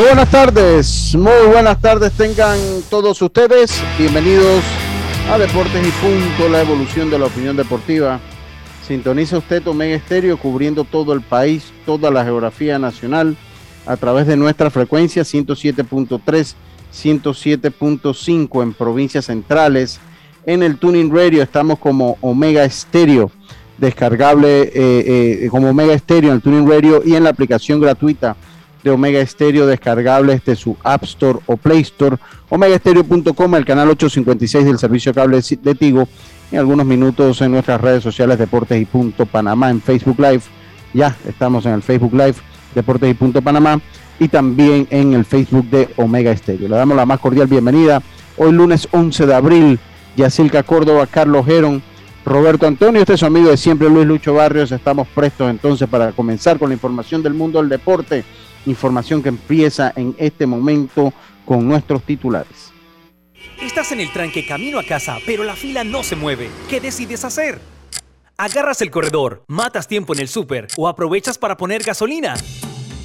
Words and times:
Muy 0.00 0.06
buenas 0.06 0.30
tardes, 0.30 1.14
muy 1.14 1.52
buenas 1.52 1.78
tardes 1.78 2.14
tengan 2.14 2.58
todos 2.88 3.20
ustedes. 3.20 3.82
Bienvenidos 3.98 4.64
a 5.30 5.36
Deportes 5.36 5.86
y 5.86 5.90
Punto, 5.90 6.48
la 6.48 6.62
evolución 6.62 7.10
de 7.10 7.18
la 7.18 7.26
opinión 7.26 7.54
deportiva. 7.54 8.18
Sintoniza 8.82 9.36
usted 9.36 9.66
Omega 9.66 9.94
Estéreo 9.94 10.38
cubriendo 10.38 10.84
todo 10.84 11.12
el 11.12 11.20
país, 11.20 11.70
toda 11.84 12.10
la 12.10 12.24
geografía 12.24 12.78
nacional 12.78 13.36
a 13.84 13.98
través 13.98 14.26
de 14.26 14.38
nuestra 14.38 14.70
frecuencia 14.70 15.22
107.3, 15.22 16.54
107.5 16.94 18.62
en 18.62 18.72
provincias 18.72 19.26
centrales. 19.26 20.00
En 20.46 20.62
el 20.62 20.78
Tuning 20.78 21.14
Radio 21.14 21.42
estamos 21.42 21.78
como 21.78 22.16
Omega 22.22 22.64
Estéreo, 22.64 23.30
descargable 23.76 24.62
eh, 24.62 24.72
eh, 25.44 25.48
como 25.50 25.68
Omega 25.68 25.92
Estéreo 25.92 26.30
en 26.30 26.36
el 26.36 26.42
Tuning 26.42 26.66
Radio 26.66 27.02
y 27.04 27.16
en 27.16 27.24
la 27.24 27.30
aplicación 27.30 27.82
gratuita 27.82 28.34
de 28.82 28.90
Omega 28.90 29.20
Estéreo 29.20 29.66
descargable 29.66 30.34
desde 30.34 30.56
su 30.56 30.76
App 30.82 31.04
Store 31.04 31.38
o 31.46 31.56
Play 31.56 31.80
Store, 31.80 32.16
omegaestereo.com, 32.48 33.54
el 33.54 33.64
canal 33.64 33.88
856 33.90 34.64
del 34.64 34.78
servicio 34.78 35.14
cable 35.14 35.40
de 35.40 35.74
Tigo, 35.74 36.08
en 36.50 36.58
algunos 36.58 36.86
minutos 36.86 37.40
en 37.42 37.52
nuestras 37.52 37.80
redes 37.80 38.02
sociales 38.02 38.38
Deportes 38.38 38.80
y 38.80 38.84
Punto 38.84 39.26
Panamá 39.26 39.70
en 39.70 39.80
Facebook 39.80 40.18
Live. 40.18 40.42
Ya 40.92 41.16
estamos 41.28 41.66
en 41.66 41.72
el 41.72 41.82
Facebook 41.82 42.12
Live 42.12 42.36
Deportes 42.74 43.10
y 43.10 43.14
Punto 43.14 43.42
Panamá 43.42 43.80
y 44.18 44.28
también 44.28 44.86
en 44.90 45.14
el 45.14 45.24
Facebook 45.24 45.68
de 45.70 45.88
Omega 45.96 46.30
Estéreo. 46.30 46.68
Le 46.68 46.76
damos 46.76 46.96
la 46.96 47.06
más 47.06 47.20
cordial 47.20 47.46
bienvenida 47.46 48.02
hoy 48.36 48.52
lunes 48.52 48.88
11 48.90 49.26
de 49.26 49.34
abril. 49.34 49.78
Yacilca 50.16 50.62
Córdoba, 50.64 51.06
Carlos 51.06 51.46
Geron, 51.46 51.82
Roberto 52.24 52.66
Antonio, 52.66 53.00
este 53.00 53.14
es 53.14 53.20
su 53.20 53.26
amigo 53.26 53.48
de 53.48 53.56
siempre 53.56 53.88
Luis 53.88 54.06
Lucho 54.06 54.34
Barrios. 54.34 54.72
Estamos 54.72 55.06
prestos 55.08 55.48
entonces 55.48 55.88
para 55.88 56.12
comenzar 56.12 56.58
con 56.58 56.68
la 56.68 56.74
información 56.74 57.22
del 57.22 57.34
mundo 57.34 57.60
del 57.60 57.68
deporte 57.68 58.24
Información 58.66 59.22
que 59.22 59.30
empieza 59.30 59.92
en 59.96 60.14
este 60.18 60.46
momento 60.46 61.12
con 61.44 61.66
nuestros 61.66 62.02
titulares. 62.02 62.72
Estás 63.60 63.92
en 63.92 64.00
el 64.00 64.12
tranque 64.12 64.46
camino 64.46 64.78
a 64.78 64.84
casa, 64.84 65.18
pero 65.26 65.44
la 65.44 65.56
fila 65.56 65.84
no 65.84 66.02
se 66.02 66.16
mueve. 66.16 66.48
¿Qué 66.68 66.80
decides 66.80 67.24
hacer? 67.24 67.60
¿Agarras 68.36 68.80
el 68.80 68.90
corredor, 68.90 69.44
matas 69.48 69.86
tiempo 69.86 70.14
en 70.14 70.20
el 70.20 70.28
súper 70.28 70.68
o 70.78 70.88
aprovechas 70.88 71.36
para 71.36 71.56
poner 71.56 71.82
gasolina? 71.82 72.34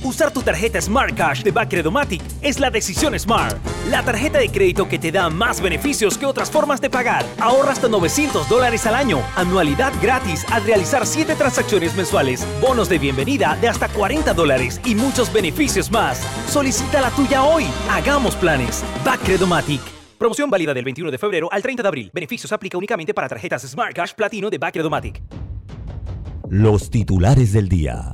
Usar 0.04 0.32
tu 0.32 0.42
tarjeta 0.42 0.82
Smart 0.82 1.16
Cash 1.16 1.44
de 1.44 1.52
Bacredomatic 1.52 2.22
es 2.42 2.60
la 2.60 2.70
decisión 2.70 3.18
Smart. 3.18 3.58
La 3.90 4.04
tarjeta 4.04 4.40
de 4.40 4.50
crédito 4.50 4.88
que 4.88 5.00
te 5.00 5.12
da 5.12 5.30
más 5.30 5.62
beneficios 5.62 6.18
que 6.18 6.26
otras 6.26 6.52
formas 6.52 6.82
de 6.82 6.90
pagar. 6.90 7.26
Ahorra 7.40 7.72
hasta 7.72 7.88
900 7.88 8.48
dólares 8.48 8.86
al 8.86 8.96
año. 8.96 9.22
Anualidad 9.36 9.94
gratis 10.02 10.46
al 10.52 10.64
realizar 10.64 11.06
7 11.06 11.36
transacciones 11.36 11.96
mensuales. 11.96 12.46
Bonos 12.62 12.90
de 12.90 13.00
bienvenida 13.00 13.58
de 13.62 13.68
hasta 13.68 13.88
40 13.88 14.34
dólares 14.34 14.80
y 14.86 14.96
muchos 14.96 15.32
beneficios 15.32 15.92
más. 15.92 16.22
Solicita 16.50 17.02
la 17.02 17.10
tuya 17.12 17.44
hoy. 17.44 17.66
Hagamos 17.90 18.36
planes. 18.36 18.84
Bacredomatic. 19.04 19.82
Promoción 20.18 20.50
válida 20.50 20.74
del 20.74 20.86
21 20.86 21.12
de 21.12 21.18
febrero 21.18 21.50
al 21.52 21.62
30 21.62 21.84
de 21.84 21.88
abril. 21.88 22.12
Beneficios 22.14 22.52
aplica 22.52 22.78
únicamente 22.78 23.14
para 23.14 23.28
tarjetas 23.28 23.64
Smart 23.64 23.94
Cash 23.94 24.14
Platino 24.14 24.50
de 24.50 24.58
Bacredomatic. 24.58 25.22
Los 26.50 26.92
titulares 26.92 27.54
del 27.54 27.68
día. 27.68 28.14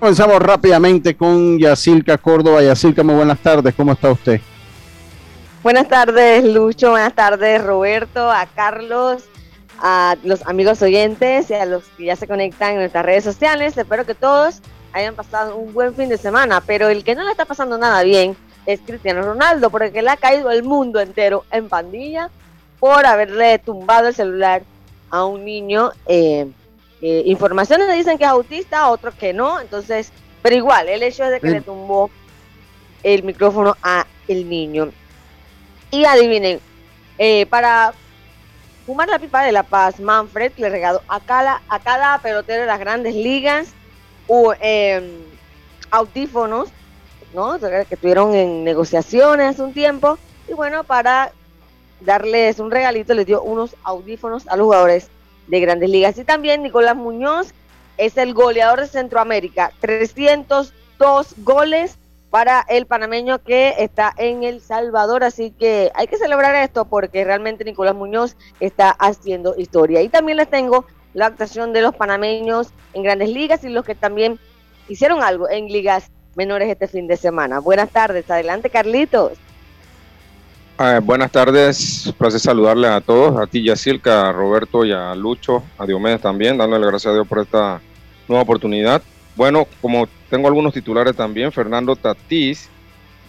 Comenzamos 0.00 0.40
rápidamente 0.40 1.14
con 1.14 1.58
Yacilca 1.58 2.16
Córdoba. 2.16 2.62
Yacilca, 2.62 3.02
muy 3.02 3.16
buenas 3.16 3.38
tardes. 3.40 3.74
¿Cómo 3.74 3.92
está 3.92 4.10
usted? 4.10 4.40
Buenas 5.62 5.88
tardes, 5.88 6.42
Lucho. 6.42 6.92
Buenas 6.92 7.14
tardes, 7.14 7.62
Roberto, 7.62 8.30
a 8.30 8.46
Carlos, 8.46 9.24
a 9.78 10.16
los 10.24 10.40
amigos 10.46 10.80
oyentes 10.80 11.50
y 11.50 11.54
a 11.54 11.66
los 11.66 11.84
que 11.98 12.06
ya 12.06 12.16
se 12.16 12.26
conectan 12.26 12.70
en 12.72 12.76
nuestras 12.78 13.04
redes 13.04 13.24
sociales. 13.24 13.76
Espero 13.76 14.06
que 14.06 14.14
todos 14.14 14.62
hayan 14.94 15.14
pasado 15.14 15.56
un 15.56 15.74
buen 15.74 15.94
fin 15.94 16.08
de 16.08 16.16
semana, 16.16 16.62
pero 16.62 16.88
el 16.88 17.04
que 17.04 17.14
no 17.14 17.22
le 17.22 17.32
está 17.32 17.44
pasando 17.44 17.76
nada 17.76 18.02
bien 18.02 18.34
es 18.64 18.80
Cristiano 18.80 19.20
Ronaldo, 19.20 19.68
porque 19.68 20.00
le 20.00 20.08
ha 20.08 20.16
caído 20.16 20.50
el 20.50 20.62
mundo 20.62 20.98
entero 21.00 21.44
en 21.50 21.68
pandilla 21.68 22.30
por 22.78 23.04
haberle 23.04 23.58
tumbado 23.58 24.08
el 24.08 24.14
celular 24.14 24.62
a 25.10 25.26
un 25.26 25.44
niño 25.44 25.90
eh, 26.06 26.50
eh, 27.02 27.22
informaciones 27.26 27.92
dicen 27.94 28.18
que 28.18 28.24
es 28.24 28.30
autista, 28.30 28.90
otros 28.90 29.14
que 29.14 29.32
no, 29.32 29.58
entonces, 29.60 30.12
pero 30.42 30.56
igual, 30.56 30.88
el 30.88 31.02
hecho 31.02 31.24
es 31.24 31.30
de 31.30 31.40
que 31.40 31.50
le 31.50 31.60
tumbó 31.62 32.10
el 33.02 33.22
micrófono 33.22 33.76
a 33.82 34.06
el 34.28 34.48
niño. 34.48 34.90
Y 35.90 36.04
adivinen, 36.04 36.60
eh, 37.18 37.46
para 37.46 37.94
fumar 38.84 39.08
la 39.08 39.18
pipa 39.18 39.42
de 39.42 39.52
la 39.52 39.62
paz, 39.62 39.98
Manfred 39.98 40.52
le 40.56 40.68
regaló 40.68 41.00
a 41.08 41.20
cada, 41.20 41.62
a 41.68 41.78
cada 41.80 42.18
pelotero 42.18 42.62
de 42.62 42.66
las 42.66 42.78
grandes 42.78 43.14
ligas 43.14 43.68
o, 44.26 44.52
em, 44.60 45.04
audífonos, 45.90 46.68
¿no? 47.34 47.58
Que 47.58 47.86
estuvieron 47.94 48.34
en 48.34 48.62
negociaciones 48.64 49.50
hace 49.50 49.62
un 49.62 49.72
tiempo. 49.72 50.18
Y 50.48 50.54
bueno, 50.54 50.84
para 50.84 51.32
darles 52.00 52.58
un 52.58 52.70
regalito, 52.70 53.14
les 53.14 53.26
dio 53.26 53.42
unos 53.42 53.74
audífonos 53.84 54.46
a 54.48 54.56
los 54.56 54.64
jugadores 54.64 55.08
de 55.50 55.60
grandes 55.60 55.90
ligas. 55.90 56.16
Y 56.16 56.24
también 56.24 56.62
Nicolás 56.62 56.96
Muñoz 56.96 57.52
es 57.98 58.16
el 58.16 58.32
goleador 58.32 58.80
de 58.80 58.86
Centroamérica, 58.86 59.72
302 59.80 61.34
goles 61.38 61.98
para 62.30 62.64
el 62.68 62.86
panameño 62.86 63.42
que 63.42 63.74
está 63.78 64.14
en 64.16 64.44
El 64.44 64.60
Salvador, 64.60 65.24
así 65.24 65.50
que 65.50 65.90
hay 65.94 66.06
que 66.06 66.16
celebrar 66.16 66.54
esto 66.54 66.84
porque 66.84 67.24
realmente 67.24 67.64
Nicolás 67.64 67.96
Muñoz 67.96 68.36
está 68.60 68.90
haciendo 68.90 69.54
historia. 69.58 70.00
Y 70.00 70.08
también 70.08 70.38
les 70.38 70.48
tengo 70.48 70.86
la 71.12 71.26
actuación 71.26 71.72
de 71.72 71.82
los 71.82 71.94
panameños 71.94 72.68
en 72.94 73.02
grandes 73.02 73.30
ligas 73.30 73.64
y 73.64 73.68
los 73.68 73.84
que 73.84 73.96
también 73.96 74.38
hicieron 74.88 75.22
algo 75.22 75.50
en 75.50 75.66
ligas 75.66 76.10
menores 76.36 76.68
este 76.68 76.86
fin 76.86 77.08
de 77.08 77.16
semana. 77.16 77.58
Buenas 77.58 77.90
tardes, 77.90 78.30
adelante 78.30 78.70
Carlitos. 78.70 79.32
Ah, 80.82 80.98
buenas 80.98 81.30
tardes, 81.30 82.10
placer 82.16 82.40
saludarles 82.40 82.90
a 82.90 83.02
todos, 83.02 83.38
a 83.38 83.46
ti 83.46 83.62
Yacilca, 83.62 84.30
a 84.30 84.32
Roberto 84.32 84.82
y 84.86 84.92
a 84.92 85.14
Lucho, 85.14 85.62
a 85.76 85.84
Diomedes 85.84 86.22
también, 86.22 86.56
dándole 86.56 86.86
gracias 86.86 87.10
a 87.10 87.12
Dios 87.12 87.28
por 87.28 87.40
esta 87.40 87.82
nueva 88.26 88.44
oportunidad. 88.44 89.02
Bueno, 89.36 89.66
como 89.82 90.08
tengo 90.30 90.48
algunos 90.48 90.72
titulares 90.72 91.14
también, 91.14 91.52
Fernando 91.52 91.96
Tatís 91.96 92.70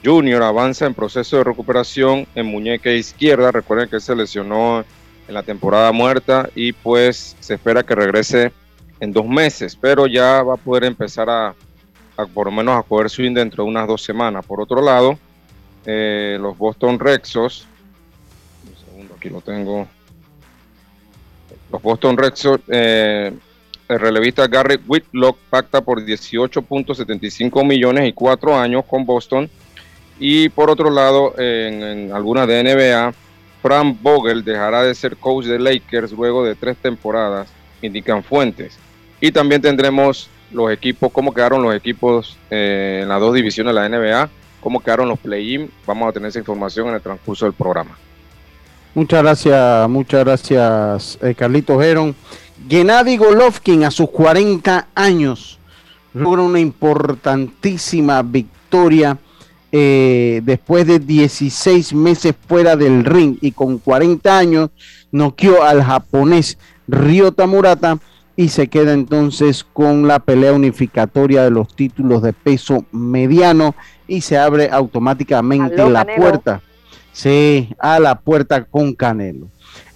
Jr. 0.01 0.43
avanza 0.43 0.85
en 0.85 0.93
proceso 0.93 1.35
de 1.35 1.43
recuperación 1.43 2.25
en 2.35 2.45
muñeca 2.45 2.89
izquierda, 2.89 3.51
recuerden 3.51 3.89
que 3.89 3.99
se 3.99 4.15
lesionó 4.15 4.85
en 5.27 5.33
la 5.33 5.43
temporada 5.43 5.91
muerta 5.91 6.49
y 6.55 6.71
pues 6.71 7.35
se 7.41 7.55
espera 7.55 7.83
que 7.83 7.95
regrese 7.95 8.53
en 9.01 9.11
dos 9.11 9.27
meses, 9.27 9.75
pero 9.75 10.07
ya 10.07 10.41
va 10.41 10.53
a 10.53 10.57
poder 10.57 10.85
empezar 10.85 11.29
a, 11.29 11.53
a 12.15 12.25
por 12.27 12.45
lo 12.45 12.53
menos 12.53 12.79
a 12.79 12.83
coger 12.83 13.09
swing 13.09 13.33
dentro 13.33 13.65
de 13.65 13.69
unas 13.69 13.89
dos 13.89 14.01
semanas. 14.01 14.45
Por 14.45 14.61
otro 14.61 14.81
lado, 14.81 15.19
eh, 15.85 16.37
los 16.39 16.57
Boston 16.57 16.99
Rexos. 16.99 17.65
Un 18.67 18.85
segundo, 18.85 19.15
aquí 19.17 19.29
lo 19.29 19.41
tengo. 19.41 19.87
Los 21.71 21.81
Boston 21.81 22.17
Rexos, 22.17 22.59
eh, 22.67 23.31
el 23.87 23.99
relevista 23.99 24.47
Gary 24.47 24.79
Whitlock 24.85 25.37
pacta 25.49 25.81
por 25.81 26.03
18.75 26.03 27.65
millones 27.65 28.07
y 28.09 28.13
cuatro 28.13 28.57
años 28.57 28.85
con 28.85 29.05
Boston. 29.05 29.49
Y 30.19 30.49
por 30.49 30.69
otro 30.69 30.89
lado, 30.89 31.33
en, 31.37 31.81
en 31.81 32.11
algunas 32.11 32.47
de 32.47 32.63
NBA, 32.63 33.13
Frank 33.61 33.97
Vogel 34.01 34.43
dejará 34.43 34.83
de 34.83 34.95
ser 34.95 35.17
coach 35.17 35.45
de 35.45 35.59
Lakers 35.59 36.11
luego 36.11 36.43
de 36.43 36.55
tres 36.55 36.77
temporadas 36.77 37.47
indican 37.81 38.23
fuentes. 38.23 38.77
Y 39.19 39.31
también 39.31 39.61
tendremos 39.61 40.29
los 40.51 40.71
equipos, 40.71 41.11
cómo 41.11 41.33
quedaron 41.33 41.63
los 41.63 41.75
equipos 41.75 42.37
eh, 42.49 42.99
en 43.03 43.09
las 43.09 43.19
dos 43.19 43.33
divisiones 43.33 43.73
de 43.73 43.81
la 43.81 43.89
NBA, 43.89 44.29
cómo 44.61 44.79
quedaron 44.79 45.09
los 45.09 45.19
play-in. 45.19 45.69
Vamos 45.85 46.09
a 46.09 46.11
tener 46.13 46.29
esa 46.29 46.39
información 46.39 46.87
en 46.87 46.95
el 46.95 47.01
transcurso 47.01 47.45
del 47.45 47.53
programa. 47.53 47.97
Muchas 48.93 49.21
gracias, 49.23 49.89
muchas 49.89 50.23
gracias, 50.23 51.19
eh, 51.21 51.33
Carlitos 51.35 51.83
Heron. 51.83 52.15
Gennady 52.69 53.17
Golovkin 53.17 53.83
a 53.83 53.91
sus 53.91 54.09
40 54.09 54.87
años 54.93 55.59
logra 56.13 56.41
una 56.41 56.59
importantísima 56.59 58.21
victoria 58.21 59.17
eh, 59.71 60.41
después 60.43 60.85
de 60.85 60.99
16 60.99 61.93
meses 61.93 62.35
fuera 62.47 62.75
del 62.75 63.05
ring 63.05 63.37
y 63.39 63.53
con 63.53 63.77
40 63.77 64.37
años 64.37 64.69
noqueó 65.11 65.63
al 65.63 65.81
japonés 65.81 66.57
Ryota 66.87 67.47
Murata 67.47 67.97
y 68.35 68.49
se 68.49 68.67
queda 68.67 68.93
entonces 68.93 69.63
con 69.63 70.07
la 70.07 70.19
pelea 70.19 70.53
unificatoria 70.53 71.43
de 71.43 71.51
los 71.51 71.75
títulos 71.75 72.21
de 72.21 72.33
peso 72.33 72.85
mediano 72.91 73.75
y 74.07 74.21
se 74.21 74.37
abre 74.37 74.69
automáticamente 74.71 75.87
la 75.89 76.05
puerta. 76.05 76.61
Sí, 77.13 77.69
a 77.77 77.99
la 77.99 78.19
puerta 78.19 78.63
con 78.63 78.93
Canelo. 78.93 79.47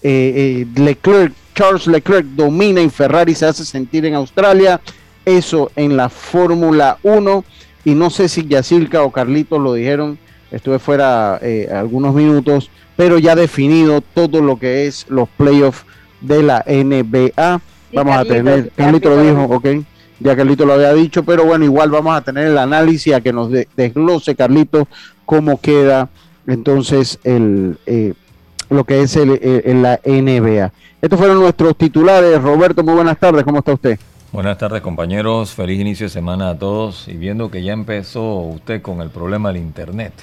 Eh, 0.03 0.65
eh, 0.75 0.79
Leclerc, 0.79 1.33
Charles 1.55 1.87
Leclerc 1.87 2.25
domina 2.25 2.81
en 2.81 2.91
Ferrari, 2.91 3.33
se 3.33 3.45
hace 3.45 3.65
sentir 3.65 4.05
en 4.05 4.15
Australia, 4.15 4.81
eso 5.25 5.71
en 5.75 5.95
la 5.97 6.09
Fórmula 6.09 6.97
1 7.03 7.43
y 7.85 7.95
no 7.95 8.09
sé 8.09 8.27
si 8.27 8.47
Yacilca 8.47 9.03
o 9.03 9.11
Carlitos 9.11 9.61
lo 9.61 9.73
dijeron, 9.73 10.17
estuve 10.51 10.79
fuera 10.79 11.39
eh, 11.41 11.69
algunos 11.71 12.13
minutos, 12.13 12.69
pero 12.95 13.17
ya 13.17 13.35
definido 13.35 14.01
todo 14.01 14.41
lo 14.41 14.59
que 14.59 14.87
es 14.87 15.05
los 15.09 15.29
playoffs 15.29 15.85
de 16.21 16.43
la 16.43 16.63
NBA. 16.67 17.61
Vamos 17.93 18.17
a 18.17 18.25
tener, 18.25 18.71
Carlitos 18.75 19.15
lo 19.15 19.23
dijo, 19.23 19.43
ok, 19.55 19.67
ya 20.19 20.35
Carlitos 20.35 20.65
lo 20.65 20.73
había 20.73 20.93
dicho, 20.93 21.23
pero 21.23 21.45
bueno, 21.45 21.65
igual 21.65 21.89
vamos 21.89 22.15
a 22.15 22.21
tener 22.21 22.47
el 22.47 22.57
análisis 22.57 23.13
a 23.13 23.21
que 23.21 23.33
nos 23.33 23.49
desglose 23.75 24.35
Carlitos 24.35 24.87
cómo 25.25 25.59
queda 25.59 26.09
entonces 26.47 27.19
el 27.23 27.77
eh, 27.85 28.13
lo 28.69 28.83
que 28.83 29.01
es 29.01 29.15
el, 29.15 29.39
en 29.41 29.83
la 29.83 29.99
NBA. 30.03 30.71
Estos 31.01 31.19
fueron 31.19 31.39
nuestros 31.39 31.75
titulares. 31.77 32.41
Roberto, 32.41 32.83
muy 32.83 32.95
buenas 32.95 33.19
tardes, 33.19 33.43
¿cómo 33.43 33.59
está 33.59 33.73
usted? 33.73 33.99
Buenas 34.31 34.57
tardes 34.57 34.81
compañeros, 34.81 35.51
feliz 35.51 35.79
inicio 35.79 36.07
de 36.07 36.09
semana 36.09 36.49
a 36.49 36.57
todos 36.57 37.07
y 37.07 37.13
viendo 37.13 37.49
que 37.51 37.63
ya 37.63 37.73
empezó 37.73 38.39
usted 38.39 38.81
con 38.81 39.01
el 39.01 39.09
problema 39.09 39.49
del 39.49 39.61
internet. 39.61 40.13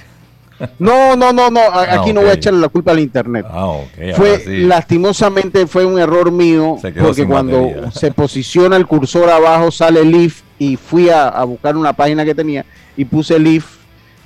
No, 0.79 1.15
no, 1.15 1.33
no, 1.33 1.49
no, 1.49 1.61
aquí 1.71 2.13
no 2.13 2.21
voy 2.21 2.29
a 2.29 2.33
echarle 2.33 2.59
la 2.59 2.69
culpa 2.69 2.91
al 2.91 2.99
internet. 2.99 3.45
Ah, 3.49 3.67
ok. 3.67 4.15
Fue, 4.15 4.43
lastimosamente 4.45 5.67
fue 5.67 5.85
un 5.85 5.99
error 5.99 6.31
mío, 6.31 6.77
porque 6.99 7.25
cuando 7.25 7.69
se 7.91 8.11
posiciona 8.11 8.75
el 8.75 8.85
cursor 8.85 9.29
abajo 9.29 9.71
sale 9.71 10.01
if 10.03 10.41
y 10.59 10.77
fui 10.77 11.09
a, 11.09 11.27
a, 11.27 11.43
buscar 11.43 11.75
una 11.75 11.93
página 11.93 12.23
que 12.23 12.35
tenía 12.35 12.65
y 12.95 13.05
puse 13.05 13.37
if 13.37 13.83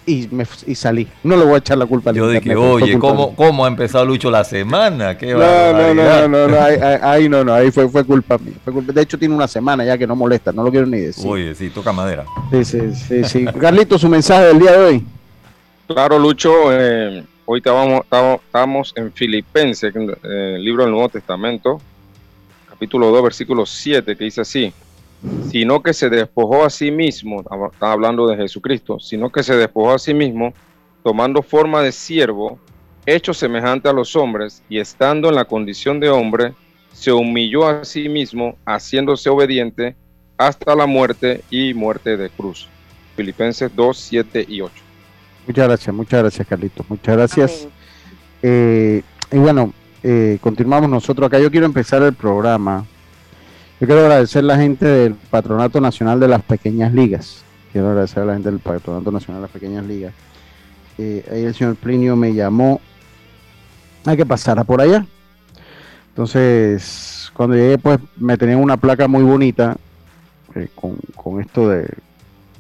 y, 0.08 0.28
me, 0.32 0.46
y 0.66 0.74
salí. 0.74 1.08
No 1.22 1.36
le 1.36 1.44
voy 1.44 1.56
a 1.56 1.58
echar 1.58 1.78
la 1.78 1.86
culpa 1.86 2.12
al 2.12 2.16
Yo 2.16 2.30
dije, 2.30 2.56
oye, 2.56 2.98
¿cómo, 2.98 3.36
¿cómo 3.36 3.66
ha 3.66 3.68
empezado 3.68 4.06
Lucho 4.06 4.32
la 4.32 4.44
semana? 4.44 5.18
¿Qué 5.18 5.34
no, 5.34 5.40
no, 5.74 5.94
no, 5.94 6.28
no, 6.28 6.48
no, 6.48 6.60
ahí, 6.62 6.78
ahí, 7.02 7.30
no, 7.30 7.44
no, 7.44 7.54
ahí 7.54 7.72
fue, 7.72 7.90
fue 7.90 8.06
culpa 8.06 8.38
mía. 8.38 8.54
de 8.66 9.02
hecho, 9.02 9.20
tiene 9.20 9.36
una 9.36 9.48
semana 9.48 9.84
ya 9.84 9.98
que 9.98 10.08
no 10.08 10.16
molesta, 10.16 10.52
no 10.54 10.64
lo 10.64 10.72
quiero 10.72 10.88
ni 10.88 11.00
decir. 11.00 11.28
Oye, 11.28 11.54
sí, 11.54 11.70
toca 11.70 11.92
madera. 11.92 12.24
Sí, 12.52 12.64
sí, 12.64 12.80
sí. 12.96 13.24
sí. 13.26 13.46
Carlito, 13.60 14.00
su 14.00 14.08
mensaje 14.08 14.46
del 14.46 14.60
día 14.60 14.72
de 14.72 14.78
hoy. 14.78 15.06
Claro, 15.88 16.20
Lucho, 16.20 16.52
eh, 16.72 17.24
hoy 17.46 17.60
estábamos, 17.60 18.02
estábamos 18.02 18.94
en 18.96 19.12
Filipenses, 19.12 19.94
eh, 19.96 20.54
el 20.56 20.64
libro 20.64 20.84
del 20.84 20.92
Nuevo 20.92 21.10
Testamento, 21.10 21.82
capítulo 22.70 23.10
2, 23.10 23.24
versículo 23.24 23.66
7, 23.66 24.16
que 24.16 24.24
dice 24.24 24.42
así 24.42 24.74
sino 25.50 25.82
que 25.82 25.94
se 25.94 26.10
despojó 26.10 26.64
a 26.64 26.70
sí 26.70 26.92
mismo, 26.92 27.44
está 27.72 27.92
hablando 27.92 28.28
de 28.28 28.38
Jesucristo, 28.38 29.00
sino 29.00 29.32
que 29.32 29.44
se 29.44 29.56
despojó 29.56 29.94
a 29.94 30.00
sí 30.00 30.14
mismo, 30.14 30.54
tomando 31.04 31.42
forma 31.42 31.82
de 31.82 31.92
siervo, 31.92 32.60
hecho 33.06 33.34
semejante 33.34 33.90
a 33.90 33.94
los 33.94 34.16
hombres, 34.16 34.64
y 34.70 34.80
estando 34.80 35.30
en 35.30 35.36
la 35.36 35.46
condición 35.46 36.00
de 36.00 36.10
hombre, 36.10 36.54
se 36.94 37.12
humilló 37.12 37.68
a 37.68 37.86
sí 37.86 38.10
mismo, 38.10 38.58
haciéndose 38.66 39.30
obediente 39.30 39.96
hasta 40.38 40.76
la 40.76 40.86
muerte 40.86 41.42
y 41.50 41.74
muerte 41.74 42.18
de 42.18 42.30
cruz. 42.30 42.68
Filipenses 43.16 43.76
2, 43.76 43.98
7 43.98 44.46
y 44.48 44.62
8. 44.62 44.87
Muchas 45.48 45.68
gracias, 45.68 45.96
muchas 45.96 46.22
gracias, 46.22 46.48
Carlitos. 46.48 46.90
Muchas 46.90 47.16
gracias. 47.16 47.68
Eh, 48.42 49.02
y 49.32 49.38
bueno, 49.38 49.74
eh, 50.04 50.38
continuamos 50.42 50.90
nosotros 50.90 51.28
acá. 51.28 51.40
Yo 51.40 51.50
quiero 51.50 51.66
empezar 51.66 52.04
el 52.04 52.14
programa 52.14 52.86
yo 53.80 53.86
quiero 53.86 54.02
agradecer 54.02 54.44
a 54.44 54.48
la 54.48 54.58
gente 54.58 54.86
del 54.86 55.14
Patronato 55.14 55.80
Nacional 55.80 56.20
de 56.20 56.28
las 56.28 56.42
Pequeñas 56.42 56.92
Ligas. 56.94 57.44
Quiero 57.72 57.90
agradecer 57.90 58.24
a 58.24 58.26
la 58.26 58.34
gente 58.34 58.50
del 58.50 58.60
Patronato 58.60 59.12
Nacional 59.12 59.40
de 59.40 59.48
las 59.48 59.52
Pequeñas 59.52 59.86
Ligas. 59.86 60.14
Eh, 60.98 61.24
ahí 61.32 61.44
el 61.44 61.54
señor 61.54 61.76
Plinio 61.76 62.16
me 62.16 62.34
llamó 62.34 62.82
a 64.04 64.16
que 64.16 64.26
pasara 64.26 64.64
por 64.64 64.82
allá. 64.82 65.06
Entonces, 66.10 67.30
cuando 67.36 67.56
llegué, 67.56 67.78
pues 67.78 68.00
me 68.16 68.36
tenían 68.36 68.64
una 68.64 68.78
placa 68.78 69.08
muy 69.08 69.22
bonita 69.22 69.78
eh, 70.56 70.70
con, 70.74 71.40
esto 71.40 71.70
de 71.70 71.88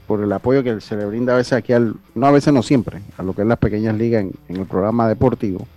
por 0.07 0.23
el 0.23 0.31
apoyo 0.31 0.63
que 0.63 0.79
se 0.79 0.95
le 0.95 1.05
brinda 1.05 1.33
a 1.33 1.37
veces 1.37 1.53
aquí 1.53 1.73
al, 1.73 1.95
no 2.15 2.25
a 2.25 2.31
veces 2.31 2.53
no 2.53 2.63
siempre, 2.63 3.01
a 3.17 3.23
lo 3.23 3.33
que 3.33 3.41
es 3.41 3.47
las 3.47 3.59
pequeñas 3.59 3.95
ligas 3.95 4.23
en, 4.23 4.55
el 4.55 4.65
programa 4.65 5.07
deportivo, 5.07 5.67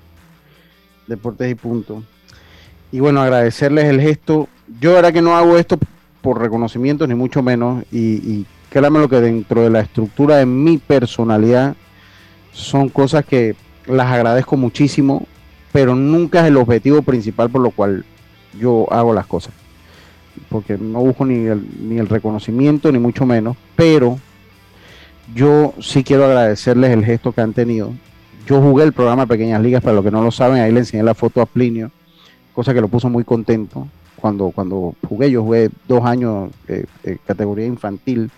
Deportes 1.08 1.50
y 1.50 1.56
Punto. 1.56 2.04
Y 2.92 3.00
bueno, 3.00 3.20
agradecerles 3.20 3.86
el 3.86 4.00
gesto 4.00 4.48
yo 4.78 4.96
era 4.96 5.10
que 5.10 5.22
no 5.22 5.36
hago 5.36 5.56
esto 5.56 5.78
por 6.22 6.40
reconocimiento 6.40 7.06
ni 7.06 7.14
mucho 7.14 7.42
menos 7.42 7.84
y, 7.90 7.98
y 7.98 8.46
créanme 8.70 9.00
lo 9.00 9.08
que 9.08 9.20
dentro 9.20 9.62
de 9.62 9.70
la 9.70 9.80
estructura 9.80 10.36
de 10.36 10.46
mi 10.46 10.78
personalidad 10.78 11.74
son 12.52 12.88
cosas 12.88 13.24
que 13.24 13.56
las 13.86 14.06
agradezco 14.06 14.56
muchísimo, 14.56 15.26
pero 15.72 15.94
nunca 15.94 16.40
es 16.40 16.46
el 16.46 16.56
objetivo 16.56 17.02
principal 17.02 17.50
por 17.50 17.62
lo 17.62 17.70
cual 17.70 18.04
yo 18.58 18.86
hago 18.92 19.12
las 19.12 19.26
cosas. 19.26 19.52
Porque 20.48 20.78
no 20.78 21.00
busco 21.00 21.24
ni 21.24 21.46
el, 21.46 21.66
ni 21.80 21.98
el 21.98 22.08
reconocimiento, 22.08 22.90
ni 22.90 22.98
mucho 22.98 23.26
menos, 23.26 23.56
pero 23.76 24.18
yo 25.34 25.74
sí 25.80 26.02
quiero 26.02 26.24
agradecerles 26.24 26.90
el 26.90 27.04
gesto 27.04 27.32
que 27.32 27.40
han 27.40 27.52
tenido. 27.52 27.92
Yo 28.46 28.60
jugué 28.60 28.84
el 28.84 28.92
programa 28.92 29.26
Pequeñas 29.26 29.62
Ligas, 29.62 29.82
para 29.82 29.94
los 29.94 30.04
que 30.04 30.10
no 30.10 30.22
lo 30.22 30.30
saben, 30.30 30.60
ahí 30.60 30.72
le 30.72 30.80
enseñé 30.80 31.02
la 31.02 31.14
foto 31.14 31.40
a 31.40 31.46
Plinio, 31.46 31.90
cosa 32.52 32.74
que 32.74 32.80
lo 32.80 32.88
puso 32.88 33.08
muy 33.08 33.24
contento 33.24 33.86
cuando, 34.20 34.50
cuando 34.50 34.94
jugué, 35.08 35.30
yo 35.30 35.42
jugué 35.42 35.70
dos 35.88 36.04
años 36.04 36.50
eh, 36.68 36.84
eh, 37.04 37.18
categoría 37.26 37.66
infantil. 37.66 38.30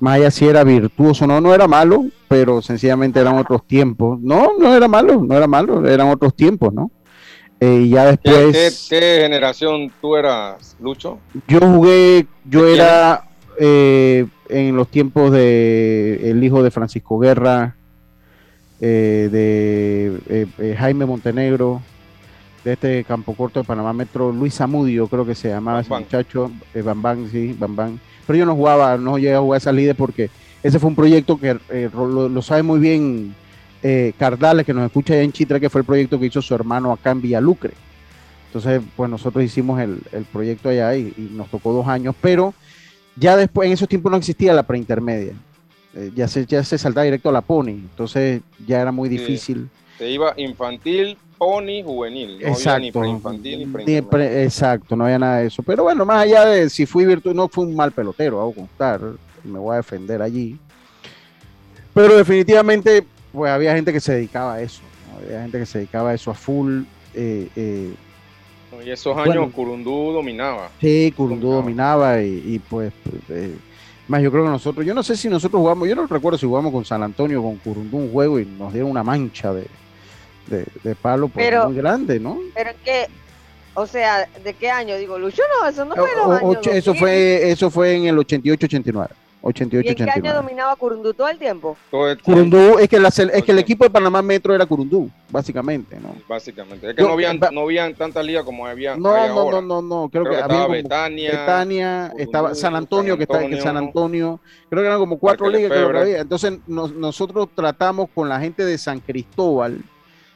Allá 0.00 0.30
si 0.30 0.46
era 0.46 0.64
virtuoso, 0.64 1.26
no, 1.26 1.40
no 1.40 1.54
era 1.54 1.66
malo, 1.66 2.04
pero 2.28 2.60
sencillamente 2.60 3.20
eran 3.20 3.36
otros 3.36 3.66
tiempos. 3.66 4.20
No, 4.20 4.50
no 4.58 4.74
era 4.74 4.86
malo, 4.86 5.22
no 5.22 5.34
era 5.34 5.46
malo, 5.46 5.86
eran 5.88 6.08
otros 6.08 6.34
tiempos, 6.34 6.74
¿no? 6.74 6.90
Eh, 7.60 7.82
y 7.84 7.90
ya 7.90 8.06
después... 8.06 8.86
¿Qué, 8.88 9.20
generación 9.22 9.92
tú 10.00 10.16
eras, 10.16 10.76
Lucho? 10.80 11.18
Yo 11.48 11.60
jugué, 11.60 12.26
yo 12.44 12.66
era 12.66 13.28
en 13.58 14.76
los 14.76 14.88
tiempos 14.88 15.30
de 15.32 16.30
el 16.30 16.42
hijo 16.42 16.62
de 16.62 16.70
Francisco 16.70 17.18
Guerra, 17.18 17.76
de 18.80 20.46
Jaime 20.76 21.06
Montenegro, 21.06 21.80
de 22.64 22.72
este 22.72 23.04
campo 23.04 23.34
corto 23.34 23.60
de 23.60 23.66
Panamá 23.66 23.92
Metro, 23.92 24.32
Luis 24.32 24.54
Zamudio, 24.54 25.06
creo 25.06 25.26
que 25.26 25.34
se 25.34 25.50
llamaba 25.50 25.80
ese 25.80 25.90
muchacho, 25.90 26.50
eh, 26.72 26.80
Bambán, 26.80 27.28
sí, 27.30 27.54
Bambán. 27.58 28.00
Pero 28.26 28.38
yo 28.38 28.46
no 28.46 28.56
jugaba, 28.56 28.96
no 28.96 29.18
llegué 29.18 29.34
a 29.34 29.40
jugar 29.40 29.58
esa 29.58 29.70
líder 29.70 29.94
porque 29.94 30.30
ese 30.62 30.78
fue 30.78 30.88
un 30.88 30.96
proyecto 30.96 31.38
que 31.38 31.58
eh, 31.68 31.90
lo, 31.92 32.42
sabe 32.42 32.62
muy 32.62 32.80
bien 32.80 33.34
eh, 33.86 34.14
Cardales, 34.18 34.64
que 34.64 34.72
nos 34.72 34.86
escucha 34.86 35.12
allá 35.12 35.22
en 35.22 35.32
Chitra, 35.32 35.60
que 35.60 35.68
fue 35.68 35.82
el 35.82 35.84
proyecto 35.84 36.18
que 36.18 36.24
hizo 36.24 36.40
su 36.40 36.54
hermano 36.54 36.90
acá 36.90 37.10
en 37.10 37.20
Villalucre. 37.20 37.74
Entonces, 38.46 38.80
pues 38.96 39.10
nosotros 39.10 39.44
hicimos 39.44 39.78
el, 39.78 40.00
proyecto 40.32 40.70
allá 40.70 40.96
y, 40.96 41.12
nos 41.32 41.50
tocó 41.50 41.74
dos 41.74 41.86
años, 41.86 42.14
pero 42.18 42.54
ya 43.14 43.36
después, 43.36 43.66
en 43.66 43.74
esos 43.74 43.86
tiempos 43.86 44.10
no 44.10 44.16
existía 44.16 44.54
la 44.54 44.62
preintermedia. 44.62 45.34
Eh, 45.94 46.10
ya, 46.14 46.26
se, 46.28 46.46
ya 46.46 46.64
se 46.64 46.78
saltaba 46.78 47.04
directo 47.04 47.28
a 47.28 47.32
la 47.32 47.42
Pony, 47.42 47.68
entonces 47.68 48.40
ya 48.66 48.80
era 48.80 48.90
muy 48.90 49.10
difícil. 49.10 49.68
Se 49.98 50.10
iba 50.10 50.32
infantil, 50.38 51.18
pony 51.36 51.82
juvenil. 51.84 52.40
No 52.40 52.48
exacto. 52.48 52.70
Había 52.70 52.78
ni 52.78 52.92
preinfantil 52.92 53.72
ni 53.84 54.00
pre 54.02 54.44
Exacto, 54.44 54.96
no 54.96 55.04
había 55.04 55.18
nada 55.18 55.38
de 55.40 55.48
eso. 55.48 55.62
Pero 55.62 55.82
bueno, 55.82 56.06
más 56.06 56.22
allá 56.22 56.46
de 56.46 56.70
si 56.70 56.86
fui 56.86 57.04
virtuoso, 57.04 57.36
no 57.36 57.48
fui 57.48 57.66
un 57.66 57.76
mal 57.76 57.92
pelotero, 57.92 58.40
hago 58.40 58.54
constar, 58.54 59.02
me 59.44 59.58
voy 59.58 59.74
a 59.74 59.76
defender 59.76 60.22
allí. 60.22 60.58
Pero 61.92 62.16
definitivamente, 62.16 63.04
pues 63.34 63.50
había 63.50 63.74
gente 63.74 63.92
que 63.92 64.00
se 64.00 64.14
dedicaba 64.14 64.54
a 64.54 64.62
eso, 64.62 64.80
había 65.22 65.42
gente 65.42 65.58
que 65.58 65.66
se 65.66 65.78
dedicaba 65.78 66.10
a 66.10 66.14
eso 66.14 66.30
a 66.30 66.34
full. 66.34 66.82
Eh, 67.14 67.48
eh, 67.56 67.94
y 68.84 68.90
esos 68.90 69.16
años 69.16 69.52
Curundú 69.52 70.12
dominaba. 70.12 70.68
Sí, 70.80 71.12
Curundú 71.16 71.50
dominaba, 71.50 72.20
y, 72.22 72.60
pues, 72.68 72.92
eh, 73.28 73.54
más 74.08 74.20
yo 74.22 74.30
creo 74.30 74.44
que 74.44 74.50
nosotros, 74.50 74.84
yo 74.86 74.94
no 74.94 75.02
sé 75.02 75.16
si 75.16 75.28
nosotros 75.28 75.60
jugamos, 75.60 75.88
yo 75.88 75.94
no 75.94 76.06
recuerdo 76.06 76.38
si 76.38 76.46
jugamos 76.46 76.72
con 76.72 76.84
San 76.84 77.02
Antonio, 77.02 77.42
con 77.42 77.56
Curundú 77.56 77.96
un 77.98 78.12
juego 78.12 78.38
y 78.38 78.44
nos 78.46 78.72
dieron 78.72 78.90
una 78.90 79.02
mancha 79.02 79.52
de, 79.52 79.66
de, 80.48 80.94
palo 80.94 81.28
pues, 81.28 81.50
muy 81.66 81.74
grande, 81.76 82.20
¿no? 82.20 82.38
Pero 82.54 82.70
que 82.84 83.06
O 83.74 83.86
sea, 83.86 84.28
¿de 84.44 84.54
qué 84.54 84.70
año? 84.70 84.96
Digo, 84.96 85.18
Lucho, 85.18 85.42
no, 85.60 85.68
eso 85.68 85.84
no 85.84 85.94
fue 85.96 86.10
en 86.10 86.16
los 86.18 86.26
O- 86.26 86.32
años 86.32 86.42
ocho- 86.58 86.70
eso 86.70 86.90
2000. 86.92 87.00
fue 87.00 87.50
eso 87.50 87.70
fue 87.70 87.94
en 87.96 88.04
el 88.06 88.16
88-89. 88.18 89.08
88 89.46 89.86
¿Y 89.86 89.90
en 89.90 89.96
qué 89.96 90.02
año 90.04 90.10
89. 90.12 90.36
dominaba 90.42 90.74
Curundú 90.76 91.12
todo 91.12 91.28
el 91.28 91.38
tiempo? 91.38 91.76
Todo 91.90 92.10
el- 92.10 92.20
Curundú, 92.22 92.78
es 92.78 92.88
que, 92.88 92.98
la 92.98 93.10
sele- 93.10 93.32
es 93.34 93.44
que 93.44 93.52
el 93.52 93.58
equipo 93.58 93.84
de 93.84 93.90
Panamá 93.90 94.22
Metro 94.22 94.54
era 94.54 94.64
Curundú, 94.64 95.10
básicamente, 95.30 96.00
¿no? 96.00 96.14
Básicamente. 96.28 96.88
Es 96.90 96.96
que 96.96 97.02
Yo- 97.02 97.08
no 97.08 97.14
habían, 97.14 97.38
va- 97.38 97.50
no 97.50 97.60
habían 97.60 97.94
tantas 97.94 98.24
ligas 98.24 98.42
como 98.44 98.66
había 98.66 98.96
No, 98.96 99.10
no, 99.10 99.16
ahora. 99.40 99.60
no, 99.60 99.80
no, 99.80 99.82
no, 99.82 100.08
creo, 100.08 100.24
Creo 100.24 100.24
que, 100.24 100.30
que 100.30 100.42
había 100.42 100.44
estaba 100.56 100.62
como 100.64 100.72
Betania, 100.74 101.30
Betania, 101.30 102.02
Curundú, 102.10 102.22
estaba 102.24 102.54
San 102.54 102.74
Antonio, 102.76 103.16
que 103.18 103.22
está 103.24 103.46
que 103.46 103.60
San 103.60 103.76
Antonio. 103.76 104.40
Creo 104.70 104.82
que 104.82 104.86
eran 104.86 104.98
como 104.98 105.18
cuatro 105.18 105.48
ligas 105.50 105.70
creo 105.70 105.92
que 105.92 105.98
había. 105.98 106.18
Entonces 106.20 106.58
nos- 106.66 106.94
nosotros 106.94 107.48
tratamos 107.54 108.08
con 108.14 108.28
la 108.28 108.40
gente 108.40 108.64
de 108.64 108.78
San 108.78 109.00
Cristóbal 109.00 109.78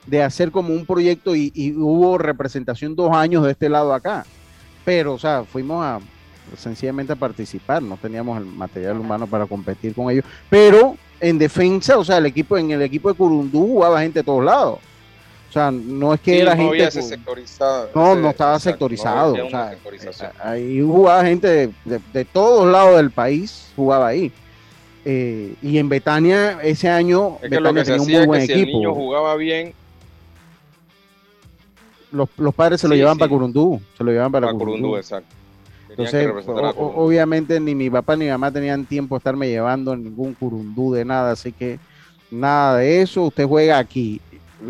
de 0.06 0.22
hacer 0.22 0.50
como 0.50 0.72
un 0.74 0.84
proyecto 0.86 1.34
y, 1.34 1.50
y 1.54 1.72
hubo 1.72 2.18
representación 2.18 2.94
dos 2.96 3.10
años 3.14 3.44
de 3.44 3.52
este 3.52 3.68
lado 3.68 3.92
acá. 3.94 4.24
Pero, 4.84 5.14
o 5.14 5.18
sea, 5.18 5.44
fuimos 5.44 5.84
a 5.84 6.00
sencillamente 6.56 7.12
a 7.12 7.16
participar, 7.16 7.82
no 7.82 7.96
teníamos 7.96 8.38
el 8.38 8.46
material 8.46 8.98
humano 8.98 9.26
para 9.26 9.46
competir 9.46 9.94
con 9.94 10.10
ellos. 10.10 10.24
Pero 10.48 10.96
en 11.20 11.38
defensa, 11.38 11.98
o 11.98 12.04
sea, 12.04 12.18
el 12.18 12.26
equipo, 12.26 12.56
en 12.56 12.70
el 12.70 12.82
equipo 12.82 13.08
de 13.08 13.14
Curundú 13.14 13.60
jugaba 13.66 14.00
gente 14.00 14.20
de 14.20 14.24
todos 14.24 14.44
lados. 14.44 14.78
O 15.48 15.52
sea, 15.52 15.70
no 15.70 16.12
es 16.12 16.20
que 16.20 16.34
Sí, 16.34 16.38
era 16.40 16.54
no 16.54 16.62
gente. 16.62 16.84
ese 16.84 17.02
sectorizado. 17.02 17.88
no, 17.94 18.12
ese- 18.12 18.20
no 18.22 18.30
estaba 18.30 18.60
sectorizado. 18.60 19.32
o 19.46 19.50
sea, 19.50 19.72
eh, 19.72 20.30
ahí 20.42 20.80
jugaba 20.82 21.24
gente 21.24 21.48
de, 21.48 21.70
de- 21.86 22.00
de 22.12 22.24
todos 22.26 22.70
lados 22.70 22.96
del 22.98 23.10
país, 23.10 23.72
jugaba 23.74 24.08
ahí. 24.08 24.30
Eh, 25.04 25.54
y 25.62 25.78
en 25.78 25.88
Betania 25.88 26.58
ese 26.62 26.88
año, 26.90 27.38
Es 27.42 27.48
que 27.48 27.60
lo 27.60 27.72
Betania 27.72 27.82
que 27.82 27.86
se 27.86 27.92
tenía 27.98 28.18
un 28.18 28.18
muy 28.18 28.26
buen 28.26 28.40
que 28.40 28.46
si 28.46 28.52
el 28.60 28.66
niño 28.66 28.90
equipo. 28.90 28.94
jugaba 28.94 29.36
bien, 29.36 29.72
Los, 32.10 32.28
los 32.38 32.54
padres 32.54 32.80
se 32.80 32.88
lo 32.88 32.94
llevaban 32.94 33.16
sí. 33.16 33.20
para 33.20 33.28
Curundú. 33.30 33.80
Se 33.96 34.02
lo 34.04 34.10
llevaban 34.10 34.32
para 34.32 34.46
para 34.46 34.58
Curundú. 34.58 34.78
Curundú, 34.80 34.96
exacto. 34.96 35.34
Entonces, 35.98 36.28
obviamente 36.46 37.58
ni 37.60 37.74
mi 37.74 37.90
papá 37.90 38.14
ni 38.16 38.26
mi 38.26 38.30
mamá 38.30 38.52
tenían 38.52 38.84
tiempo 38.84 39.16
de 39.16 39.18
estarme 39.18 39.48
llevando 39.48 39.96
ningún 39.96 40.34
curundú 40.34 40.92
de 40.92 41.04
nada, 41.04 41.32
así 41.32 41.52
que 41.52 41.78
nada 42.30 42.76
de 42.78 43.02
eso, 43.02 43.24
usted 43.24 43.46
juega 43.46 43.78
aquí, 43.78 44.20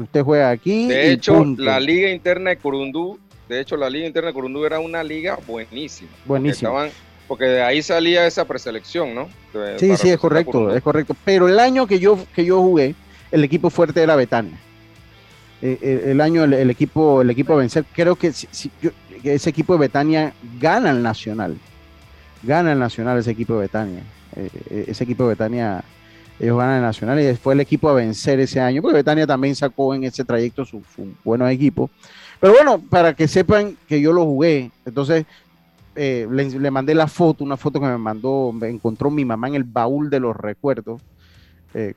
usted 0.01 0.23
juega 0.23 0.51
aquí. 0.51 0.89
De 0.89 1.13
hecho, 1.13 1.35
punto. 1.35 1.63
la 1.63 1.79
liga 1.79 2.11
interna 2.11 2.51
de 2.51 2.57
Curundú, 2.57 3.19
de 3.49 3.61
hecho, 3.61 3.77
la 3.77 3.91
liga 3.91 4.07
interna 4.07 4.29
de 4.29 4.35
Curundú 4.35 4.65
era 4.65 4.79
una 4.81 5.03
liga 5.05 5.39
buenísima. 5.47 6.09
porque 6.11 6.29
Buenísimo. 6.29 6.69
estaban- 6.71 6.91
Porque 7.29 7.45
de 7.45 7.61
ahí 7.63 7.83
salía 7.83 8.27
esa 8.27 8.47
preselección, 8.47 9.15
¿no? 9.15 9.29
De- 9.53 9.79
Sí, 9.79 9.95
sí, 9.99 10.09
es 10.09 10.17
correcto, 10.17 10.75
es 10.75 10.83
correcto. 10.83 11.15
Pero 11.27 11.47
el 11.47 11.59
año 11.59 11.87
que 11.87 11.99
yo, 11.99 12.19
que 12.35 12.43
yo 12.47 12.63
jugué, 12.63 12.95
el 13.31 13.45
equipo 13.45 13.69
fuerte 13.69 14.03
era 14.03 14.17
Betania. 14.17 14.59
Eh, 15.61 16.05
el 16.07 16.21
año, 16.23 16.45
el, 16.45 16.55
el 16.55 16.71
equipo, 16.71 17.21
el 17.21 17.29
equipo 17.29 17.53
a 17.53 17.57
vencer, 17.57 17.85
creo 17.93 18.17
que, 18.17 18.33
si- 18.33 18.49
si 18.51 18.71
yo- 18.81 18.93
ese 19.25 19.51
equipo 19.51 19.75
de 19.75 19.81
Betania 19.81 20.33
gana 20.61 20.91
el 20.91 21.03
Nacional. 21.03 21.57
Gana 22.43 22.73
el 22.73 22.79
Nacional 22.79 23.19
ese 23.19 23.31
equipo 23.31 23.55
de 23.55 23.61
Betania. 23.61 24.03
Eh, 24.37 24.51
eh, 24.71 24.85
ese 24.89 25.05
equipo 25.05 25.25
de 25.25 25.31
Betania, 25.31 25.83
ellos 26.39 26.59
ganan 26.59 26.77
el 26.77 26.83
Nacional 26.83 27.21
y 27.21 27.35
fue 27.37 27.55
el 27.55 27.61
equipo 27.61 27.89
a 27.89 27.95
vencer 27.95 28.41
ese 28.41 28.61
año, 28.61 28.83
porque 28.83 28.97
Betania 28.97 29.27
también 29.27 29.55
sacó 29.55 29.95
en 29.95 30.05
ese 30.05 30.25
trayecto 30.25 30.65
su 30.65 30.83
buenos 31.25 31.51
equipos. 31.51 31.91
Pero 32.41 32.53
bueno, 32.53 32.81
para 32.81 33.15
que 33.15 33.27
sepan 33.27 33.77
que 33.89 34.01
yo 34.01 34.13
lo 34.13 34.25
jugué, 34.25 34.71
entonces 34.87 35.27
eh, 35.97 36.29
le, 36.31 36.51
le 36.51 36.71
mandé 36.71 36.95
la 36.95 37.09
foto, 37.09 37.43
una 37.43 37.57
foto 37.57 37.81
que 37.81 37.87
me 37.87 37.99
mandó, 37.99 38.53
me 38.53 38.69
encontró 38.69 39.11
mi 39.11 39.25
mamá 39.25 39.49
en 39.49 39.57
el 39.57 39.65
baúl 39.65 40.11
de 40.11 40.21
los 40.21 40.37
recuerdos, 40.37 41.03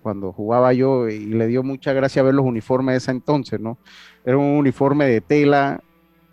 cuando 0.03 0.31
jugaba 0.31 0.73
yo, 0.73 1.09
y 1.09 1.25
le 1.25 1.47
dio 1.47 1.63
mucha 1.63 1.91
gracia 1.91 2.21
ver 2.21 2.35
los 2.35 2.45
uniformes 2.45 2.93
de 2.93 2.97
ese 2.97 3.09
entonces, 3.09 3.59
¿no? 3.59 3.79
Era 4.23 4.37
un 4.37 4.57
uniforme 4.57 5.05
de 5.05 5.21
tela 5.21 5.81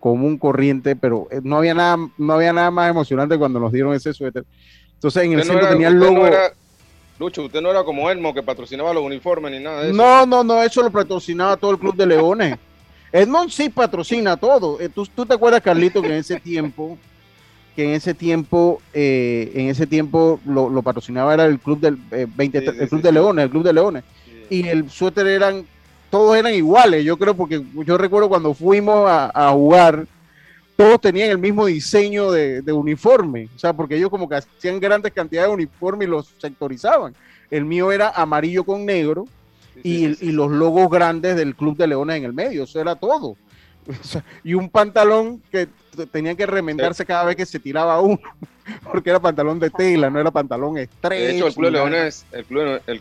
común, 0.01 0.39
corriente, 0.39 0.95
pero 0.97 1.27
eh, 1.31 1.41
no 1.43 1.57
había 1.59 1.75
nada, 1.75 1.97
no 2.19 2.33
había 2.35 2.53
nada 2.53 2.71
más 2.71 2.91
emocionante 2.91 3.37
cuando 3.39 3.59
nos 3.61 3.73
dieron 3.73 3.95
ese 3.95 4.13
suéter. 4.15 4.45
Entonces 4.95 5.25
en 5.25 5.33
el 5.33 5.39
no 5.39 5.45
centro 5.45 5.61
era- 5.63 5.71
tenía 5.71 5.89
el 5.89 5.99
no 5.99 6.05
logo. 6.07 6.27
era- 6.27 6.53
Lucho, 7.19 7.43
usted 7.45 7.61
no 7.61 7.71
era 7.71 7.83
como 7.83 8.09
Elmo 8.11 8.33
que 8.33 8.45
patrocinaba 8.45 8.93
los 8.95 9.03
uniformes 9.03 9.51
ni 9.51 9.59
nada 9.59 9.83
de 9.83 9.89
eso. 9.91 9.97
No, 9.97 10.25
no, 10.25 10.45
no, 10.45 10.63
eso 10.63 10.83
lo 10.83 10.91
patrocinaba 10.91 11.57
todo 11.57 11.73
el 11.73 11.79
Club 11.79 11.97
de 11.97 12.07
Leones. 12.07 12.57
Edmond 13.11 13.51
sí 13.51 13.69
patrocina 13.71 14.37
todo. 14.37 14.81
Eh, 14.81 14.89
¿Tú, 14.89 15.05
tú 15.07 15.27
te 15.27 15.35
acuerdas, 15.35 15.61
Carlito, 15.63 16.01
que 16.01 16.09
en 16.09 16.15
ese 16.15 16.39
tiempo, 16.39 16.97
que 17.75 17.85
en 17.87 17.91
ese 17.93 18.15
tiempo, 18.15 18.81
eh, 18.95 19.51
en 19.55 19.67
ese 19.69 19.87
tiempo 19.89 20.39
lo, 20.47 20.69
lo 20.69 20.83
patrocinaba 20.83 21.35
era 21.35 21.47
el 21.47 21.59
Club 21.59 21.81
del 21.81 21.99
eh, 22.13 22.27
20, 22.37 22.61
Sí, 22.61 22.67
sí, 22.67 22.71
el 22.79 22.89
Club 22.89 23.01
sí, 23.01 23.07
de. 23.07 23.13
Leones, 23.13 23.45
el 23.47 23.51
Club 23.51 23.63
de 23.65 23.73
Leones. 23.73 24.05
Y 24.51 24.69
el 24.69 24.89
suéter 24.89 25.27
eran, 25.27 25.67
todos 26.11 26.37
eran 26.37 26.55
iguales, 26.55 27.05
yo 27.05 27.17
creo, 27.17 27.35
porque 27.35 27.63
yo 27.85 27.99
recuerdo 27.99 28.29
cuando 28.29 28.55
fuimos 28.55 29.09
a, 29.09 29.31
a 29.35 29.53
jugar, 29.53 30.07
todos 30.77 31.01
tenían 31.01 31.31
el 31.31 31.39
mismo 31.39 31.67
diseño 31.67 32.31
de, 32.31 32.63
de 32.63 32.73
uniforme, 32.73 33.49
o 33.55 33.59
sea, 33.59 33.73
porque 33.73 33.97
ellos 33.97 34.11
como 34.11 34.29
que 34.29 34.37
hacían 34.37 34.79
grandes 34.81 35.13
cantidades 35.13 35.49
de 35.51 35.55
uniforme 35.55 36.05
y 36.05 36.09
los 36.09 36.33
sectorizaban. 36.39 37.15
El 37.51 37.65
mío 37.65 37.91
era 37.93 38.11
amarillo 38.11 38.65
con 38.65 38.85
negro, 38.87 39.27
Sí, 39.75 39.81
y, 39.85 39.97
sí, 39.99 40.05
el- 40.05 40.17
sí. 40.17 40.27
y 40.27 40.33
los 40.33 40.51
logos 40.51 40.91
grandes 40.91 41.37
del 41.37 41.55
Club 41.55 41.77
de 41.77 41.87
Leones 41.87 42.17
en 42.17 42.25
el 42.25 42.33
medio, 42.33 42.65
eso 42.65 42.81
era 42.81 42.95
todo. 42.97 43.37
O 43.89 44.05
sea, 44.05 44.23
y 44.45 44.53
un 44.53 44.69
pantalón 44.69 45.41
que 45.51 45.67
tenía 46.13 46.35
que 46.35 46.45
remendarse 46.45 47.07
cada 47.07 47.25
vez 47.25 47.37
que 47.37 47.47
se 47.47 47.59
tiraba 47.59 47.99
uno, 48.03 48.19
porque 48.93 49.09
era 49.09 49.19
pantalón 49.19 49.59
de 49.59 49.71
tela, 49.71 50.11
no 50.11 50.21
era 50.21 50.31
pantalón 50.31 50.77
estrecho. 50.77 51.25
De 51.25 51.37
hecho, 51.37 51.47
el 51.47 51.55
Club 51.55 51.65
de. 51.67 51.71
Leones, 51.71 52.27
el 52.33 52.45
Club 52.45 52.81
el- 52.87 53.01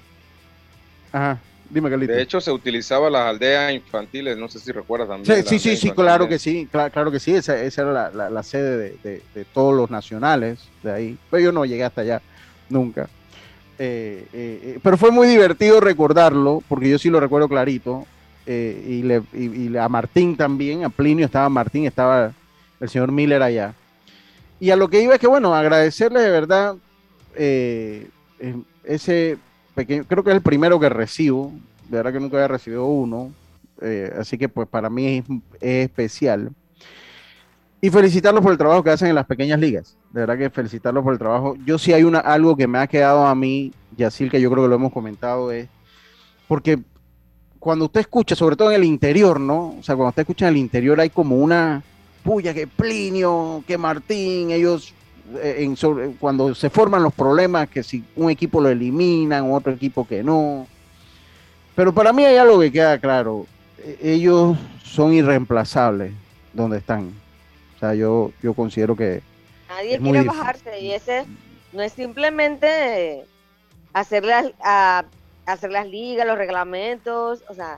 Ajá, 1.11 1.39
dime, 1.69 1.89
de 1.89 2.21
hecho, 2.21 2.39
se 2.41 2.51
utilizaba 2.51 3.09
las 3.09 3.27
aldeas 3.29 3.73
infantiles, 3.73 4.37
no 4.37 4.47
sé 4.49 4.59
si 4.59 4.71
recuerdas 4.71 5.09
también. 5.09 5.45
Sí, 5.45 5.59
sí, 5.59 5.75
sí, 5.75 5.91
claro 5.91 6.27
que 6.27 6.39
sí, 6.39 6.67
cla- 6.71 6.91
claro, 6.91 7.11
que 7.11 7.19
sí, 7.19 7.33
esa, 7.33 7.61
esa 7.61 7.81
era 7.83 7.91
la, 7.93 8.11
la- 8.11 8.29
la 8.29 8.43
sede 8.43 8.77
de, 8.77 8.97
de- 9.03 9.21
de 9.33 9.45
todos 9.45 9.75
los 9.75 9.89
nacionales 9.89 10.59
de 10.83 10.91
ahí, 10.91 11.17
pero 11.29 11.43
yo 11.43 11.51
no 11.51 11.65
llegué 11.65 11.83
hasta 11.83 12.01
allá 12.01 12.21
nunca. 12.69 13.09
Eh, 13.79 14.25
eh, 14.33 14.59
eh, 14.63 14.79
pero 14.81 14.97
fue 14.97 15.11
muy 15.11 15.27
divertido 15.27 15.79
recordarlo, 15.79 16.63
porque 16.67 16.89
yo 16.89 16.97
sí 16.97 17.09
lo 17.09 17.19
recuerdo 17.19 17.47
clarito, 17.47 18.05
eh, 18.45 18.83
y, 18.87 19.03
le, 19.03 19.21
y- 19.33 19.75
a 19.77 19.87
Martín 19.89 20.35
también, 20.37 20.83
a 20.85 20.89
Plinio 20.89 21.25
estaba 21.25 21.49
Martín, 21.49 21.85
estaba 21.85 22.31
el 22.79 22.89
señor 22.89 23.11
Miller 23.11 23.41
allá. 23.43 23.73
Y 24.59 24.71
a 24.71 24.75
lo 24.75 24.87
que 24.89 25.01
iba 25.01 25.13
es 25.13 25.19
que, 25.19 25.27
bueno, 25.27 25.53
agradecerle 25.53 26.19
de 26.21 26.31
verdad 26.31 26.75
ese 28.83 29.37
creo 29.85 30.23
que 30.23 30.29
es 30.31 30.35
el 30.35 30.41
primero 30.41 30.79
que 30.79 30.89
recibo, 30.89 31.51
de 31.89 31.97
verdad 31.97 32.13
que 32.13 32.19
nunca 32.19 32.37
había 32.37 32.47
recibido 32.47 32.85
uno, 32.85 33.31
eh, 33.81 34.11
así 34.17 34.37
que 34.37 34.49
pues 34.49 34.67
para 34.67 34.89
mí 34.89 35.17
es, 35.17 35.25
es 35.61 35.85
especial. 35.85 36.51
Y 37.79 37.89
felicitarlos 37.89 38.41
por 38.41 38.51
el 38.51 38.57
trabajo 38.57 38.83
que 38.83 38.89
hacen 38.89 39.09
en 39.09 39.15
las 39.15 39.27
pequeñas 39.27 39.59
ligas. 39.59 39.95
De 40.11 40.21
verdad 40.21 40.37
que 40.37 40.49
felicitarlos 40.49 41.03
por 41.03 41.13
el 41.13 41.19
trabajo. 41.19 41.55
Yo 41.63 41.77
sí 41.77 41.93
hay 41.93 42.03
una, 42.03 42.19
algo 42.19 42.57
que 42.57 42.67
me 42.67 42.79
ha 42.79 42.87
quedado 42.87 43.25
a 43.25 43.35
mí, 43.35 43.71
Yacil, 43.95 44.31
que 44.31 44.41
yo 44.41 44.49
creo 44.49 44.63
que 44.63 44.69
lo 44.69 44.75
hemos 44.75 44.91
comentado, 44.91 45.51
es 45.51 45.69
porque 46.47 46.79
cuando 47.59 47.85
usted 47.85 48.01
escucha, 48.01 48.35
sobre 48.35 48.55
todo 48.55 48.71
en 48.71 48.77
el 48.77 48.83
interior, 48.83 49.39
¿no? 49.39 49.75
O 49.79 49.83
sea, 49.83 49.95
cuando 49.95 50.09
usted 50.09 50.21
escucha 50.21 50.47
en 50.47 50.55
el 50.55 50.57
interior 50.57 50.99
hay 50.99 51.09
como 51.09 51.37
una 51.37 51.83
puya 52.23 52.53
que 52.53 52.67
Plinio, 52.67 53.63
que 53.67 53.77
Martín, 53.77 54.51
ellos, 54.51 54.93
en 55.43 55.75
sobre- 55.75 56.11
cuando 56.19 56.53
se 56.55 56.69
forman 56.69 57.03
los 57.03 57.13
problemas, 57.13 57.67
que 57.69 57.83
si 57.83 58.03
un 58.15 58.29
equipo 58.29 58.61
lo 58.61 58.69
eliminan, 58.69 59.51
otro 59.51 59.73
equipo 59.73 60.07
que 60.07 60.23
no. 60.23 60.67
Pero 61.75 61.93
para 61.93 62.13
mí 62.13 62.23
hay 62.25 62.37
algo 62.37 62.59
que 62.59 62.71
queda 62.71 62.97
claro. 62.99 63.45
E- 63.79 63.97
Ellos 64.13 64.57
son 64.83 65.13
irreemplazables 65.13 66.13
donde 66.53 66.77
están. 66.77 67.11
O 67.75 67.79
sea, 67.79 67.93
yo, 67.93 68.31
yo 68.41 68.53
considero 68.53 68.95
que 68.95 69.21
Nadie 69.69 69.99
quiere 69.99 70.23
bajarse 70.23 70.79
y 70.79 70.91
ese 70.93 71.25
no 71.73 71.81
es 71.83 71.91
simplemente 71.93 73.25
hacer 73.93 74.23
las, 74.25 74.47
a- 74.63 75.03
hacer 75.45 75.71
las 75.71 75.87
ligas, 75.87 76.25
los 76.25 76.37
reglamentos, 76.37 77.43
o 77.49 77.53
sea, 77.53 77.77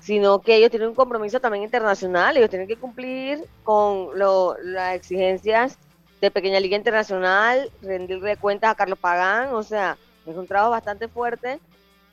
sino 0.00 0.40
que 0.40 0.54
ellos 0.56 0.70
tienen 0.70 0.88
un 0.88 0.94
compromiso 0.94 1.40
también 1.40 1.64
internacional, 1.64 2.36
ellos 2.36 2.48
tienen 2.48 2.68
que 2.68 2.76
cumplir 2.76 3.40
con 3.64 4.16
lo- 4.18 4.56
las 4.62 4.94
exigencias 4.94 5.78
de 6.20 6.30
Pequeña 6.30 6.60
Liga 6.60 6.76
Internacional, 6.76 7.70
rendirle 7.80 8.36
cuentas 8.38 8.70
a 8.72 8.74
Carlos 8.74 8.98
Pagán, 9.00 9.54
o 9.54 9.62
sea, 9.62 10.00
es 10.24 10.36
un 10.36 10.46
trabajo 10.48 10.70
bastante 10.72 11.08
fuerte 11.08 11.62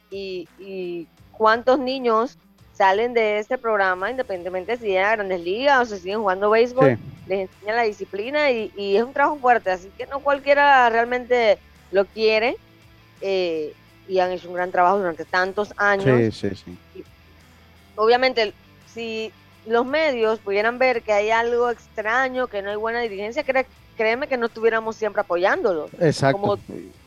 y, 0.10 0.52
y 0.58 1.10
cuántos 1.32 1.80
niños 1.80 2.40
salen 2.72 3.14
de 3.14 3.40
este 3.40 3.58
programa, 3.58 4.12
independientemente 4.12 4.78
si 4.78 4.88
llegan 4.88 5.06
a 5.12 5.16
grandes 5.18 5.42
ligas 5.42 5.82
o 5.92 5.96
si 5.96 6.02
siguen 6.02 6.20
jugando 6.22 6.50
béisbol, 6.52 6.96
sí, 6.96 7.14
les 7.26 7.42
enseña 7.52 7.76
la 7.76 7.84
disciplina 7.84 8.52
y, 8.52 8.72
y 8.76 8.98
es 8.98 9.04
un 9.04 9.14
trabajo 9.14 9.40
fuerte, 9.40 9.72
así 9.72 9.94
que 9.98 10.08
no 10.08 10.22
cualquiera 10.24 10.90
realmente 10.90 11.62
lo 11.90 12.08
quiere 12.10 12.58
eh, 13.22 13.76
y 14.06 14.20
han 14.20 14.32
hecho 14.34 14.50
un 14.50 14.56
gran 14.56 14.72
trabajo 14.72 15.00
durante 15.00 15.26
tantos 15.26 15.74
años. 15.78 16.32
sí, 16.32 16.56
sí, 16.56 16.56
sí. 16.56 16.80
Obviamente, 17.96 18.58
si 18.86 19.36
los 19.64 19.86
medios 19.86 20.42
pudieran 20.42 20.80
ver 20.80 21.04
que 21.04 21.14
hay 21.14 21.30
algo 21.32 21.70
extraño, 21.70 22.48
que 22.50 22.62
no 22.62 22.70
hay 22.72 22.76
buena 22.78 23.02
dirigencia, 23.02 23.44
cre- 23.46 23.70
créeme 23.96 24.28
que 24.28 24.38
no 24.38 24.46
estuviéramos 24.48 24.96
siempre 24.96 25.22
apoyándolo. 25.22 25.90
Exacto. 26.00 26.40
Como- 26.42 26.58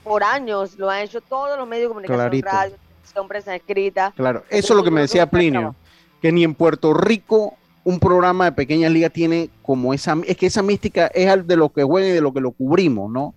Por 0.05 0.23
años 0.23 0.79
lo 0.79 0.89
han 0.89 1.01
hecho 1.03 1.21
todos 1.21 1.59
los 1.59 1.67
medios 1.67 1.85
de 1.85 1.89
comunicación, 1.89 2.21
Clarito. 2.29 2.49
radio, 2.49 2.75
televisión, 2.77 3.29
prensa 3.29 3.55
escrita. 3.57 4.13
Claro, 4.17 4.45
eso 4.51 4.73
es 4.73 4.77
lo 4.77 4.85
que 4.85 4.91
me 4.91 5.01
decía 5.01 5.29
Plinio, 5.29 5.75
que 6.23 6.31
ni 6.33 6.45
en 6.45 6.55
Puerto 6.55 6.95
Rico 6.95 7.55
un 7.85 7.99
programa 8.01 8.47
de 8.47 8.53
pequeñas 8.53 8.91
ligas 8.93 9.13
tiene 9.13 9.49
como 9.63 9.95
esa, 9.95 10.17
es 10.27 10.37
que 10.37 10.47
esa 10.47 10.63
mística 10.63 11.07
es 11.09 11.47
de 11.47 11.57
lo 11.57 11.69
que 11.69 11.83
juega 11.85 12.09
y 12.09 12.13
de 12.13 12.21
lo 12.21 12.33
que 12.33 12.41
lo 12.41 12.51
cubrimos, 12.53 13.11
¿no? 13.11 13.35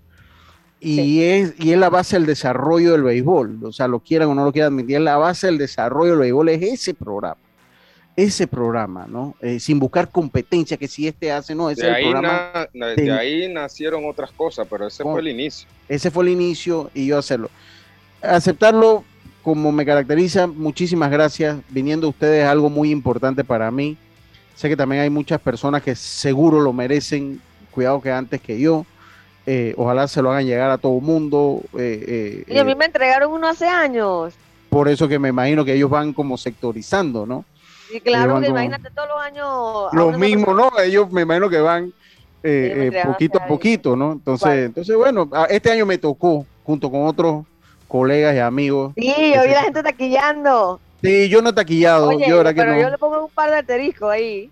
Y, 0.81 1.23
es, 1.23 1.55
y 1.59 1.73
es 1.73 1.77
la 1.77 1.89
base 1.89 2.15
del 2.15 2.25
desarrollo 2.25 2.93
del 2.93 3.03
béisbol, 3.03 3.59
o 3.65 3.71
sea, 3.73 3.87
lo 3.89 3.99
quieran 3.99 4.29
o 4.29 4.35
no 4.35 4.45
lo 4.45 4.51
quieran 4.53 4.71
admitir, 4.73 5.01
la 5.01 5.17
base 5.17 5.47
del 5.47 5.57
desarrollo 5.57 6.11
del 6.11 6.19
béisbol, 6.19 6.49
es 6.49 6.61
ese 6.63 6.93
programa, 6.93 7.35
ese 8.23 8.47
programa, 8.47 9.05
¿no? 9.07 9.35
Eh, 9.41 9.59
sin 9.59 9.79
buscar 9.79 10.09
competencia, 10.09 10.77
que 10.77 10.87
si 10.87 11.07
este 11.07 11.31
hace, 11.31 11.53
no, 11.55 11.69
ese 11.69 11.83
de 11.83 11.89
es 11.89 11.95
ahí 11.95 12.05
el 12.05 12.11
programa. 12.11 12.67
na- 12.73 12.87
de 12.87 13.11
ahí 13.11 13.51
nacieron 13.53 14.03
otras 14.09 14.31
cosas, 14.31 14.67
pero 14.69 14.87
ese 14.87 15.03
Con- 15.03 15.13
fue 15.13 15.21
el 15.21 15.27
inicio. 15.29 15.67
Ese 15.87 16.11
fue 16.11 16.23
el 16.25 16.29
inicio 16.31 16.89
y 16.93 17.07
yo 17.07 17.17
hacerlo. 17.17 17.49
Aceptarlo 18.21 19.03
como 19.43 19.71
me 19.71 19.85
caracteriza, 19.85 20.47
muchísimas 20.47 21.09
gracias. 21.09 21.57
Viniendo 21.69 22.09
ustedes 22.09 22.43
es 22.43 22.49
algo 22.49 22.69
muy 22.69 22.91
importante 22.91 23.43
para 23.43 23.71
mí. 23.71 23.97
Sé 24.55 24.67
que 24.67 24.75
también 24.75 25.01
hay 25.01 25.09
muchas 25.09 25.39
personas 25.39 25.81
que 25.81 25.95
seguro 25.95 26.59
lo 26.59 26.73
merecen, 26.73 27.41
cuidado 27.71 28.01
que 28.01 28.11
antes 28.11 28.41
que 28.41 28.59
yo. 28.59 28.85
Eh, 29.45 29.73
ojalá 29.77 30.07
se 30.07 30.21
lo 30.21 30.29
hagan 30.31 30.45
llegar 30.45 30.69
a 30.69 30.77
todo 30.77 30.97
el 30.97 31.01
mundo. 31.03 31.61
eh, 31.77 32.43
eh, 32.47 32.53
Y 32.53 32.57
a 32.57 32.63
mí 32.65 32.73
eh, 32.73 32.75
me 32.75 32.85
entregaron 32.85 33.31
uno 33.31 33.47
hace 33.47 33.67
años. 33.67 34.33
por 34.69 34.89
eso 34.89 35.07
que 35.07 35.17
me 35.17 35.29
imagino 35.29 35.63
que 35.65 35.73
ellos 35.73 35.89
van 35.89 36.11
como 36.13 36.37
sectorizando, 36.37 37.25
¿no? 37.25 37.45
Y 37.91 38.01
claro, 38.01 38.35
que 38.39 38.47
como- 38.47 38.47
imagínate 38.47 38.89
todos 38.91 39.07
los 39.09 39.21
años. 39.21 39.47
a 39.91 39.95
Lo 39.95 40.07
una 40.07 40.17
mismo, 40.17 40.45
persona. 40.45 40.69
¿no? 40.75 40.79
Ellos 40.81 41.11
me 41.11 41.21
imagino 41.21 41.49
que 41.49 41.59
van 41.59 41.93
eh, 42.43 42.91
eh, 42.93 43.01
poquito 43.05 43.37
a 43.41 43.47
poquito, 43.47 43.95
¿no? 43.95 44.13
Entonces, 44.13 44.65
entonces 44.67 44.95
bueno, 44.95 45.29
este 45.49 45.71
año 45.71 45.85
me 45.85 45.97
tocó, 45.97 46.45
junto 46.63 46.89
con 46.89 47.05
otros 47.05 47.45
colegas 47.87 48.35
y 48.35 48.39
amigos. 48.39 48.93
Sí, 48.95 49.13
vi 49.17 49.31
la 49.51 49.63
gente 49.63 49.83
taquillando. 49.83 50.79
Sí, 51.01 51.27
yo 51.29 51.41
no 51.41 51.49
he 51.49 51.53
taquillado, 51.53 52.09
Oye, 52.09 52.25
yo 52.27 52.37
ahora 52.37 52.53
que 52.53 52.61
pero 52.61 52.75
no. 52.75 52.81
yo 52.81 52.89
le 52.89 52.97
pongo 52.97 53.25
un 53.25 53.31
par 53.31 53.49
de 53.49 53.57
asteriscos 53.57 54.09
ahí. 54.11 54.49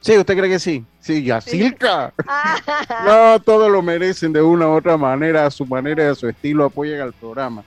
Sí, 0.00 0.16
¿usted 0.16 0.36
cree 0.36 0.48
que 0.50 0.58
sí? 0.60 0.84
Sí, 1.00 1.24
Yacilca. 1.24 2.12
Ah, 2.28 2.56
No, 3.04 3.40
todos 3.42 3.70
lo 3.70 3.82
merecen 3.82 4.32
de 4.32 4.42
una 4.42 4.68
u 4.68 4.76
otra 4.76 4.96
manera, 4.96 5.46
a 5.46 5.50
su 5.50 5.66
manera 5.66 6.04
y 6.04 6.06
a 6.08 6.14
su 6.14 6.28
estilo, 6.28 6.64
apoyen 6.66 7.00
al 7.00 7.12
programa. 7.12 7.64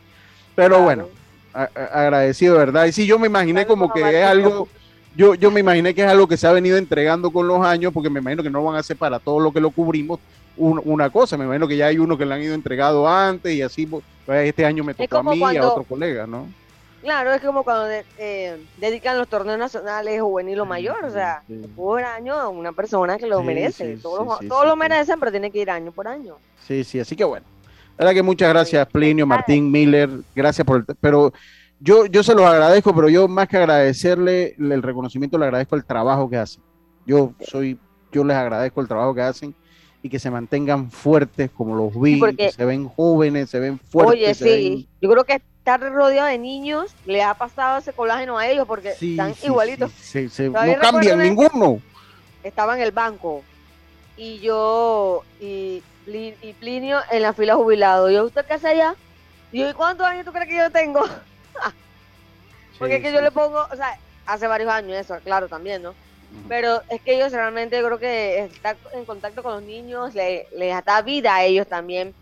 Pero 0.56 0.70
Claro. 0.70 0.84
bueno, 0.84 1.08
a- 1.54 1.70
a- 1.76 2.04
agradecido, 2.04 2.58
¿verdad? 2.58 2.86
Y 2.86 2.92
sí, 2.94 3.06
yo 3.06 3.20
me 3.20 3.28
imaginé 3.28 3.66
como 3.66 3.92
que 3.92 4.22
es 4.22 4.26
algo, 4.26 4.68
yo, 5.16 5.36
yo 5.36 5.52
me 5.52 5.60
imaginé 5.60 5.94
que 5.94 6.02
es 6.04 6.08
algo 6.10 6.28
que 6.28 6.38
se 6.38 6.48
ha 6.48 6.52
venido 6.54 6.78
entregando 6.78 7.32
con 7.32 7.48
los 7.48 7.64
años, 7.66 7.92
porque 7.94 8.10
me 8.10 8.20
imagino 8.20 8.44
que 8.44 8.50
no 8.50 8.60
lo 8.60 8.66
van 8.66 8.76
a 8.76 8.80
hacer 8.80 8.98
para 8.98 9.20
todo 9.20 9.40
lo 9.40 9.52
que 9.52 9.60
lo 9.60 9.72
cubrimos 9.72 10.20
un- 10.58 10.82
una 10.86 11.10
cosa, 11.10 11.38
me 11.38 11.46
imagino 11.46 11.68
que 11.68 11.78
ya 11.78 11.88
hay 11.88 11.98
uno 11.98 12.18
que 12.18 12.26
le 12.26 12.34
han 12.36 12.42
ido 12.42 12.54
entregado 12.54 13.08
antes 13.08 13.54
y 13.54 13.62
así, 13.62 13.86
pues, 13.86 14.04
este 14.28 14.66
año 14.66 14.84
me 14.84 14.94
tocó 14.94 15.18
a 15.18 15.24
mí 15.24 15.32
y 15.32 15.36
a 15.36 15.40
cuando- 15.40 15.72
otro 15.72 15.84
colega, 15.84 16.28
¿no? 16.28 16.48
claro, 17.02 17.34
es 17.34 17.42
como 17.42 17.64
cuando 17.64 17.86
de- 17.86 18.06
eh, 18.20 18.58
dedican 18.78 19.18
los 19.18 19.28
torneos 19.28 19.58
nacionales 19.58 20.22
juvenil 20.22 20.60
o 20.60 20.66
mayor. 20.68 21.04
O 21.04 21.10
sea, 21.10 21.42
Sí. 21.48 21.60
por 21.76 22.04
año 22.04 22.36
a 22.36 22.48
una 22.50 22.74
persona 22.74 23.18
que 23.18 23.26
lo 23.26 23.40
Sí, 23.40 23.46
merece. 23.46 23.96
sí, 23.96 24.02
todos 24.04 24.20
sí, 24.20 24.26
los- 24.26 24.40
sí, 24.40 24.48
todos 24.48 24.62
sí, 24.62 24.68
lo 24.68 24.74
sí. 24.74 24.80
merecen, 24.80 25.20
pero 25.20 25.32
tiene 25.32 25.50
que 25.50 25.60
ir 25.60 25.72
año 25.72 25.92
por 25.92 26.08
año. 26.08 26.36
Sí, 26.68 26.84
sí, 26.84 27.00
así 27.00 27.16
que 27.16 27.24
bueno. 27.24 27.44
La 27.98 28.06
verdad 28.06 28.14
que 28.14 28.22
muchas 28.24 28.50
gracias, 28.50 28.88
Plinio, 28.88 29.26
Martín, 29.26 29.72
Miller, 29.72 30.10
gracias 30.36 30.64
por 30.66 30.78
el... 30.88 30.96
Pero 31.00 31.34
yo, 31.82 32.06
yo 32.06 32.24
se 32.24 32.36
los 32.36 32.46
agradezco, 32.46 32.94
pero 32.96 33.10
yo 33.10 33.28
más 33.28 33.48
que 33.48 33.58
agradecerle 33.58 34.56
el 34.58 34.82
reconocimiento, 34.82 35.38
le 35.38 35.46
agradezco 35.46 35.76
el 35.76 35.84
trabajo 35.86 36.30
que 36.30 36.38
hacen. 36.38 36.64
Yo 37.06 37.34
soy, 37.42 37.80
yo 38.12 38.24
les 38.24 38.38
agradezco 38.38 38.82
el 38.82 38.88
trabajo 38.88 39.14
que 39.16 39.22
hacen 39.22 39.56
y 40.04 40.10
que 40.10 40.20
se 40.20 40.30
mantengan 40.32 40.92
fuertes 40.92 41.50
como 41.52 41.76
los 41.76 42.00
vi, 42.00 42.18
porque- 42.20 42.36
que 42.38 42.52
se 42.52 42.66
ven 42.66 42.88
jóvenes, 42.88 43.50
se 43.50 43.60
ven 43.60 43.80
fuertes. 43.80 44.14
Oye, 44.20 44.34
se 44.34 44.46
sí, 44.58 44.90
yo 45.02 45.10
creo 45.10 45.24
que 45.24 45.34
estar 45.34 45.80
rodeado 45.80 46.28
de 46.28 46.38
niños 46.38 46.96
le 47.06 47.24
ha 47.24 47.34
pasado 47.34 47.78
ese 47.80 47.94
colágeno 47.94 48.38
a 48.38 48.48
ellos 48.48 48.68
porque 48.68 48.94
sí, 48.94 49.12
están 49.12 49.34
sí, 49.36 49.48
igualitos. 49.48 49.92
sí, 49.92 50.28
no 50.50 50.80
cambian 50.80 51.20
ninguno. 51.20 51.80
Estaba 52.44 52.76
en 52.76 52.82
el 52.82 52.92
banco 52.92 53.44
y 54.18 54.40
yo 54.40 55.24
y, 55.40 55.84
Pli- 56.06 56.36
y 56.42 56.54
Plinio 56.54 57.00
en 57.12 57.22
la 57.22 57.34
fila 57.34 57.56
jubilado. 57.56 58.10
Yo, 58.10 58.26
¿usted 58.26 58.44
qué 58.46 58.54
hace 58.54 58.70
allá? 58.70 58.96
Y 59.52 59.60
yo, 59.60 59.70
¿y 59.70 59.74
cuántos 59.74 60.08
años 60.08 60.26
tú 60.26 60.32
crees 60.32 60.48
que 60.50 60.58
yo 60.58 60.72
tengo? 60.72 61.02
Porque 62.80 62.96
es 62.96 63.02
que 63.02 63.10
Sí, 63.10 63.16
yo 63.16 63.22
le 63.22 63.32
pongo, 63.32 63.60
o 63.72 63.76
sea, 63.76 63.96
hace 64.26 64.48
varios 64.48 64.72
años 64.72 64.98
eso, 64.98 65.16
claro, 65.24 65.48
también, 65.50 65.82
¿no? 65.82 65.96
Pero 66.48 66.82
es 66.90 67.02
que 67.02 67.16
ellos 67.16 67.32
realmente 67.32 67.82
creo 67.84 68.00
que 68.00 68.40
estar 68.40 68.80
en 68.94 69.06
contacto 69.06 69.44
con 69.44 69.54
los 69.54 69.64
niños 69.64 70.14
le- 70.16 70.48
les 70.52 70.84
da 70.86 71.02
vida 71.02 71.36
a 71.36 71.44
ellos 71.44 71.68
también. 71.68 72.16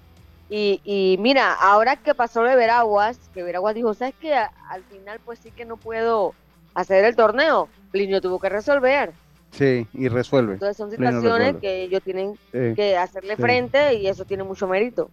Y, 0.47 0.81
y 0.83 1.17
mira, 1.19 1.53
ahora 1.53 1.95
que 1.97 2.15
pasó 2.15 2.41
lo 2.43 2.49
de 2.49 2.55
Veraguas, 2.55 3.29
que 3.33 3.43
Veraguas 3.43 3.75
dijo, 3.75 3.93
¿sabes 3.93 4.15
qué? 4.19 4.33
Al 4.69 4.83
final 4.85 5.19
pues 5.23 5.39
sí 5.39 5.51
que 5.51 5.65
no 5.65 5.77
puedo 5.77 6.35
hacer 6.73 7.05
el 7.05 7.15
torneo. 7.15 7.69
Plinio 7.91 8.19
tuvo 8.21 8.39
que 8.39 8.49
resolver. 8.49 9.13
Sí, 9.51 9.87
y 9.93 10.07
resuelve. 10.09 10.53
Entonces 10.53 10.77
son 10.77 10.91
situaciones 10.91 11.55
que 11.61 11.83
ellos 11.83 12.01
tienen 12.03 12.35
Sí. 12.51 12.73
que 12.75 12.97
hacerle 12.97 13.35
Sí. 13.35 13.41
frente 13.41 13.93
y 13.95 14.07
eso 14.07 14.25
tiene 14.25 14.43
mucho 14.43 14.67
mérito. 14.67 15.11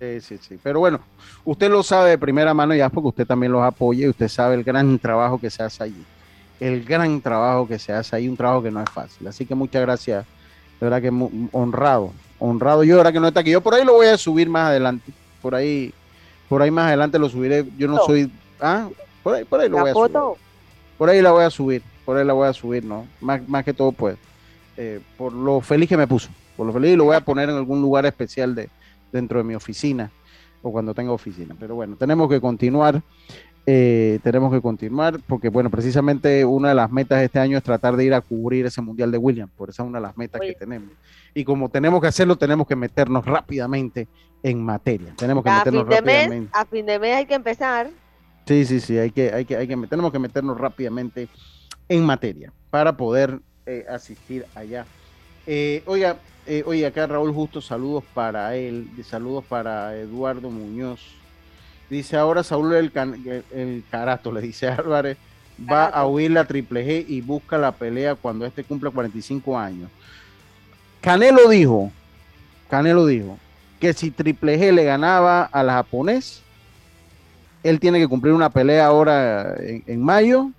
Sí, 0.00 0.20
sí, 0.20 0.38
sí. 0.38 0.58
Pero 0.62 0.80
bueno, 0.80 1.00
usted 1.44 1.70
lo 1.70 1.82
sabe 1.82 2.10
de 2.10 2.18
primera 2.18 2.52
mano 2.52 2.74
ya 2.74 2.88
porque 2.88 3.08
usted 3.08 3.26
también 3.26 3.52
los 3.52 3.62
apoya 3.62 4.06
y 4.06 4.10
usted 4.10 4.28
sabe 4.28 4.54
el 4.54 4.64
gran 4.64 4.98
trabajo 4.98 5.40
que 5.40 5.50
se 5.50 5.62
hace 5.62 5.82
allí. 5.84 6.04
El 6.60 6.84
gran 6.84 7.20
trabajo 7.20 7.66
que 7.66 7.78
se 7.78 7.92
hace 7.92 8.16
ahí, 8.16 8.28
un 8.28 8.36
trabajo 8.36 8.62
que 8.62 8.70
no 8.70 8.82
es 8.82 8.90
fácil. 8.90 9.26
Así 9.26 9.46
que 9.46 9.54
muchas 9.54 9.80
gracias. 9.82 10.26
De 10.80 10.88
verdad 10.88 11.00
que 11.00 11.48
honrado, 11.52 12.12
honrado. 12.38 12.84
Yo, 12.84 12.94
de 12.94 12.96
verdad 12.98 13.12
que 13.12 13.20
no 13.20 13.28
está 13.28 13.40
aquí. 13.40 13.50
Yo 13.50 13.60
por 13.60 13.74
ahí 13.74 13.84
lo 13.84 13.94
voy 13.94 14.08
a 14.08 14.18
subir 14.18 14.48
más 14.48 14.68
adelante. 14.68 15.12
Por 15.40 15.54
ahí, 15.54 15.94
por 16.48 16.62
ahí 16.62 16.70
más 16.70 16.88
adelante 16.88 17.18
lo 17.18 17.28
subiré. 17.28 17.64
Yo 17.78 17.88
no 17.88 17.98
soy. 18.04 18.30
Ah, 18.60 18.88
por 19.22 19.34
ahí, 19.34 19.44
por 19.44 19.60
ahí 19.60 19.68
lo 19.68 19.78
voy 19.78 19.90
a 19.90 19.94
subir. 19.94 20.12
foto, 20.12 20.36
Por 20.96 21.08
ahí 21.08 21.22
la 21.22 21.30
voy 21.30 21.44
a 21.44 21.50
subir, 21.50 21.82
por 22.04 22.16
ahí 22.16 22.24
la 22.24 22.32
voy 22.32 22.48
a 22.48 22.52
subir, 22.52 22.84
¿no? 22.84 23.06
Más, 23.20 23.46
más 23.48 23.64
que 23.64 23.72
todo, 23.72 23.92
pues, 23.92 24.16
eh, 24.76 25.00
por 25.16 25.32
lo 25.32 25.60
feliz 25.60 25.88
que 25.88 25.96
me 25.96 26.06
puso, 26.06 26.28
por 26.56 26.66
lo 26.66 26.72
feliz 26.72 26.92
y 26.92 26.96
lo 26.96 27.04
voy 27.04 27.16
a 27.16 27.20
poner 27.20 27.50
en 27.50 27.56
algún 27.56 27.80
lugar 27.80 28.06
especial 28.06 28.54
de, 28.54 28.68
dentro 29.12 29.38
de 29.38 29.44
mi 29.44 29.54
oficina 29.54 30.10
o 30.62 30.72
cuando 30.72 30.94
tenga 30.94 31.12
oficina. 31.12 31.54
Pero 31.58 31.74
bueno, 31.74 31.96
tenemos 31.96 32.28
que 32.28 32.40
continuar, 32.40 33.02
eh, 33.66 34.18
tenemos 34.22 34.52
que 34.52 34.60
continuar 34.60 35.20
porque, 35.26 35.48
bueno, 35.48 35.70
precisamente 35.70 36.44
una 36.44 36.70
de 36.70 36.74
las 36.74 36.90
metas 36.90 37.18
de 37.18 37.26
este 37.26 37.38
año 37.38 37.58
es 37.58 37.62
tratar 37.62 37.96
de 37.96 38.04
ir 38.04 38.14
a 38.14 38.20
cubrir 38.20 38.66
ese 38.66 38.80
Mundial 38.80 39.10
de 39.10 39.18
Williams, 39.18 39.52
por 39.56 39.70
esa 39.70 39.82
es 39.82 39.88
una 39.88 39.98
de 39.98 40.02
las 40.02 40.16
metas 40.16 40.40
Oye. 40.40 40.52
que 40.54 40.58
tenemos. 40.58 40.90
Y 41.34 41.44
como 41.44 41.68
tenemos 41.68 42.00
que 42.00 42.06
hacerlo, 42.06 42.36
tenemos 42.36 42.66
que 42.66 42.76
meternos 42.76 43.24
rápidamente 43.24 44.08
en 44.42 44.64
materia. 44.64 45.14
Tenemos 45.16 45.44
que 45.44 45.50
a 45.50 45.58
meternos 45.58 45.82
fin 45.82 45.90
de 45.90 46.02
mes, 46.02 46.22
rápidamente. 46.22 46.50
a 46.52 46.64
fin 46.64 46.86
de 46.86 46.98
mes 46.98 47.16
hay 47.16 47.26
que 47.26 47.34
empezar. 47.34 47.90
Sí, 48.46 48.64
sí, 48.64 48.80
sí, 48.80 48.96
hay 48.96 49.10
que, 49.10 49.30
hay 49.32 49.44
que, 49.44 49.56
hay 49.56 49.68
que, 49.68 49.76
tenemos 49.88 50.10
que 50.10 50.18
meternos 50.18 50.58
rápidamente 50.58 51.28
en 51.88 52.04
materia 52.04 52.52
para 52.70 52.96
poder 52.96 53.40
eh, 53.66 53.84
asistir 53.88 54.46
allá. 54.54 54.86
Eh, 55.46 55.82
oiga, 55.86 56.16
eh, 56.48 56.62
oye, 56.66 56.86
acá 56.86 57.06
Raúl 57.06 57.32
Justo, 57.32 57.60
saludos 57.60 58.04
para 58.14 58.56
él, 58.56 58.88
saludos 59.08 59.44
para 59.48 59.96
Eduardo 59.96 60.50
Muñoz. 60.50 61.00
Dice 61.90 62.16
ahora 62.16 62.42
Saúl 62.42 62.74
el, 62.74 62.90
can- 62.92 63.14
el, 63.26 63.44
el 63.52 63.84
carato, 63.90 64.32
le 64.32 64.40
dice 64.40 64.68
Álvarez, 64.68 65.16
va 65.70 65.86
a 65.86 66.06
huir 66.06 66.30
la 66.32 66.44
Triple 66.44 66.84
G 66.86 67.04
y 67.08 67.20
busca 67.20 67.56
la 67.58 67.72
pelea 67.72 68.14
cuando 68.14 68.44
este 68.46 68.64
cumpla 68.64 68.90
45 68.90 69.58
años. 69.58 69.90
Canelo 71.00 71.48
dijo, 71.48 71.90
Canelo 72.68 73.06
dijo 73.06 73.38
que 73.80 73.92
si 73.92 74.10
Triple 74.10 74.58
G 74.58 74.72
le 74.72 74.84
ganaba 74.84 75.44
a 75.44 75.62
la 75.62 75.74
japonés, 75.74 76.42
él 77.62 77.80
tiene 77.80 77.98
que 77.98 78.08
cumplir 78.08 78.34
una 78.34 78.50
pelea 78.50 78.86
ahora 78.86 79.54
en, 79.58 79.82
en 79.86 80.02
mayo. 80.02 80.50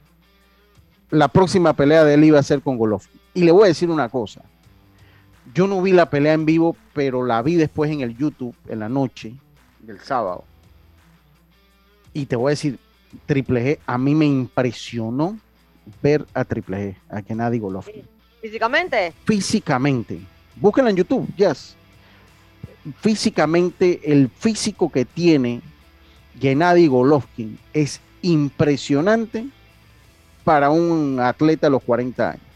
La 1.11 1.27
próxima 1.27 1.73
pelea 1.73 2.03
de 2.03 2.13
él 2.13 2.23
iba 2.23 2.39
a 2.39 2.43
ser 2.43 2.61
con 2.61 2.77
Golovkin. 2.77 3.19
Y 3.33 3.43
le 3.43 3.51
voy 3.51 3.63
a 3.63 3.67
decir 3.67 3.89
una 3.89 4.09
cosa. 4.09 4.41
Yo 5.53 5.67
no 5.67 5.81
vi 5.81 5.91
la 5.91 6.09
pelea 6.09 6.33
en 6.33 6.45
vivo, 6.45 6.75
pero 6.93 7.25
la 7.25 7.41
vi 7.41 7.55
después 7.55 7.91
en 7.91 8.01
el 8.01 8.15
YouTube, 8.15 8.55
en 8.67 8.79
la 8.79 8.89
noche 8.89 9.33
del 9.79 9.99
sábado. 9.99 10.43
Y 12.13 12.25
te 12.25 12.35
voy 12.35 12.49
a 12.49 12.51
decir, 12.51 12.79
Triple 13.25 13.63
G, 13.63 13.79
a 13.85 13.97
mí 13.97 14.15
me 14.15 14.25
impresionó 14.25 15.37
ver 16.01 16.25
a 16.33 16.43
Triple 16.45 16.77
G, 16.77 16.95
a 17.09 17.21
Gennady 17.21 17.59
Golovkin 17.59 18.03
Físicamente, 18.41 19.13
físicamente. 19.25 20.19
Búsquenla 20.55 20.91
en 20.91 20.97
YouTube, 20.97 21.27
yes. 21.35 21.75
Físicamente, 23.01 23.99
el 24.03 24.29
físico 24.29 24.89
que 24.89 25.03
tiene 25.03 25.61
Gennady 26.39 26.87
Golovkin 26.87 27.59
es 27.73 27.99
impresionante 28.21 29.47
para 30.43 30.69
un 30.69 31.19
atleta 31.19 31.67
de 31.67 31.71
los 31.71 31.83
40 31.83 32.31
años. 32.31 32.48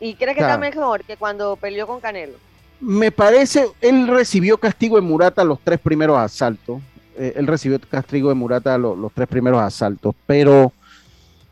¿Y 0.00 0.14
crees 0.14 0.34
que 0.36 0.40
Claro. 0.42 0.54
está 0.54 0.58
mejor 0.58 1.04
que 1.04 1.16
cuando 1.16 1.56
peleó 1.56 1.86
con 1.86 2.00
Canelo? 2.00 2.34
Me 2.80 3.10
parece, 3.10 3.66
él 3.80 4.06
recibió 4.06 4.58
castigo 4.58 4.96
de 4.96 5.02
Murata 5.02 5.42
los 5.44 5.58
tres 5.60 5.80
primeros 5.80 6.16
asaltos. 6.18 6.80
Eh, 7.16 7.32
él 7.36 7.46
recibió 7.48 7.80
castigo 7.80 8.28
de 8.28 8.36
Murata 8.36 8.78
lo- 8.78 8.94
los 8.94 9.12
tres 9.12 9.26
primeros 9.26 9.60
asaltos, 9.60 10.14
pero 10.26 10.72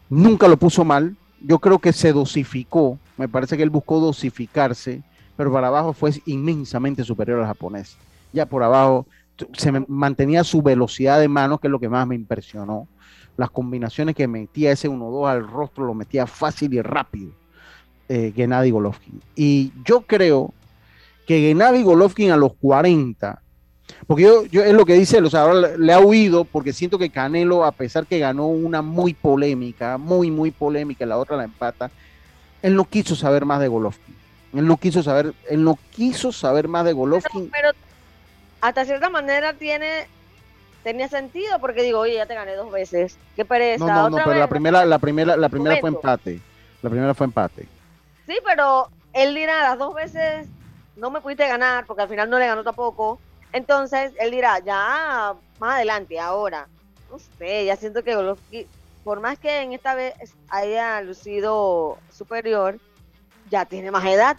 nunca 0.09 0.47
lo 0.49 0.57
puso 0.57 0.85
mal. 0.85 1.17
Yo 1.41 1.59
creo 1.59 1.79
que 1.79 1.93
se 1.93 2.13
dosificó. 2.13 2.99
Me 3.17 3.29
parece 3.29 3.57
que 3.57 3.63
él 3.63 3.71
buscó 3.71 3.99
dosificarse, 4.01 5.03
pero 5.37 5.53
para 5.53 5.69
abajo 5.69 5.93
fue 5.93 6.13
inmensamente 6.27 7.03
superior 7.05 7.41
al 7.41 7.47
japonés. 7.47 7.97
Ya 8.33 8.47
por 8.47 8.63
abajo 8.63 9.07
se 9.55 9.73
mantenía 9.89 10.45
su 10.45 10.63
velocidad 10.63 11.19
de 11.21 11.29
manos, 11.29 11.61
que 11.61 11.67
es 11.67 11.71
lo 11.71 11.81
que 11.81 11.89
más 11.89 12.07
me 12.07 12.15
impresionó. 12.15 12.87
Las 13.37 13.51
combinaciones 13.51 14.15
que 14.15 14.27
metía 14.29 14.73
ese 14.73 14.89
1-2 14.89 15.29
al 15.29 15.47
rostro 15.47 15.85
lo 15.85 15.93
metía 15.95 16.27
fácil 16.27 16.73
y 16.73 16.81
rápido. 16.81 17.33
Eh, 18.09 18.33
Gennady 18.35 18.71
Golovkin. 18.71 19.21
Y 19.35 19.73
yo 19.85 20.03
creo 20.03 20.53
que 21.27 21.41
Gennady 21.41 21.83
Golovkin 21.83 22.31
a 22.31 22.37
los 22.37 22.55
40, 22.55 23.41
porque 24.07 24.23
yo, 24.23 24.45
yo 24.47 24.63
es 24.63 24.73
lo 24.73 24.85
que 24.85 24.95
dice, 24.95 25.19
o 25.19 25.31
sea, 25.31 25.43
ahora 25.43 25.77
le 25.77 25.93
ha 25.93 26.01
huido 26.01 26.45
porque 26.45 26.73
siento 26.73 26.99
que 26.99 27.11
Canelo, 27.11 27.65
a 27.65 27.73
pesar 27.73 28.07
que 28.07 28.19
ganó 28.19 28.47
una 28.47 28.83
muy 28.83 29.15
polémica, 29.15 29.99
muy, 29.99 30.31
muy 30.31 30.51
polémica, 30.51 31.07
la 31.07 31.19
otra 31.19 31.37
la 31.37 31.45
empata, 31.45 31.91
él 32.63 32.77
no 32.77 32.85
quiso 32.85 33.17
saber 33.17 33.45
más 33.45 33.61
de 33.61 33.69
Golovkin. 33.69 34.15
Él 34.55 34.67
no 34.67 34.77
quiso 34.77 35.03
saber, 35.03 35.35
él 35.51 35.63
no 35.63 35.79
quiso 35.91 36.33
saber 36.33 36.69
más 36.69 36.85
de 36.85 36.93
Golovkin. 36.93 37.51
Pero, 37.51 37.71
hasta 38.61 38.85
cierta 38.85 39.11
manera 39.11 39.53
tiene 39.53 40.09
tenía 40.83 41.09
sentido 41.09 41.59
porque 41.61 41.83
digo, 41.83 41.99
oye, 41.99 42.15
ya 42.15 42.27
te 42.27 42.35
gané 42.35 42.55
dos 42.55 42.71
veces. 42.71 43.19
Qué 43.35 43.45
pereza. 43.45 43.85
No, 43.85 44.09
no, 44.09 44.11
no, 44.11 44.25
pero 44.25 44.39
la 44.39 44.47
primera, 44.47 44.85
la 44.85 45.01
primera, 45.01 45.37
la 45.37 45.49
primera 45.49 45.77
fue 45.81 45.91
empate. 45.91 46.41
La 46.81 46.89
primera 46.89 47.13
fue 47.13 47.27
empate. 47.27 47.67
Sí, 48.27 48.39
pero 48.45 48.89
él 49.13 49.35
dirá 49.35 49.63
las 49.63 49.79
dos 49.79 49.95
veces 49.95 50.49
no 50.97 51.11
me 51.11 51.21
pudiste 51.21 51.47
ganar 51.47 51.87
porque 51.87 52.03
al 52.03 52.09
final 52.09 52.29
no 52.29 52.39
le 52.39 52.47
ganó 52.47 52.65
tampoco. 52.65 53.21
Entonces 53.53 54.13
él 54.19 54.31
dirá, 54.31 54.59
ya 54.59 55.35
más 55.59 55.77
adelante, 55.77 56.19
ahora. 56.19 56.69
No 57.11 57.19
sé, 57.19 57.65
ya 57.65 57.77
siento 57.77 58.03
que 58.03 58.15
Golovkin, 58.15 58.67
por 59.05 59.21
más 59.21 59.39
que 59.39 59.61
en 59.61 59.73
esta 59.73 59.95
vez 59.95 60.15
haya 60.49 61.01
lucido 61.01 61.99
superior, 62.13 62.79
ya 63.51 63.65
tiene 63.65 63.91
más 63.91 64.05
edad. 64.05 64.37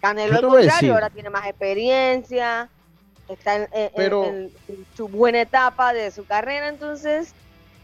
Canelo 0.00 0.36
al 0.36 0.46
contrario, 0.46 0.94
ahora 0.94 1.10
tiene 1.10 1.30
más 1.30 1.46
experiencia, 1.46 2.68
está 3.28 3.66
en, 3.72 4.52
su 4.94 5.08
buena 5.08 5.40
etapa 5.40 5.92
de 5.92 6.10
su 6.10 6.26
carrera, 6.26 6.68
entonces... 6.68 7.32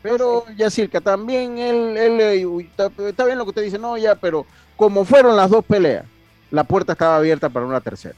Pero 0.02 0.46
ya 0.48 0.66
Yacirca, 0.66 1.00
también 1.00 1.58
él, 1.58 1.96
él 1.96 2.20
eh, 2.20 2.68
está, 2.76 3.24
bien 3.24 3.38
lo 3.38 3.44
que 3.44 3.50
usted 3.50 3.62
dice, 3.62 3.78
no, 3.78 3.96
ya, 3.96 4.16
pero 4.16 4.44
como 4.82 5.04
fueron 5.04 5.36
las 5.36 5.48
dos 5.48 5.64
peleas, 5.64 6.04
la 6.50 6.64
puerta 6.64 6.94
estaba 6.94 7.16
abierta 7.16 7.48
para 7.48 7.64
una 7.64 7.80
tercera, 7.80 8.16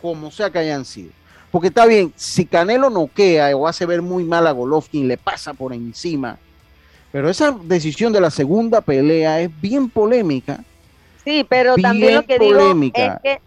como 0.00 0.30
sea 0.30 0.48
que 0.48 0.60
hayan 0.60 0.84
sido. 0.84 1.10
Porque 1.50 1.66
está 1.66 1.86
bien, 1.86 2.12
si 2.14 2.46
Canelo 2.46 2.88
noquea 2.88 3.56
o 3.56 3.66
hace 3.66 3.84
ver 3.84 4.00
muy 4.00 4.22
mal 4.22 4.46
a 4.46 4.52
Golovkin, 4.52 5.08
le 5.08 5.16
pasa 5.16 5.54
por 5.54 5.72
encima. 5.72 6.38
Pero 7.10 7.28
esa 7.28 7.50
decisión 7.64 8.12
de 8.12 8.20
la 8.20 8.30
segunda 8.30 8.80
pelea 8.80 9.40
es 9.40 9.50
bien 9.60 9.90
polémica. 9.90 10.62
Sí, 11.24 11.44
pero 11.48 11.74
también 11.74 12.14
lo 12.14 12.22
que 12.22 12.38
digo 12.38 12.80
es 12.94 13.12
que 13.20 13.40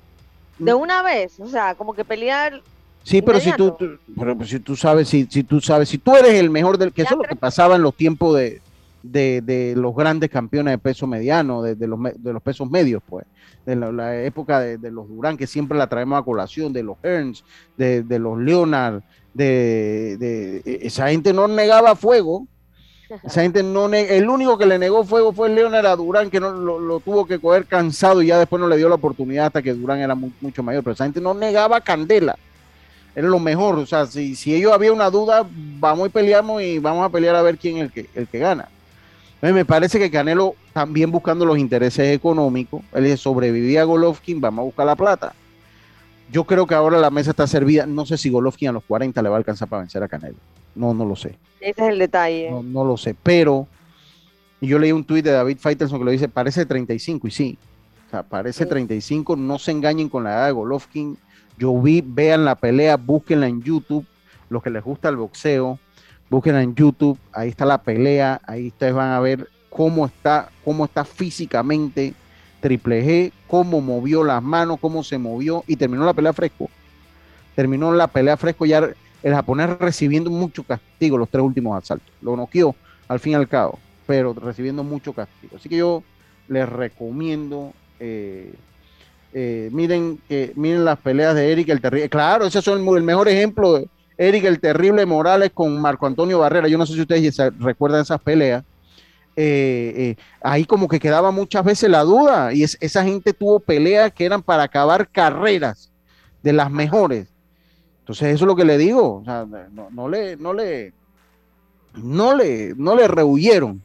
de 0.60 0.74
una 0.74 1.04
vez, 1.04 1.40
o 1.40 1.48
sea, 1.48 1.76
como 1.76 1.94
que 1.94 2.04
pelear 2.04 2.62
Sí, 3.04 3.22
pero 3.22 3.40
si 3.40 3.54
tú, 3.54 3.78
pero 4.20 4.46
si 4.46 4.60
tú 4.60 4.76
sabes, 4.76 5.08
si, 5.08 5.26
si 5.30 5.44
tú 5.44 5.62
sabes, 5.62 5.88
si 5.88 5.98
tú 5.98 6.18
eres 6.18 6.34
el 6.34 6.50
mejor 6.50 6.78
del 6.78 6.92
que 6.92 7.04
eso 7.04 7.14
es 7.14 7.18
lo 7.18 7.24
que 7.24 7.36
pasaba 7.38 7.78
en 7.78 7.82
los 7.82 7.96
tiempos 7.96 8.36
de, 8.36 8.62
de, 9.04 9.74
los 9.78 9.96
grandes 9.96 10.30
campeones 10.30 10.74
de 10.74 10.78
peso 10.78 11.08
mediano, 11.08 11.62
de, 11.62 11.88
los, 11.88 12.00
de 12.16 12.34
los 12.34 12.42
pesos 12.42 12.70
medios, 12.70 13.02
pues, 13.08 13.26
de 13.66 13.76
la, 13.76 14.24
época 14.24 14.60
de, 14.60 14.92
los 14.92 15.08
Durán, 15.08 15.38
que 15.38 15.48
siempre 15.48 15.78
la 15.78 15.88
traemos 15.88 16.20
a 16.20 16.24
colación, 16.24 16.74
de 16.74 16.84
los 16.84 16.98
Hearns, 17.04 17.44
de, 17.78 18.20
los 18.20 18.38
Leonard, 18.40 19.02
de, 19.34 20.62
esa 20.82 21.10
gente 21.10 21.34
no 21.34 21.48
negaba 21.48 21.96
fuego, 21.96 22.48
esa 23.24 23.42
gente 23.42 23.62
no 23.62 23.88
el 23.94 24.30
único 24.30 24.58
que 24.58 24.66
le 24.66 24.80
negó 24.80 25.04
fuego 25.04 25.34
fue 25.34 25.50
Leonard 25.50 25.86
a 25.86 25.96
Durán, 25.96 26.30
que 26.30 26.40
no 26.40 26.52
lo, 26.52 27.00
tuvo 27.02 27.26
que 27.26 27.40
coger 27.40 27.66
cansado 27.66 28.22
y 28.22 28.28
ya 28.28 28.40
después 28.40 28.60
no 28.60 28.68
le 28.68 28.78
dio 28.78 28.88
la 28.88 28.96
oportunidad 28.96 29.48
hasta 29.48 29.62
que 29.62 29.74
Durán 29.74 30.00
era 30.00 30.16
mucho 30.16 30.64
mayor, 30.64 30.84
pero 30.84 30.94
esa 30.94 31.04
gente 31.04 31.20
no 31.20 31.34
negaba 31.34 31.82
candela 31.82 32.38
era 33.16 33.28
lo 33.28 33.40
mejor. 33.40 33.78
O 33.78 33.86
sea, 33.86 34.06
si, 34.06 34.36
si 34.36 34.54
ellos 34.54 34.72
había 34.72 34.94
una 34.94 35.10
duda, 35.10 35.46
vamos 35.80 36.08
y 36.08 36.12
peleamos 36.12 36.62
y 36.62 36.80
vamos 36.80 37.06
a 37.06 37.10
pelear 37.10 37.36
a 37.36 37.42
ver 37.42 37.58
quién 37.58 37.78
es 37.78 37.84
el 37.84 37.92
que, 37.92 38.10
el 38.16 38.28
que 38.28 38.40
gana. 38.40 38.70
Me 39.42 39.66
parece 39.66 39.98
que 40.00 40.12
Canelo, 40.12 40.56
también 40.74 41.12
buscando 41.12 41.46
los 41.46 41.58
intereses 41.58 42.16
económicos, 42.16 42.82
él 42.94 43.18
sobrevivía 43.18 43.82
a 43.82 43.86
Golovkin, 43.86 44.40
vamos 44.40 44.64
a 44.64 44.66
buscar 44.66 44.86
la 44.86 44.96
plata. 44.96 45.34
Yo 46.32 46.46
creo 46.46 46.66
que 46.66 46.76
ahora 46.76 46.98
la 47.00 47.10
mesa 47.10 47.32
está 47.32 47.46
servida. 47.46 47.86
No 47.86 48.06
sé 48.06 48.18
si 48.18 48.30
Golovkin 48.30 48.70
a 48.70 48.72
los 48.72 48.84
40 48.84 49.22
le 49.22 49.30
va 49.30 49.36
a 49.36 49.40
alcanzar 49.40 49.68
para 49.68 49.82
vencer 49.82 50.02
a 50.02 50.08
Canelo. 50.08 50.38
No, 50.76 50.94
no 50.94 51.06
lo 51.06 51.16
sé. 51.16 51.38
Ese 51.60 51.82
es 51.82 51.90
el 51.90 52.00
detalle. 52.00 52.52
No, 52.52 52.64
no 52.64 52.86
lo 52.86 52.96
sé. 52.96 53.16
Pero 53.22 53.68
yo 54.62 54.80
leí 54.80 54.94
un 54.94 55.04
tuit 55.04 55.26
de 55.26 55.32
David 55.32 55.58
Faitelson 55.60 56.00
que 56.00 56.06
lo 56.06 56.12
dice, 56.12 56.30
parece 56.30 56.66
35, 56.66 57.28
y 57.28 57.32
sí. 57.32 57.58
O 58.08 58.12
sea, 58.12 58.24
parece 58.24 58.66
35. 58.66 59.36
No 59.36 59.60
se 59.60 59.72
engañen 59.72 60.08
con 60.08 60.24
la 60.24 60.32
edad 60.32 60.46
de 60.46 60.52
Golovkin 60.54 61.18
yo 61.62 61.80
vi, 61.80 62.02
vean 62.04 62.44
la 62.44 62.56
pelea, 62.56 62.98
búsquenla 62.98 63.48
en 63.48 63.62
YouTube, 63.62 64.04
los 64.50 64.64
que 64.64 64.72
les 64.72 64.84
gusta 64.84 65.10
el 65.10 65.16
boxeo, 65.16 65.78
búsquenla 66.32 66.64
en 66.64 66.74
YouTube, 66.74 67.20
ahí 67.34 67.50
está 67.50 67.66
la 67.66 67.84
pelea, 67.84 68.40
ahí 68.48 68.70
ustedes 68.70 68.94
van 68.94 69.12
a 69.12 69.20
ver 69.20 69.50
cómo 69.70 70.06
está, 70.06 70.50
cómo 70.64 70.86
está 70.86 71.04
físicamente 71.04 72.14
Triple 72.62 73.06
G, 73.06 73.34
cómo 73.48 73.82
movió 73.82 74.24
las 74.24 74.42
manos, 74.42 74.80
cómo 74.80 75.04
se 75.04 75.18
movió 75.18 75.66
y 75.68 75.76
terminó 75.76 76.06
la 76.06 76.14
pelea 76.14 76.32
fresco. 76.32 76.70
Terminó 77.54 77.92
la 77.92 78.08
pelea 78.08 78.38
fresco 78.38 78.66
ya 78.66 78.90
el 79.22 79.34
japonés 79.34 79.78
recibiendo 79.78 80.32
mucho 80.32 80.64
castigo 80.64 81.18
los 81.18 81.30
tres 81.30 81.44
últimos 81.44 81.78
asaltos. 81.78 82.10
Lo 82.22 82.38
noqueó 82.38 82.76
al 83.10 83.20
fin 83.20 83.34
y 83.34 83.36
al 83.36 83.50
cabo, 83.50 83.78
pero 84.08 84.34
recibiendo 84.34 84.84
mucho 84.86 85.12
castigo. 85.12 85.58
Así 85.58 85.68
que 85.68 85.78
yo 85.78 86.02
les 86.48 86.68
recomiendo 86.68 87.74
eh, 88.00 88.54
eh, 89.34 89.70
miren, 89.72 90.20
que, 90.28 90.52
miren 90.56 90.84
las 90.86 91.00
peleas 91.00 91.36
de 91.36 91.52
Eric 91.52 91.70
el 91.70 91.82
Terrible. 91.82 92.10
Claro, 92.10 92.46
ese 92.46 92.60
es 92.60 92.68
el, 92.68 92.80
mejor 92.80 93.28
ejemplo 93.28 93.74
de 93.74 93.88
Eric 94.18 94.46
el 94.46 94.60
Terrible 94.60 95.06
Morales 95.06 95.52
con 95.54 95.80
Marco 95.82 96.06
Antonio 96.06 96.40
Barrera. 96.40 96.68
Yo 96.68 96.78
no 96.78 96.86
sé 96.86 96.94
si 96.94 97.02
ustedes 97.02 97.38
recuerdan 97.60 98.02
esas 98.02 98.22
peleas. 98.22 98.64
Eh, 99.36 99.94
eh, 99.96 100.16
ahí 100.42 100.66
como 100.66 100.88
que 100.88 101.00
quedaba 101.00 101.32
muchas 101.32 101.64
veces 101.64 101.90
la 101.90 102.04
duda 102.04 102.54
y 102.54 102.64
esa 102.64 103.04
gente 103.04 103.32
tuvo 103.32 103.62
peleas 103.62 104.12
que 104.12 104.26
eran 104.26 104.44
para 104.44 104.64
acabar 104.64 105.08
carreras 105.08 105.92
de 106.44 106.54
las 106.54 106.70
mejores. 106.70 107.28
Entonces 108.00 108.36
eso 108.36 108.44
es 108.44 108.48
lo 108.48 108.56
que 108.56 108.66
le 108.66 108.78
digo, 108.78 109.24
no, 109.26 110.10
le, 110.10 110.36
no 110.36 110.54
le, 110.54 110.94
no 111.96 112.36
le, 112.36 112.74
no 112.76 112.96
le 112.96 113.08
rehuyeron 113.08 113.82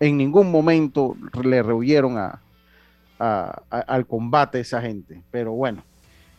en 0.00 0.16
ningún 0.16 0.50
momento, 0.50 1.16
le 1.42 1.62
rehuyeron 1.62 2.18
a, 2.18 2.40
al 3.70 4.06
combate 4.06 4.60
esa 4.60 4.80
gente. 4.82 5.22
Pero 5.30 5.52
bueno, 5.52 5.82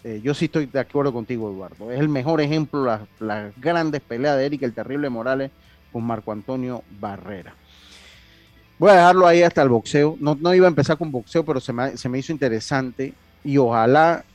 eh, 0.03 0.19
yo 0.23 0.33
sí 0.33 0.45
estoy 0.45 0.65
de 0.65 0.79
acuerdo 0.79 1.13
contigo, 1.13 1.51
Eduardo. 1.51 1.91
Es 1.91 1.99
el 1.99 2.09
mejor 2.09 2.41
ejemplo, 2.41 2.85
las 2.85 3.01
la 3.19 3.51
grandes 3.57 4.01
peleas 4.01 4.37
de 4.37 4.45
Eric 4.45 4.63
el 4.63 4.73
Terrible 4.73 5.09
Morales 5.09 5.51
con 5.91 6.03
Marco 6.03 6.31
Antonio 6.31 6.83
Barrera. 6.99 7.53
Voy 8.79 8.89
a 8.89 8.95
dejarlo 8.95 9.27
ahí 9.27 9.43
hasta 9.43 9.61
el 9.61 9.69
boxeo. 9.69 10.17
No, 10.19 10.35
no 10.39 10.55
iba 10.55 10.65
a 10.65 10.69
empezar 10.69 10.97
con 10.97 11.11
boxeo, 11.11 11.45
pero 11.45 11.59
se 11.59 11.71
me, 11.71 11.97
se 11.97 12.09
me 12.09 12.17
hizo 12.17 12.31
interesante 12.31 13.13
y 13.43 13.57
ojalá 13.57 14.25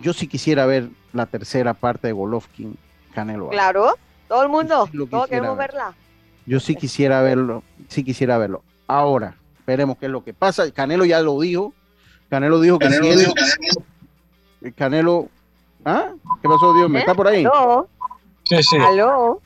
yo 0.00 0.12
sí 0.12 0.26
quisiera 0.26 0.66
ver 0.66 0.88
la 1.12 1.26
tercera 1.26 1.74
parte 1.74 2.08
de 2.08 2.12
Golovkin 2.12 2.76
Canelo. 3.14 3.48
Claro, 3.50 3.96
todo 4.26 4.42
el 4.42 4.48
mundo, 4.48 4.88
todos 5.08 5.28
queremos 5.28 5.56
verla. 5.56 5.94
Yo 6.46 6.58
sí 6.58 6.74
quisiera 6.74 7.22
verlo, 7.22 7.62
sí 7.88 8.02
quisiera 8.02 8.38
verlo. 8.38 8.64
Ahora, 8.88 9.36
veremos 9.66 9.98
qué 9.98 10.06
es 10.06 10.12
lo 10.12 10.24
que 10.24 10.34
pasa. 10.34 10.68
Canelo 10.72 11.04
ya 11.04 11.20
lo 11.20 11.38
dijo, 11.40 11.72
Canelo 12.28 12.60
dijo 12.60 12.80
que 12.80 12.86
Canelo 12.86 13.04
si 13.04 13.10
él, 13.10 13.32
Canelo, 14.76 15.28
¿ah? 15.84 16.12
¿Qué 16.40 16.48
pasó, 16.48 16.74
Dios? 16.74 16.88
¿Me 16.88 17.00
está 17.00 17.14
por 17.14 17.28
ahí? 17.28 17.44
¿Aló? 17.44 17.88
Sí, 18.44 18.62
sí. 18.62 18.76
¿Aló? 18.76 19.40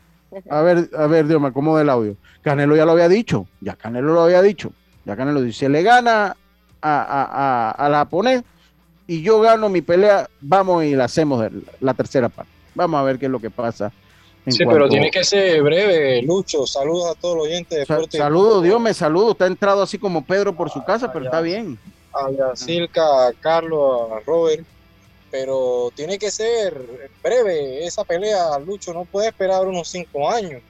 A 0.50 0.60
ver, 0.60 0.90
a 0.96 1.06
ver, 1.06 1.26
Dios, 1.26 1.40
me 1.40 1.48
acomoda 1.48 1.82
el 1.82 1.90
audio. 1.90 2.16
Canelo 2.42 2.76
ya 2.76 2.84
lo 2.84 2.92
había 2.92 3.08
dicho, 3.08 3.46
ya 3.60 3.74
Canelo 3.74 4.12
lo 4.12 4.22
había 4.22 4.42
dicho. 4.42 4.70
Ya 5.04 5.16
Canelo 5.16 5.40
dice, 5.40 5.68
le 5.68 5.82
gana 5.82 6.36
a, 6.82 7.02
a, 7.02 7.24
a, 7.24 7.70
a 7.70 7.88
la 7.88 7.98
japonés 7.98 8.42
y 9.06 9.22
yo 9.22 9.40
gano 9.40 9.68
mi 9.68 9.82
pelea, 9.82 10.28
vamos 10.40 10.84
y 10.84 10.94
la 10.94 11.04
hacemos 11.04 11.44
la 11.80 11.94
tercera 11.94 12.28
parte. 12.28 12.50
Vamos 12.74 13.00
a 13.00 13.04
ver 13.04 13.18
qué 13.18 13.26
es 13.26 13.32
lo 13.32 13.40
que 13.40 13.50
pasa. 13.50 13.92
Sí, 14.48 14.64
pero 14.64 14.88
tiene 14.88 15.10
que 15.10 15.24
ser 15.24 15.60
breve, 15.62 16.22
Lucho. 16.22 16.66
Saludos 16.66 17.16
a 17.16 17.20
todos 17.20 17.36
los 17.36 17.46
oyentes 17.46 17.88
de 17.88 18.08
Saludos, 18.18 18.62
Dios 18.62 18.80
me 18.80 18.94
saludo. 18.94 19.32
Está 19.32 19.46
entrado 19.46 19.82
así 19.82 19.98
como 19.98 20.24
Pedro 20.24 20.54
por 20.54 20.70
su 20.70 20.84
casa, 20.84 21.12
pero 21.12 21.24
está 21.24 21.40
bien 21.40 21.78
a 22.16 22.56
Silca, 22.56 23.28
a 23.28 23.32
Carlos, 23.32 24.10
a 24.12 24.20
Robert, 24.26 24.64
pero 25.38 25.90
tiene 25.94 26.18
que 26.18 26.30
ser 26.30 27.10
breve 27.22 27.84
esa 27.84 28.04
pelea, 28.04 28.58
Lucho, 28.58 28.94
no 28.94 29.04
puede 29.04 29.28
esperar 29.28 29.66
unos 29.66 29.86
cinco 29.88 30.30
años. 30.30 30.62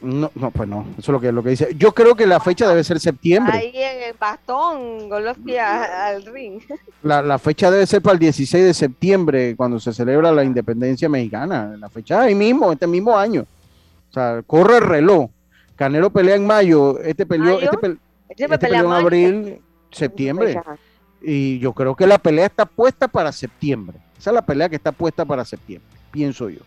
No, 0.00 0.30
no, 0.34 0.50
pues 0.50 0.68
no, 0.68 0.86
eso 0.92 1.00
es 1.00 1.08
lo 1.08 1.20
que, 1.20 1.30
lo 1.30 1.42
que 1.42 1.50
dice. 1.50 1.68
Yo 1.76 1.92
creo 1.92 2.16
que 2.16 2.26
la 2.26 2.40
fecha 2.40 2.68
debe 2.68 2.82
ser 2.82 2.98
septiembre. 2.98 3.56
Ahí 3.56 3.72
en 3.74 4.02
el 4.02 4.14
bastón, 4.18 5.08
Golovkin 5.08 5.58
al 5.58 6.24
ring. 6.24 6.60
La, 7.02 7.22
la, 7.22 7.38
fecha 7.38 7.70
debe 7.70 7.86
ser 7.86 8.02
para 8.02 8.14
el 8.14 8.18
16 8.18 8.64
de 8.64 8.74
septiembre, 8.74 9.54
cuando 9.56 9.78
se 9.78 9.92
celebra 9.92 10.32
la 10.32 10.42
independencia 10.42 11.08
mexicana. 11.08 11.76
La 11.78 11.88
fecha 11.88 12.22
ahí 12.22 12.34
mismo, 12.34 12.72
este 12.72 12.88
mismo 12.88 13.16
año. 13.16 13.46
O 14.10 14.12
sea, 14.12 14.42
corre 14.44 14.78
el 14.78 14.84
reloj. 14.84 15.30
Canelo 15.76 16.10
pelea 16.10 16.34
en 16.34 16.44
mayo, 16.44 16.98
este 16.98 17.24
peleó, 17.24 17.60
este, 17.60 17.76
este, 18.28 18.44
este 18.44 18.58
peleó 18.58 18.86
en 18.86 18.92
abril, 18.92 19.62
septiembre. 19.92 20.60
Y 21.22 21.60
yo 21.60 21.72
creo 21.72 21.94
que 21.94 22.06
la 22.06 22.18
pelea 22.18 22.46
está 22.46 22.66
puesta 22.66 23.06
para 23.06 23.30
septiembre. 23.30 24.00
Esa 24.18 24.30
es 24.30 24.34
la 24.34 24.42
pelea 24.42 24.68
que 24.68 24.76
está 24.76 24.92
puesta 24.92 25.24
para 25.24 25.44
septiembre, 25.44 25.88
pienso 26.10 26.48
yo. 26.48 26.60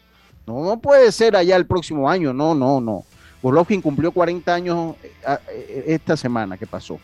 No, 0.47 0.63
no 0.63 0.79
puede 0.79 1.11
ser 1.11 1.35
allá 1.35 1.55
el 1.55 1.65
próximo 1.65 2.09
año, 2.09 2.33
no, 2.33 2.55
no, 2.55 2.81
no. 2.81 3.03
Golovkin 3.41 3.81
cumplió 3.81 4.11
40 4.11 4.53
años 4.53 4.95
eh, 5.03 5.11
eh, 5.49 5.83
esta 5.87 6.15
semana 6.15 6.57
que 6.57 6.67
pasó. 6.67 6.99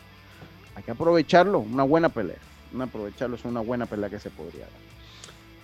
Hay 0.76 0.84
que 0.84 0.92
aprovecharlo, 0.92 1.60
una 1.60 1.84
buena 1.84 2.10
pelea. 2.10 2.38
no 2.72 2.84
aprovecharlo, 2.84 3.36
es 3.36 3.46
una 3.46 3.62
buena 3.62 3.86
pelea 3.86 4.10
que 4.10 4.20
se 4.20 4.30
podría 4.30 4.62
dar. 4.62 4.88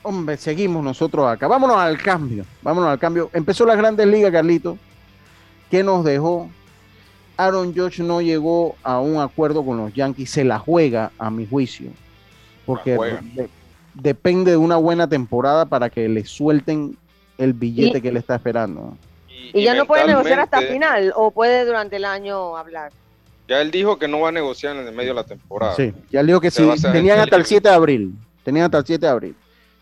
Hombre, 0.03 0.35
seguimos 0.35 0.83
nosotros 0.83 1.25
acá. 1.27 1.47
Vámonos 1.47 1.77
al 1.77 1.97
cambio. 1.97 2.45
Vámonos 2.61 2.89
al 2.89 2.99
cambio. 2.99 3.29
Empezó 3.31 3.65
la 3.65 3.75
Grandes 3.75 4.05
Ligas, 4.05 4.31
Carlito. 4.31 4.77
¿Qué 5.71 5.81
nos 5.81 6.03
dejó? 6.03 6.49
Aaron 7.37 7.73
George 7.73 8.03
no 8.03 8.21
llegó 8.21 8.75
a 8.83 8.99
un 8.99 9.21
acuerdo 9.21 9.63
con 9.65 9.77
los 9.77 9.93
Yankees. 9.93 10.29
Se 10.29 10.43
la 10.43 10.59
juega, 10.59 11.11
a 11.17 11.29
mi 11.29 11.45
juicio. 11.45 11.89
Porque 12.65 12.97
depende 13.93 14.51
de 14.51 14.57
una 14.57 14.77
buena 14.77 15.07
temporada 15.07 15.65
para 15.65 15.89
que 15.89 16.07
le 16.09 16.25
suelten 16.25 16.97
el 17.37 17.53
billete 17.53 18.01
que 18.01 18.09
él 18.09 18.17
está 18.17 18.35
esperando. 18.35 18.97
Y, 19.53 19.63
ya 19.63 19.73
no 19.73 19.85
puede 19.85 20.07
negociar 20.07 20.39
hasta 20.39 20.61
final 20.61 21.13
o 21.15 21.31
puede 21.31 21.65
durante 21.65 21.97
el 21.97 22.05
año 22.05 22.57
hablar. 22.57 22.91
Ya 23.47 23.61
él 23.61 23.71
dijo 23.71 23.99
que 23.99 24.07
no 24.07 24.21
va 24.21 24.29
a 24.29 24.31
negociar 24.31 24.75
en 24.77 24.87
el 24.87 24.93
medio 24.93 25.11
de 25.11 25.15
la 25.15 25.23
temporada. 25.25 25.75
Sí, 25.75 25.93
ya 26.09 26.21
él 26.21 26.27
dijo 26.27 26.39
que 26.39 26.49
sí. 26.49 26.67
Tenían 26.91 27.19
hasta 27.19 27.35
el 27.35 27.45
7 27.45 27.67
de 27.67 27.75
abril. 27.75 28.15
Tenían 28.43 28.65
hasta 28.65 28.77
el 28.79 28.85
7 28.85 29.05
de 29.05 29.11
abril. 29.11 29.35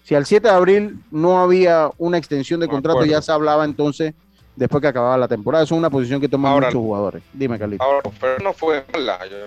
Si 0.04 0.16
al 0.16 0.26
7 0.26 0.48
de 0.48 0.54
abril 0.54 1.00
no 1.12 1.40
había 1.40 1.90
una 1.98 2.18
extensión 2.18 2.60
de 2.60 2.68
contrato, 2.68 3.06
ya 3.06 3.22
se 3.22 3.32
hablaba 3.32 3.66
entonces 3.66 4.14
después 4.56 4.82
que 4.82 4.88
acababa 4.88 5.18
la 5.18 5.28
temporada. 5.28 5.64
Eso 5.64 5.76
es 5.76 5.80
una 5.80 5.90
posición 5.90 6.20
que 6.20 6.28
toman 6.28 6.54
muchos 6.54 6.74
jugadores. 6.74 7.24
Dime, 7.34 7.58
Carlito. 7.60 7.84
Ahora, 7.84 8.10
pero 8.20 8.40
no 8.40 8.54
fue 8.54 8.84
mala. 8.92 9.20
Yo, 9.30 9.38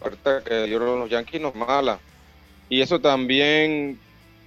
ahorita 0.00 0.44
que 0.44 0.68
yo 0.68 0.78
los 0.78 1.10
Yankees 1.10 1.40
no 1.40 1.48
es 1.48 1.54
mala. 1.56 1.98
Y 2.68 2.80
eso 2.80 3.00
también 3.00 3.98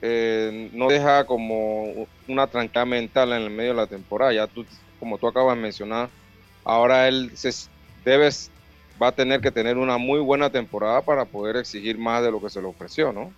eh, 0.02 0.70
no 0.74 0.88
deja 0.88 1.26
como 1.26 2.08
una 2.28 2.48
tranca 2.48 2.86
mental 2.86 3.32
en 3.34 3.44
el 3.44 3.50
medio 3.50 3.72
de 3.72 3.78
la 3.78 3.88
temporada. 3.88 4.34
Ya 4.34 4.48
tú, 4.48 4.66
como 5.00 5.18
tú 5.18 5.28
acabas 5.28 5.56
de 5.56 5.62
mencionar, 5.62 6.10
ahora 6.64 7.08
él 7.08 7.32
se 7.36 7.52
debes 8.04 8.52
va 9.02 9.08
a 9.08 9.12
tener 9.12 9.42
que 9.42 9.52
tener 9.52 9.78
una 9.78 9.98
muy 9.98 10.20
buena 10.20 10.50
temporada 10.50 11.02
para 11.02 11.26
poder 11.26 11.58
exigir 11.58 11.98
más 11.98 12.24
de 12.24 12.32
lo 12.32 12.42
que 12.42 12.50
se 12.50 12.62
le 12.62 12.68
ofreció, 12.68 13.14
¿no? 13.14 13.32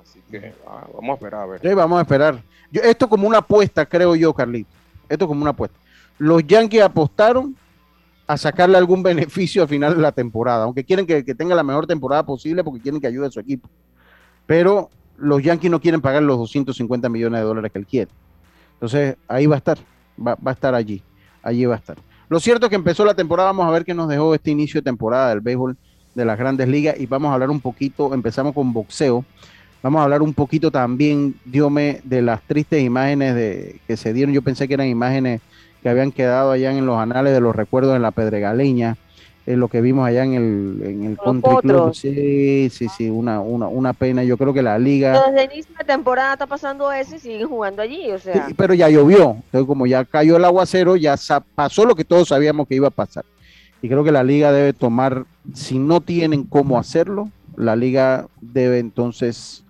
Así 0.00 0.20
que 0.30 0.52
ah, 0.66 0.86
vamos 0.94 1.10
a 1.10 1.14
esperar 1.14 1.42
a 1.42 1.46
ver. 1.46 1.60
Sí, 1.60 1.74
vamos 1.74 1.98
a 1.98 2.02
esperar. 2.02 2.42
Yo, 2.70 2.82
esto 2.82 3.08
como 3.08 3.26
una 3.26 3.38
apuesta, 3.38 3.86
creo 3.86 4.14
yo, 4.14 4.32
Carlito. 4.32 4.70
Esto 5.08 5.26
como 5.26 5.42
una 5.42 5.50
apuesta. 5.50 5.78
Los 6.18 6.46
Yankees 6.46 6.82
apostaron 6.82 7.56
a 8.26 8.36
sacarle 8.36 8.78
algún 8.78 9.02
beneficio 9.02 9.62
al 9.62 9.68
final 9.68 9.96
de 9.96 10.02
la 10.02 10.12
temporada, 10.12 10.64
aunque 10.64 10.84
quieren 10.84 11.06
que, 11.06 11.22
tenga 11.22 11.54
la 11.54 11.62
mejor 11.62 11.86
temporada 11.86 12.24
posible 12.24 12.62
porque 12.62 12.80
quieren 12.80 13.00
que 13.00 13.06
ayude 13.06 13.26
a 13.26 13.30
su 13.30 13.40
equipo. 13.40 13.68
Pero 14.46 14.90
los 15.16 15.42
Yankees 15.42 15.70
no 15.70 15.80
quieren 15.80 16.00
pagar 16.00 16.22
los 16.22 16.38
250 16.38 17.08
millones 17.08 17.40
de 17.40 17.46
dólares 17.46 17.72
que 17.72 17.78
él 17.78 17.86
quiere. 17.86 18.10
Entonces 18.74 19.16
ahí 19.28 19.46
va 19.46 19.56
a 19.56 19.58
estar, 19.58 19.78
va, 20.18 20.36
a 20.44 20.50
estar 20.50 20.74
allí, 20.74 21.02
allí 21.42 21.64
va 21.64 21.74
a 21.74 21.78
estar. 21.78 21.96
Lo 22.28 22.40
cierto 22.40 22.66
es 22.66 22.70
que 22.70 22.76
empezó 22.76 23.04
la 23.04 23.14
temporada, 23.14 23.50
vamos 23.50 23.66
a 23.66 23.70
ver 23.70 23.84
qué 23.84 23.94
nos 23.94 24.08
dejó 24.08 24.34
este 24.34 24.50
inicio 24.50 24.80
de 24.80 24.84
temporada 24.84 25.28
del 25.28 25.40
béisbol 25.40 25.76
de 26.14 26.24
las 26.24 26.38
grandes 26.38 26.66
ligas 26.68 26.98
y 26.98 27.06
vamos 27.06 27.30
a 27.30 27.34
hablar 27.34 27.50
un 27.50 27.60
poquito, 27.60 28.12
empezamos 28.12 28.54
con 28.54 28.72
boxeo, 28.72 29.24
vamos 29.82 30.00
a 30.00 30.04
hablar 30.04 30.22
un 30.22 30.34
poquito 30.34 30.70
también, 30.70 31.34
Diome, 31.44 32.00
de 32.04 32.22
las 32.22 32.42
tristes 32.42 32.82
imágenes 32.82 33.34
de, 33.34 33.80
que 33.86 33.96
se 33.96 34.12
dieron, 34.12 34.34
yo 34.34 34.42
pensé 34.42 34.66
que 34.66 34.74
eran 34.74 34.88
imágenes 34.88 35.40
que 35.82 35.88
habían 35.88 36.12
quedado 36.12 36.52
allá 36.52 36.70
en 36.72 36.86
los 36.86 36.98
anales 36.98 37.32
de 37.32 37.40
los 37.40 37.54
recuerdos 37.54 37.96
en 37.96 38.02
la 38.02 38.10
Pedregaleña, 38.10 38.96
en 39.44 39.60
lo 39.60 39.68
que 39.68 39.80
vimos 39.80 40.06
allá 40.06 40.24
en 40.24 40.34
el, 40.34 40.82
en 40.84 41.04
el 41.04 41.18
Country 41.18 41.56
Club. 41.62 41.94
Sí, 41.94 42.68
sí, 42.70 42.88
sí, 42.88 43.10
una, 43.10 43.40
una, 43.40 43.66
una 43.68 43.92
pena. 43.92 44.22
Yo 44.22 44.36
creo 44.36 44.52
que 44.54 44.62
la 44.62 44.78
liga. 44.78 45.12
Desde 45.26 45.44
el 45.44 45.52
inicio 45.52 45.74
de 45.76 45.84
temporada 45.84 46.34
está 46.34 46.46
pasando 46.46 46.92
eso 46.92 47.16
y 47.16 47.18
siguen 47.18 47.48
jugando 47.48 47.82
allí, 47.82 48.10
o 48.10 48.18
sea. 48.18 48.48
pero 48.56 48.74
ya 48.74 48.88
llovió. 48.88 49.36
Entonces, 49.46 49.66
como 49.66 49.86
ya 49.86 50.04
cayó 50.04 50.36
el 50.36 50.44
aguacero, 50.44 50.96
ya 50.96 51.16
pasó 51.54 51.84
lo 51.84 51.94
que 51.94 52.04
todos 52.04 52.28
sabíamos 52.28 52.68
que 52.68 52.76
iba 52.76 52.88
a 52.88 52.92
pasar. 52.92 53.24
Y 53.80 53.88
creo 53.88 54.04
que 54.04 54.12
la 54.12 54.22
liga 54.22 54.52
debe 54.52 54.72
tomar, 54.72 55.24
si 55.54 55.78
no 55.78 56.00
tienen 56.00 56.44
cómo 56.44 56.78
hacerlo, 56.78 57.28
la 57.56 57.74
liga 57.74 58.28
debe 58.40 58.78
entonces 58.78 59.64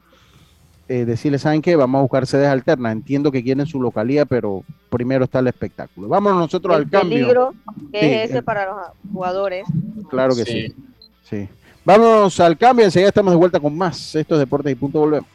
eh, 0.92 1.06
decirle, 1.06 1.38
¿saben 1.38 1.62
qué? 1.62 1.74
Vamos 1.74 2.00
a 2.00 2.02
buscar 2.02 2.26
sedes 2.26 2.48
alternas. 2.48 2.92
Entiendo 2.92 3.32
que 3.32 3.42
quieren 3.42 3.66
su 3.66 3.80
localía, 3.80 4.26
pero 4.26 4.62
primero 4.90 5.24
está 5.24 5.38
el 5.38 5.46
espectáculo. 5.46 6.06
Vámonos 6.06 6.38
nosotros 6.38 6.76
al 6.76 6.90
cambio. 6.90 7.16
El 7.16 7.24
peligro 7.24 7.54
que 7.90 8.24
es 8.24 8.30
ese 8.30 8.42
para 8.42 8.66
los 8.66 8.76
jugadores. 9.10 9.64
Claro 10.10 10.36
que 10.36 10.44
sí. 10.44 10.74
sí. 11.22 11.48
Vámonos 11.82 12.38
al 12.40 12.58
cambio, 12.58 12.84
enseguida 12.84 13.08
estamos 13.08 13.32
de 13.32 13.38
vuelta 13.38 13.58
con 13.58 13.74
más. 13.74 14.14
Estos 14.14 14.38
Deportes 14.38 14.70
y 14.70 14.74
Punto 14.74 15.00
volvemos. 15.00 15.28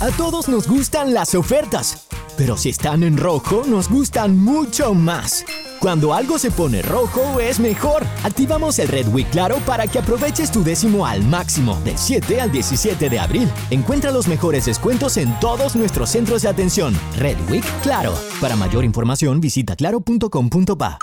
A 0.00 0.08
todos 0.12 0.48
nos 0.48 0.66
gustan 0.66 1.12
las 1.12 1.34
ofertas, 1.34 2.06
pero 2.38 2.56
si 2.56 2.70
están 2.70 3.02
en 3.02 3.18
rojo, 3.18 3.64
nos 3.66 3.90
gustan 3.90 4.34
mucho 4.38 4.94
más. 4.94 5.44
Cuando 5.78 6.14
algo 6.14 6.38
se 6.38 6.50
pone 6.50 6.80
rojo 6.80 7.38
es 7.38 7.60
mejor. 7.60 8.06
Activamos 8.24 8.78
el 8.78 8.88
Red 8.88 9.08
Week 9.08 9.28
Claro 9.28 9.56
para 9.66 9.86
que 9.86 9.98
aproveches 9.98 10.50
tu 10.50 10.64
décimo 10.64 11.04
al 11.04 11.22
máximo 11.24 11.78
del 11.84 11.98
7 11.98 12.40
al 12.40 12.50
17 12.50 13.10
de 13.10 13.18
abril. 13.18 13.50
Encuentra 13.68 14.10
los 14.10 14.26
mejores 14.26 14.64
descuentos 14.64 15.18
en 15.18 15.38
todos 15.38 15.76
nuestros 15.76 16.08
centros 16.08 16.40
de 16.42 16.48
atención. 16.48 16.98
Red 17.18 17.36
Week 17.50 17.64
Claro. 17.82 18.14
Para 18.40 18.56
mayor 18.56 18.86
información 18.86 19.38
visita 19.38 19.76
claro.com.pa. 19.76 20.98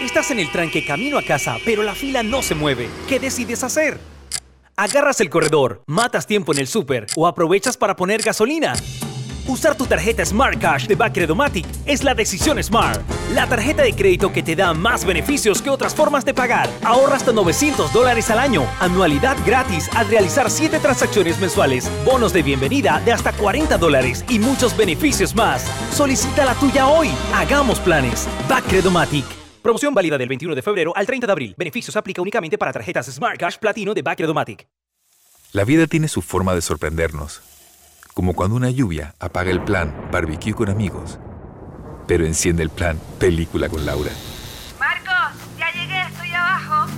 Estás 0.00 0.30
en 0.30 0.38
el 0.38 0.50
tranque 0.50 0.82
camino 0.86 1.18
a 1.18 1.22
casa, 1.22 1.58
pero 1.62 1.82
la 1.82 1.94
fila 1.94 2.22
no 2.22 2.40
se 2.40 2.54
mueve. 2.54 2.88
¿Qué 3.06 3.20
decides 3.20 3.62
hacer? 3.64 4.11
¿Agarras 4.76 5.20
el 5.20 5.28
corredor, 5.28 5.82
matas 5.86 6.26
tiempo 6.26 6.52
en 6.52 6.58
el 6.58 6.66
súper 6.66 7.06
o 7.14 7.26
aprovechas 7.26 7.76
para 7.76 7.94
poner 7.94 8.22
gasolina? 8.22 8.72
Usar 9.46 9.76
tu 9.76 9.84
tarjeta 9.86 10.24
Smart 10.24 10.58
Cash 10.58 10.86
de 10.86 10.94
Bacredomatic 10.94 11.66
es 11.84 12.02
la 12.02 12.14
decisión 12.14 12.62
Smart. 12.62 13.02
La 13.34 13.46
tarjeta 13.46 13.82
de 13.82 13.92
crédito 13.92 14.32
que 14.32 14.42
te 14.42 14.56
da 14.56 14.72
más 14.72 15.04
beneficios 15.04 15.60
que 15.60 15.68
otras 15.68 15.94
formas 15.94 16.24
de 16.24 16.32
pagar. 16.32 16.70
Ahorra 16.84 17.16
hasta 17.16 17.32
900 17.32 17.92
dólares 17.92 18.30
al 18.30 18.38
año. 18.38 18.64
Anualidad 18.80 19.36
gratis 19.44 19.90
al 19.94 20.08
realizar 20.08 20.50
7 20.50 20.78
transacciones 20.78 21.38
mensuales. 21.38 21.90
Bonos 22.06 22.32
de 22.32 22.42
bienvenida 22.42 23.02
de 23.04 23.12
hasta 23.12 23.32
40 23.32 23.76
dólares 23.76 24.24
y 24.28 24.38
muchos 24.38 24.74
beneficios 24.74 25.34
más. 25.34 25.66
Solicita 25.92 26.46
la 26.46 26.54
tuya 26.54 26.86
hoy. 26.86 27.10
Hagamos 27.34 27.78
planes. 27.80 28.26
Bacredomatic. 28.48 29.41
Promoción 29.62 29.94
válida 29.94 30.18
del 30.18 30.28
21 30.28 30.56
de 30.56 30.62
febrero 30.62 30.92
al 30.96 31.06
30 31.06 31.26
de 31.26 31.32
abril. 31.32 31.54
Beneficios 31.56 31.96
aplica 31.96 32.20
únicamente 32.20 32.58
para 32.58 32.72
tarjetas 32.72 33.06
Smart 33.06 33.38
Cash 33.38 33.58
Platino 33.58 33.94
de 33.94 34.02
Bacredomatic. 34.02 34.66
La 35.52 35.64
vida 35.64 35.86
tiene 35.86 36.08
su 36.08 36.20
forma 36.20 36.54
de 36.54 36.62
sorprendernos 36.62 37.42
como 38.12 38.34
cuando 38.34 38.56
una 38.56 38.70
lluvia 38.70 39.14
apaga 39.20 39.50
el 39.50 39.62
plan 39.62 40.08
barbecue 40.10 40.52
con 40.52 40.68
amigos, 40.68 41.18
pero 42.06 42.26
enciende 42.26 42.62
el 42.62 42.70
plan 42.70 42.98
película 43.18 43.68
con 43.68 43.86
Laura. 43.86 44.10
Marcos, 44.78 45.38
ya 45.58 45.72
llegué, 45.72 46.02
estoy 46.02 46.30
abajo. 46.30 46.90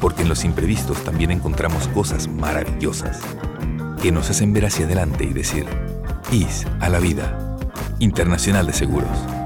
Porque 0.00 0.22
en 0.22 0.28
los 0.28 0.44
imprevistos 0.44 1.02
también 1.04 1.30
encontramos 1.30 1.88
cosas 1.88 2.28
maravillosas 2.28 3.20
que 4.02 4.12
nos 4.12 4.28
hacen 4.28 4.52
ver 4.52 4.66
hacia 4.66 4.84
adelante 4.84 5.24
y 5.24 5.32
decir, 5.32 5.64
IS 6.30 6.66
a 6.80 6.88
la 6.88 6.98
vida, 6.98 7.56
Internacional 7.98 8.66
de 8.66 8.74
Seguros. 8.74 9.45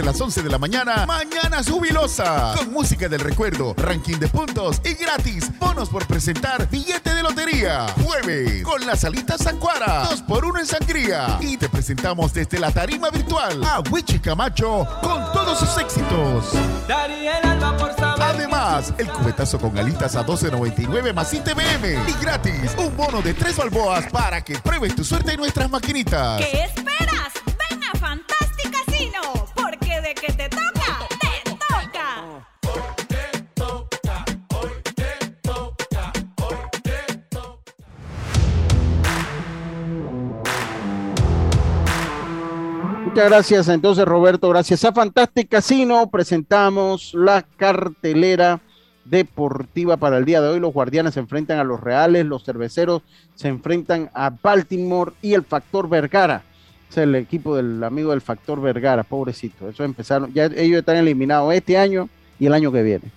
Desde 0.00 0.12
las 0.12 0.20
11 0.20 0.42
de 0.42 0.48
la 0.48 0.58
mañana, 0.58 1.04
Mañana 1.04 1.62
Jubilosa. 1.62 2.54
Con 2.56 2.72
música 2.72 3.06
del 3.06 3.20
recuerdo, 3.20 3.74
ranking 3.76 4.16
de 4.16 4.28
puntos 4.28 4.80
y 4.82 4.94
gratis. 4.94 5.50
Bonos 5.58 5.90
por 5.90 6.06
presentar 6.06 6.68
billete 6.70 7.12
de 7.12 7.22
lotería. 7.22 7.86
Jueves, 8.02 8.62
con 8.62 8.86
la 8.86 8.96
salita 8.96 9.36
Sancuara. 9.36 10.06
2 10.08 10.22
por 10.22 10.46
1 10.46 10.60
en 10.60 10.66
sangría. 10.66 11.38
Y 11.40 11.58
te 11.58 11.68
presentamos 11.68 12.32
desde 12.32 12.58
la 12.58 12.70
tarima 12.70 13.10
virtual 13.10 13.62
a 13.62 13.80
Wichi 13.90 14.18
Camacho 14.20 14.86
con 15.02 15.32
todos 15.32 15.58
sus 15.58 15.76
éxitos. 15.76 16.52
Además, 18.20 18.94
el 18.96 19.08
cubetazo 19.10 19.58
con 19.58 19.76
alitas 19.78 20.16
a 20.16 20.24
12.99 20.24 21.12
más 21.12 21.34
ITBM. 21.34 22.08
Y 22.08 22.24
gratis, 22.24 22.74
un 22.78 22.96
bono 22.96 23.20
de 23.20 23.34
tres 23.34 23.56
balboas 23.56 24.06
para 24.06 24.42
que 24.42 24.58
pruebes 24.58 24.94
tu 24.94 25.04
suerte 25.04 25.32
en 25.32 25.40
nuestras 25.40 25.68
maquinitas. 25.68 26.38
¿Qué 26.40 26.64
esperas? 26.64 26.79
Muchas 43.20 43.32
gracias 43.32 43.68
entonces 43.68 44.06
Roberto, 44.06 44.48
gracias 44.48 44.82
a 44.82 44.94
Fantastic 44.94 45.46
Casino 45.46 46.08
presentamos 46.08 47.12
la 47.12 47.42
cartelera 47.58 48.62
deportiva 49.04 49.98
para 49.98 50.16
el 50.16 50.24
día 50.24 50.40
de 50.40 50.48
hoy. 50.48 50.58
Los 50.58 50.72
guardianes 50.72 51.12
se 51.12 51.20
enfrentan 51.20 51.58
a 51.58 51.64
los 51.64 51.80
reales, 51.80 52.24
los 52.24 52.44
cerveceros 52.44 53.02
se 53.34 53.48
enfrentan 53.48 54.08
a 54.14 54.30
Baltimore 54.30 55.12
y 55.20 55.34
el 55.34 55.44
Factor 55.44 55.86
Vergara. 55.86 56.44
Es 56.88 56.96
el 56.96 57.14
equipo 57.14 57.56
del 57.56 57.84
amigo 57.84 58.12
del 58.12 58.22
Factor 58.22 58.58
Vergara, 58.58 59.02
pobrecito. 59.02 59.68
Eso 59.68 59.84
empezaron, 59.84 60.32
ya 60.32 60.46
ellos 60.46 60.78
están 60.78 60.96
eliminados 60.96 61.52
este 61.52 61.76
año 61.76 62.08
y 62.38 62.46
el 62.46 62.54
año 62.54 62.72
que 62.72 62.82
viene. 62.82 63.12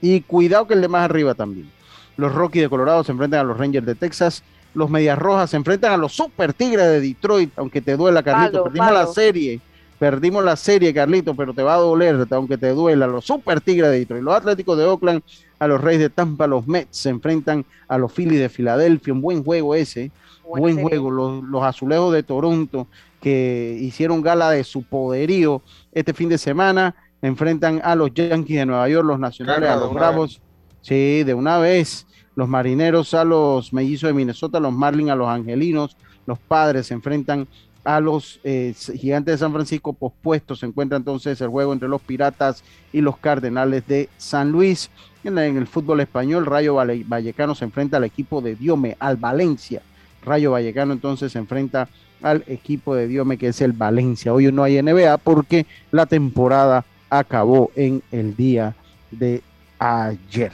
Y 0.00 0.20
cuidado 0.20 0.68
que 0.68 0.74
el 0.74 0.80
de 0.80 0.86
más 0.86 1.06
arriba 1.06 1.34
también. 1.34 1.68
Los 2.16 2.32
Rockies 2.32 2.62
de 2.62 2.68
Colorado 2.68 3.02
se 3.02 3.10
enfrentan 3.10 3.40
a 3.40 3.44
los 3.44 3.58
Rangers 3.58 3.84
de 3.84 3.96
Texas. 3.96 4.44
Los 4.74 4.90
Medias 4.90 5.18
Rojas 5.18 5.50
se 5.50 5.56
enfrentan 5.56 5.92
a 5.92 5.96
los 5.96 6.12
Super 6.12 6.52
Tigres 6.52 6.86
de 6.86 7.00
Detroit, 7.00 7.50
aunque 7.56 7.80
te 7.80 7.96
duela, 7.96 8.22
Carlito. 8.22 8.64
Palo, 8.64 8.64
Perdimos 8.64 8.92
la 8.92 9.06
serie. 9.06 9.60
Perdimos 9.98 10.44
la 10.44 10.56
serie, 10.56 10.94
Carlito, 10.94 11.34
pero 11.34 11.52
te 11.52 11.62
va 11.62 11.74
a 11.74 11.78
doler, 11.78 12.26
aunque 12.30 12.56
te 12.56 12.70
duela. 12.70 13.06
Los 13.06 13.26
Super 13.26 13.60
Tigres 13.60 13.90
de 13.90 13.98
Detroit, 13.98 14.22
los 14.22 14.34
Atléticos 14.34 14.78
de 14.78 14.84
Oakland, 14.84 15.22
a 15.58 15.66
los 15.66 15.80
Reyes 15.80 16.00
de 16.00 16.08
Tampa, 16.08 16.46
los 16.46 16.66
Mets 16.66 16.96
se 16.96 17.10
enfrentan 17.10 17.66
a 17.86 17.98
los 17.98 18.10
Phillies 18.12 18.40
de 18.40 18.48
Filadelfia. 18.48 19.12
Un 19.12 19.20
buen 19.20 19.44
juego 19.44 19.74
ese. 19.74 20.10
Buen 20.42 20.80
juego. 20.80 21.10
Los, 21.10 21.44
los 21.44 21.62
Azulejos 21.62 22.14
de 22.14 22.22
Toronto, 22.22 22.86
que 23.20 23.76
hicieron 23.78 24.22
gala 24.22 24.50
de 24.50 24.64
su 24.64 24.82
poderío 24.82 25.60
este 25.92 26.14
fin 26.14 26.30
de 26.30 26.38
semana, 26.38 26.94
enfrentan 27.20 27.80
a 27.84 27.94
los 27.94 28.14
Yankees 28.14 28.56
de 28.56 28.66
Nueva 28.66 28.88
York, 28.88 29.06
los 29.06 29.18
Nacionales, 29.18 29.68
Carga 29.68 29.74
a 29.74 29.84
los 29.84 29.92
Bravos. 29.92 30.40
Sí, 30.82 31.22
de 31.24 31.34
una 31.34 31.58
vez. 31.58 32.06
Los 32.36 32.48
Marineros 32.48 33.12
a 33.14 33.24
los 33.24 33.72
Mellizos 33.72 34.08
de 34.08 34.14
Minnesota, 34.14 34.60
los 34.60 34.72
Marlins 34.72 35.10
a 35.10 35.16
los 35.16 35.28
Angelinos, 35.28 35.96
los 36.26 36.38
Padres 36.38 36.86
se 36.86 36.94
enfrentan 36.94 37.46
a 37.84 37.98
los 38.00 38.40
eh, 38.44 38.72
Gigantes 38.96 39.34
de 39.34 39.38
San 39.38 39.52
Francisco 39.52 39.92
pospuestos. 39.92 40.60
Se 40.60 40.66
encuentra 40.66 40.96
entonces 40.96 41.40
el 41.40 41.48
juego 41.48 41.72
entre 41.72 41.88
los 41.88 42.00
Piratas 42.00 42.62
y 42.92 43.00
los 43.00 43.16
Cardenales 43.18 43.86
de 43.86 44.08
San 44.16 44.52
Luis. 44.52 44.90
En, 45.24 45.36
en 45.38 45.56
el 45.58 45.66
fútbol 45.66 46.00
español, 46.00 46.46
Rayo 46.46 46.74
Valle- 46.76 47.04
Vallecano 47.06 47.54
se 47.54 47.64
enfrenta 47.64 47.96
al 47.98 48.04
equipo 48.04 48.40
de 48.40 48.54
Diome, 48.54 48.96
al 49.00 49.16
Valencia. 49.16 49.82
Rayo 50.24 50.52
Vallecano 50.52 50.92
entonces 50.92 51.32
se 51.32 51.38
enfrenta 51.38 51.88
al 52.22 52.44
equipo 52.46 52.94
de 52.94 53.08
Diome 53.08 53.38
que 53.38 53.48
es 53.48 53.60
el 53.60 53.72
Valencia. 53.72 54.32
Hoy 54.32 54.50
no 54.52 54.62
hay 54.62 54.80
NBA 54.80 55.18
porque 55.18 55.66
la 55.90 56.06
temporada 56.06 56.84
acabó 57.10 57.70
en 57.74 58.02
el 58.12 58.36
día 58.36 58.74
de 59.10 59.42
ayer. 59.78 60.52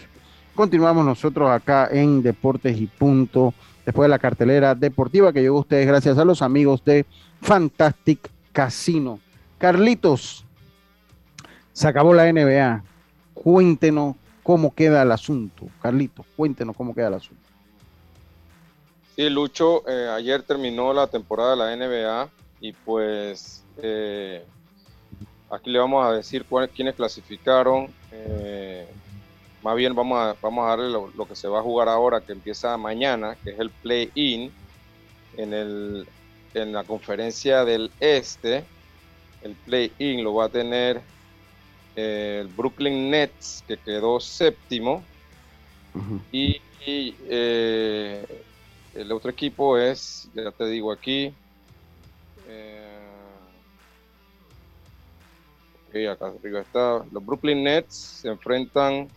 Continuamos 0.57 1.05
nosotros 1.05 1.51
acá 1.51 1.91
en 1.93 2.23
Deportes 2.23 2.81
y 2.81 2.87
Punto, 2.87 3.53
después 3.85 4.07
de 4.07 4.09
la 4.09 4.19
cartelera 4.19 4.75
deportiva 4.75 5.31
que 5.31 5.43
llegó 5.43 5.59
a 5.59 5.61
ustedes 5.61 5.87
gracias 5.87 6.17
a 6.17 6.25
los 6.25 6.41
amigos 6.41 6.83
de 6.83 7.05
Fantastic 7.43 8.31
Casino. 8.53 9.21
Carlitos, 9.59 10.47
se 11.75 11.87
acabó 11.87 12.15
la 12.15 12.33
NBA. 12.33 12.83
Cuéntenos 13.35 14.17
cómo 14.43 14.75
queda 14.75 15.03
el 15.03 15.13
asunto. 15.13 15.67
Carlitos, 15.83 16.25
cuéntenos 16.35 16.75
cómo 16.75 16.95
queda 16.95 17.09
el 17.09 17.15
asunto. 17.15 17.43
Sí, 19.15 19.29
Lucho, 19.29 19.87
eh, 19.87 20.09
ayer 20.09 20.43
terminó 20.43 20.95
la 20.95 21.07
temporada 21.07 21.51
de 21.51 21.57
la 21.57 21.77
NBA 21.77 22.31
y 22.63 22.73
pues 22.73 23.63
eh, 23.83 24.43
aquí 25.51 25.69
le 25.69 25.79
vamos 25.81 26.03
a 26.07 26.13
decir 26.13 26.47
quiénes 26.75 26.95
clasificaron. 26.95 27.89
eh, 28.11 28.89
más 29.67 29.75
bien 29.75 29.97
vamos 29.97 30.17
a, 30.17 30.37
vamos 30.41 30.65
a 30.65 30.69
darle 30.69 30.91
lo, 30.91 31.11
lo 31.17 31.27
que 31.27 31.35
se 31.35 31.49
va 31.49 31.59
a 31.59 31.63
jugar 31.63 31.89
ahora, 31.89 32.21
que 32.21 32.31
empieza 32.31 32.77
mañana, 32.77 33.37
que 33.43 33.51
es 33.51 33.59
el 33.59 33.71
play-in 33.71 34.53
en, 35.37 35.53
el, 35.53 36.07
en 36.55 36.73
la 36.73 36.85
conferencia 36.85 37.65
del 37.65 37.91
este. 37.99 38.63
El 39.43 39.57
play-in 39.57 40.23
lo 40.23 40.35
va 40.35 40.45
a 40.45 40.49
tener 40.51 41.03
eh, 41.97 42.39
el 42.43 42.47
Brooklyn 42.47 43.11
Nets, 43.11 43.65
que 43.67 43.77
quedó 43.77 44.21
séptimo. 44.21 45.03
Y, 46.31 46.61
y, 46.87 47.17
eh, 47.29 48.25
el 48.95 49.11
otro 49.11 49.33
equipo 49.33 49.77
es, 49.77 50.31
ya 50.33 50.53
te 50.53 50.67
digo 50.67 50.93
aquí, 50.93 51.35
eh, 52.47 53.03
acá 56.09 56.27
arriba 56.27 56.61
está, 56.61 57.05
los 57.11 57.27
Brooklyn 57.27 57.65
Nets 57.65 58.21
se 58.23 58.29
enfrentan 58.29 59.09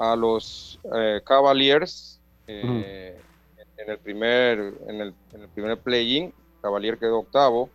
a 0.00 0.16
los 0.16 0.80
eh, 0.96 1.20
Cavaliers 1.24 2.18
eh, 2.46 3.20
en 3.76 3.90
el 3.90 3.98
primer, 3.98 4.74
en 4.88 5.00
el, 5.00 5.14
en 5.32 5.42
el 5.42 5.48
primer 5.48 5.78
play-in, 5.78 6.32
Cavalier 6.62 6.98
quedó 6.98 7.20
octavo, 7.20 7.70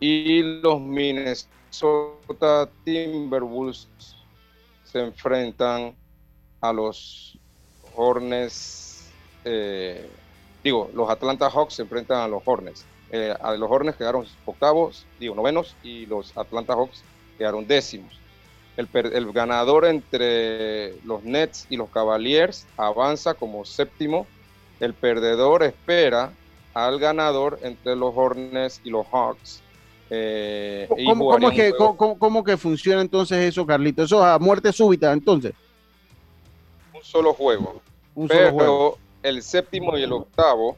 y 0.00 0.42
los 0.42 0.80
Minnesota 0.80 2.68
Timberwolves 2.84 3.88
se 4.84 5.00
enfrentan 5.00 5.94
a 6.62 6.72
los 6.72 7.38
Hornets, 7.94 9.10
eh, 9.44 10.08
digo, 10.64 10.90
los 10.94 11.10
Atlanta 11.10 11.50
Hawks 11.50 11.74
se 11.74 11.82
enfrentan 11.82 12.22
a 12.22 12.28
los 12.28 12.42
Hornets. 12.44 12.86
Eh, 13.10 13.34
a 13.40 13.52
los 13.52 13.70
Hornets 13.70 13.98
quedaron 13.98 14.26
octavos, 14.46 15.06
digo, 15.20 15.34
novenos, 15.34 15.76
y 15.82 16.06
los 16.06 16.36
Atlanta 16.36 16.74
Hawks 16.74 17.02
quedaron 17.36 17.66
décimos. 17.66 18.18
El, 18.78 19.32
ganador 19.32 19.86
entre 19.86 20.94
los 21.04 21.24
Nets 21.24 21.66
y 21.68 21.76
los 21.76 21.90
Cavaliers 21.90 22.64
avanza 22.76 23.34
como 23.34 23.64
séptimo. 23.64 24.24
El 24.78 24.94
perdedor 24.94 25.64
espera 25.64 26.32
al 26.74 27.00
ganador 27.00 27.58
entre 27.62 27.96
los 27.96 28.12
Hornets 28.14 28.80
y 28.84 28.90
los 28.90 29.04
Hawks. 29.08 29.60
eh, 30.10 30.88
y 30.96 31.06
¿Cómo, 31.06 31.36
es 31.50 31.54
que, 31.54 31.72
cómo- 31.76 32.16
cómo- 32.18 32.44
funciona 32.56 33.02
entonces 33.02 33.38
eso, 33.38 33.66
Carlitos? 33.66 34.04
Eso 34.06 34.24
a 34.24 34.38
muerte 34.38 34.72
súbita, 34.72 35.12
entonces. 35.12 35.52
un 36.94 37.02
solo 37.02 37.34
juego. 37.34 37.82
Un 38.14 38.28
solo 38.28 38.52
juego. 38.52 38.96
Pero 39.22 39.34
el 39.34 39.42
séptimo 39.42 39.98
y 39.98 40.04
el 40.04 40.12
octavo, 40.12 40.76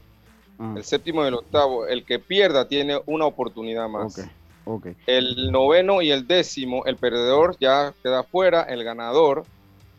Ah, 0.59 0.73
el 0.77 0.83
séptimo 0.83 1.23
y 1.23 1.27
el 1.27 1.33
octavo, 1.35 1.87
el 1.87 2.05
que 2.05 2.19
pierda 2.19 2.67
tiene 2.67 2.99
una 3.05 3.25
oportunidad 3.25 3.87
más. 3.87 4.17
ok, 4.17 4.27
ok. 4.65 4.87
El 5.07 5.51
noveno 5.51 6.01
y 6.01 6.11
el 6.11 6.27
décimo, 6.27 6.85
el 6.85 6.97
perdedor 6.97 7.55
ya 7.59 7.93
queda 8.03 8.23
fuera, 8.23 8.63
el 8.63 8.83
ganador 8.83 9.43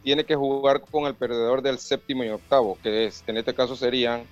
tiene 0.02 0.24
que 0.24 0.34
jugar 0.34 0.80
con 0.80 1.04
el 1.06 1.14
perdedor 1.14 1.62
del 1.62 1.78
séptimo 1.78 2.24
y 2.24 2.28
octavo, 2.28 2.78
que 2.82 3.06
es, 3.06 3.22
en 3.26 3.36
este 3.36 3.54
caso 3.54 3.76
serían 3.76 4.24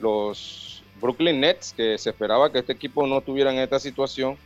los 0.00 0.82
Brooklyn 1.00 1.40
Nets, 1.40 1.72
que 1.76 1.96
se 1.98 2.10
esperaba 2.10 2.50
que 2.50 2.58
este 2.58 2.72
equipo 2.72 3.06
no 3.06 3.20
tuviera 3.20 3.52
en 3.52 3.58
esta 3.58 3.78
situación, 3.78 4.36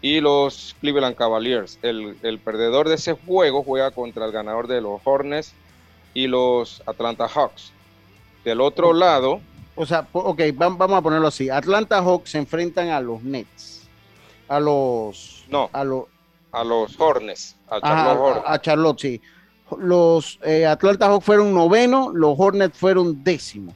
y 0.00 0.20
los 0.20 0.74
Cleveland 0.80 1.14
Cavaliers. 1.14 1.78
El, 1.82 2.16
el 2.22 2.40
perdedor 2.40 2.88
de 2.88 2.96
ese 2.96 3.12
juego 3.12 3.62
juega 3.62 3.92
contra 3.92 4.26
el 4.26 4.32
ganador 4.32 4.66
de 4.66 4.80
los 4.80 5.00
Hornets 5.04 5.54
y 6.14 6.26
los 6.26 6.82
Atlanta 6.86 7.28
Hawks. 7.28 7.70
Del 8.44 8.60
otro 8.60 8.92
lado, 8.92 9.40
O 9.76 9.86
sea, 9.86 10.06
ok, 10.12 10.40
vam- 10.54 10.76
vamos 10.76 10.98
a 10.98 11.02
ponerlo 11.02 11.28
así. 11.28 11.48
Atlanta 11.48 12.02
Hawks 12.02 12.30
se 12.30 12.38
enfrentan 12.38 12.88
a 12.88 13.00
los 13.00 13.22
Nets. 13.22 13.81
A 14.52 14.60
los. 14.60 15.46
No. 15.48 15.70
A 15.72 15.82
los. 15.82 16.04
a 16.52 16.62
los 16.62 17.00
Hornets, 17.00 17.56
a 17.68 17.80
Charlotte 17.80 18.16
a- 18.16 18.20
Hornets. 18.20 18.46
a 18.48 18.60
Charlotte, 18.60 19.00
sí. 19.00 19.20
Los 19.78 20.38
eh, 20.42 20.66
Atlanta 20.66 21.06
Hawks 21.06 21.24
fueron 21.24 21.54
noveno, 21.54 22.10
los 22.12 22.34
Hornets 22.38 22.76
fueron 22.76 23.24
décimo. 23.24 23.74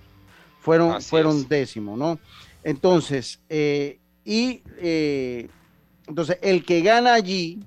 Fueron, 0.60 0.92
Así 0.92 1.08
fueron 1.08 1.36
es. 1.38 1.48
décimo, 1.48 1.96
¿no? 1.96 2.18
Entonces, 2.62 3.40
eh, 3.48 3.98
y 4.22 4.62
eh, 4.78 5.48
entonces 6.06 6.38
el 6.42 6.62
que 6.62 6.82
gana 6.82 7.14
allí, 7.14 7.60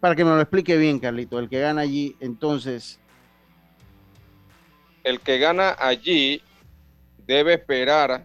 para 0.00 0.16
que 0.16 0.24
me 0.24 0.30
lo 0.30 0.40
explique 0.40 0.76
bien, 0.76 0.98
Carlito, 0.98 1.38
el 1.38 1.48
que 1.48 1.60
gana 1.60 1.82
allí, 1.82 2.16
entonces, 2.18 2.98
el 5.04 5.20
que 5.20 5.38
gana 5.38 5.76
allí 5.78 6.42
debe 7.26 7.54
esperar 7.54 8.24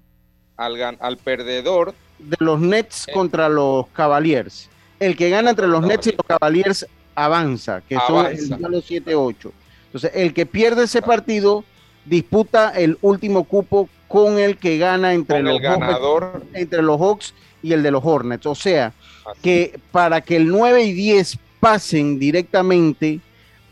al, 0.58 0.74
gan- 0.78 0.98
al 1.02 1.18
perdedor 1.18 1.94
de 2.26 2.38
los 2.40 2.62
Eh. 2.62 2.66
Nets 2.66 3.08
contra 3.14 3.50
los 3.50 3.88
Cavaliers. 3.94 4.70
El 5.00 5.16
que 5.16 5.30
gana 5.30 5.50
entre 5.50 5.68
los 5.68 5.82
Nets 5.86 6.08
y 6.08 6.12
los 6.12 6.26
Cavaliers 6.26 6.86
avanza, 7.16 7.82
que 7.88 7.98
son 8.08 8.26
el 8.28 8.50
duelo 8.50 8.82
7-8. 8.82 9.52
Entonces, 9.88 10.12
el 10.16 10.34
que 10.34 10.46
pierde 10.46 10.84
ese 10.84 11.02
partido 11.02 11.64
disputa 12.06 12.70
el 12.70 12.98
último 13.02 13.44
cupo 13.46 13.90
con 14.08 14.38
el 14.40 14.58
que 14.58 14.78
gana 14.78 15.14
entre 15.14 15.38
con 15.38 15.46
los 15.46 15.56
el 15.56 15.62
ganador. 15.62 16.44
entre 16.54 16.82
los 16.82 17.00
Hawks 17.00 17.34
y 17.64 17.74
el 17.74 17.82
de 17.84 17.92
los 17.92 18.04
Hornets. 18.06 18.46
O 18.46 18.56
sea, 18.56 18.94
Así. 19.26 19.40
que 19.42 19.80
para 19.92 20.22
que 20.22 20.36
el 20.38 20.48
9 20.48 20.84
y 20.84 20.94
10 20.94 21.38
pasen 21.60 22.20
directamente 22.20 23.20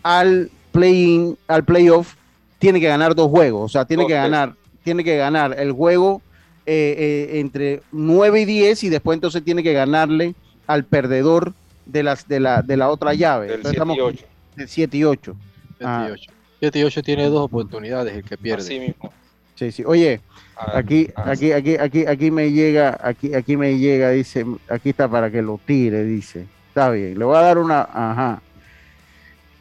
al 0.02 0.50
play 0.72 1.36
al 1.48 1.64
playoff, 1.64 2.16
tiene 2.60 2.80
que 2.80 2.88
ganar 2.88 3.14
dos 3.16 3.30
juegos. 3.30 3.64
O 3.66 3.70
sea, 3.70 3.86
tiene 3.86 4.08
que 4.08 4.14
ganar, 4.14 4.56
tiene 4.84 5.04
que 5.04 5.16
ganar 5.18 5.58
el 5.60 5.72
juego 5.72 6.22
eh, 6.66 6.96
eh, 7.34 7.40
entre 7.40 7.82
9 7.92 8.42
y 8.42 8.46
10 8.46 8.84
y 8.84 8.90
después 8.90 9.16
entonces 9.16 9.44
tiene 9.44 9.64
que 9.64 9.74
ganarle 9.74 10.36
al 10.68 10.84
perdedor 10.86 11.54
de 11.86 12.04
las 12.04 12.28
de 12.28 12.40
la 12.40 12.62
de 12.62 12.78
la 12.78 12.90
otra 12.90 13.14
llave. 13.14 13.48
Del 13.48 13.56
Entonces 13.58 13.78
7 13.78 13.88
y 13.88 13.92
estamos 13.94 13.98
8. 14.16 14.26
de 14.56 14.68
7 14.68 14.98
y 14.98 15.04
8. 15.04 15.36
7 15.78 15.86
Ah. 15.86 16.06
y 16.08 16.12
8. 16.12 16.32
7 16.60 16.80
y 16.80 16.84
8 16.84 17.02
tiene 17.04 17.26
dos 17.26 17.42
oportunidades, 17.42 18.16
el 18.16 18.24
que 18.24 18.38
pierde. 18.38 18.64
Así 18.64 18.80
mismo. 18.80 19.12
Sí, 19.56 19.72
sí. 19.72 19.84
Oye, 19.86 20.22
Ah, 20.56 20.78
aquí, 20.78 21.10
ah, 21.16 21.32
aquí, 21.32 21.52
aquí, 21.52 21.76
aquí, 21.78 22.06
aquí 22.06 22.30
me 22.32 22.52
llega, 22.52 22.96
aquí, 23.02 23.34
aquí 23.34 23.58
me 23.58 23.78
llega, 23.80 24.12
dice, 24.12 24.46
aquí 24.70 24.90
está 24.92 25.08
para 25.10 25.32
que 25.32 25.42
lo 25.42 25.60
tire, 25.66 26.04
dice. 26.04 26.46
Está 26.70 26.92
bien, 26.92 27.18
le 27.18 27.26
voy 27.26 27.36
a 27.36 27.42
dar 27.42 27.58
una, 27.58 27.82
ajá. 27.82 28.42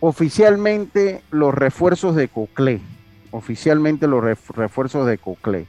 Oficialmente 0.00 1.22
los 1.30 1.54
refuerzos 1.54 2.16
de 2.16 2.28
Coclé, 2.28 2.80
oficialmente 3.30 4.06
los 4.06 4.22
ref- 4.22 4.54
refuerzos 4.54 5.06
de 5.06 5.16
Coclé. 5.16 5.66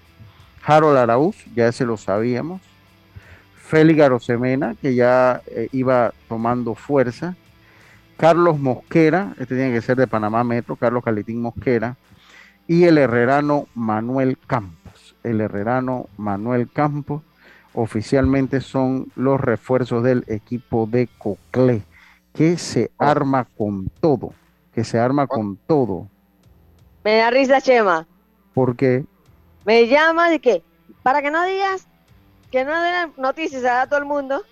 Harold 0.66 0.98
Araúz, 0.98 1.36
ya 1.56 1.72
se 1.72 1.86
lo 1.86 1.98
sabíamos. 1.98 2.62
Félix 3.56 4.02
Arosemena, 4.02 4.76
que 4.82 4.96
ya 4.96 5.42
eh, 5.48 5.68
iba 5.72 6.14
tomando 6.30 6.76
fuerza. 6.76 7.36
Carlos 8.18 8.60
Mosquera, 8.60 9.34
este 9.40 9.56
tiene 9.56 9.74
que 9.74 9.82
ser 9.82 9.98
de 9.98 10.08
Panamá 10.08 10.44
Metro, 10.44 10.76
Carlos 10.76 11.04
Calitín 11.04 11.42
Mosquera 11.42 11.98
y 12.68 12.84
el 12.86 12.98
herrerano 12.98 13.68
Manuel 13.74 14.38
Campos. 14.48 15.16
El 15.24 15.42
herrerano 15.42 16.08
Manuel 16.18 16.70
Campos 16.72 17.24
oficialmente 17.74 18.62
son 18.62 19.08
los 19.16 19.42
refuerzos 19.42 20.04
del 20.04 20.24
equipo 20.28 20.88
de 20.90 21.10
Coclé, 21.18 21.82
que 22.34 22.58
se 22.58 22.92
arma 23.00 23.48
con 23.58 23.90
todo, 24.00 24.34
que 24.74 24.84
se 24.84 25.00
arma 25.00 25.26
con 25.28 25.58
todo, 25.58 26.08
Me 27.04 27.18
da 27.18 27.32
risa, 27.32 27.60
Chema. 27.62 28.06
porque 28.54 29.06
Me 29.66 29.88
llama 29.88 30.30
de 30.30 30.40
que, 30.40 30.64
para 31.02 31.22
que 31.22 31.32
no 31.32 31.44
digas 31.46 31.88
que 32.52 32.64
no 32.64 32.82
den 32.82 33.14
noticias 33.18 33.64
a 33.66 33.88
todo 33.88 34.00
el 34.00 34.06
mundo. 34.06 34.44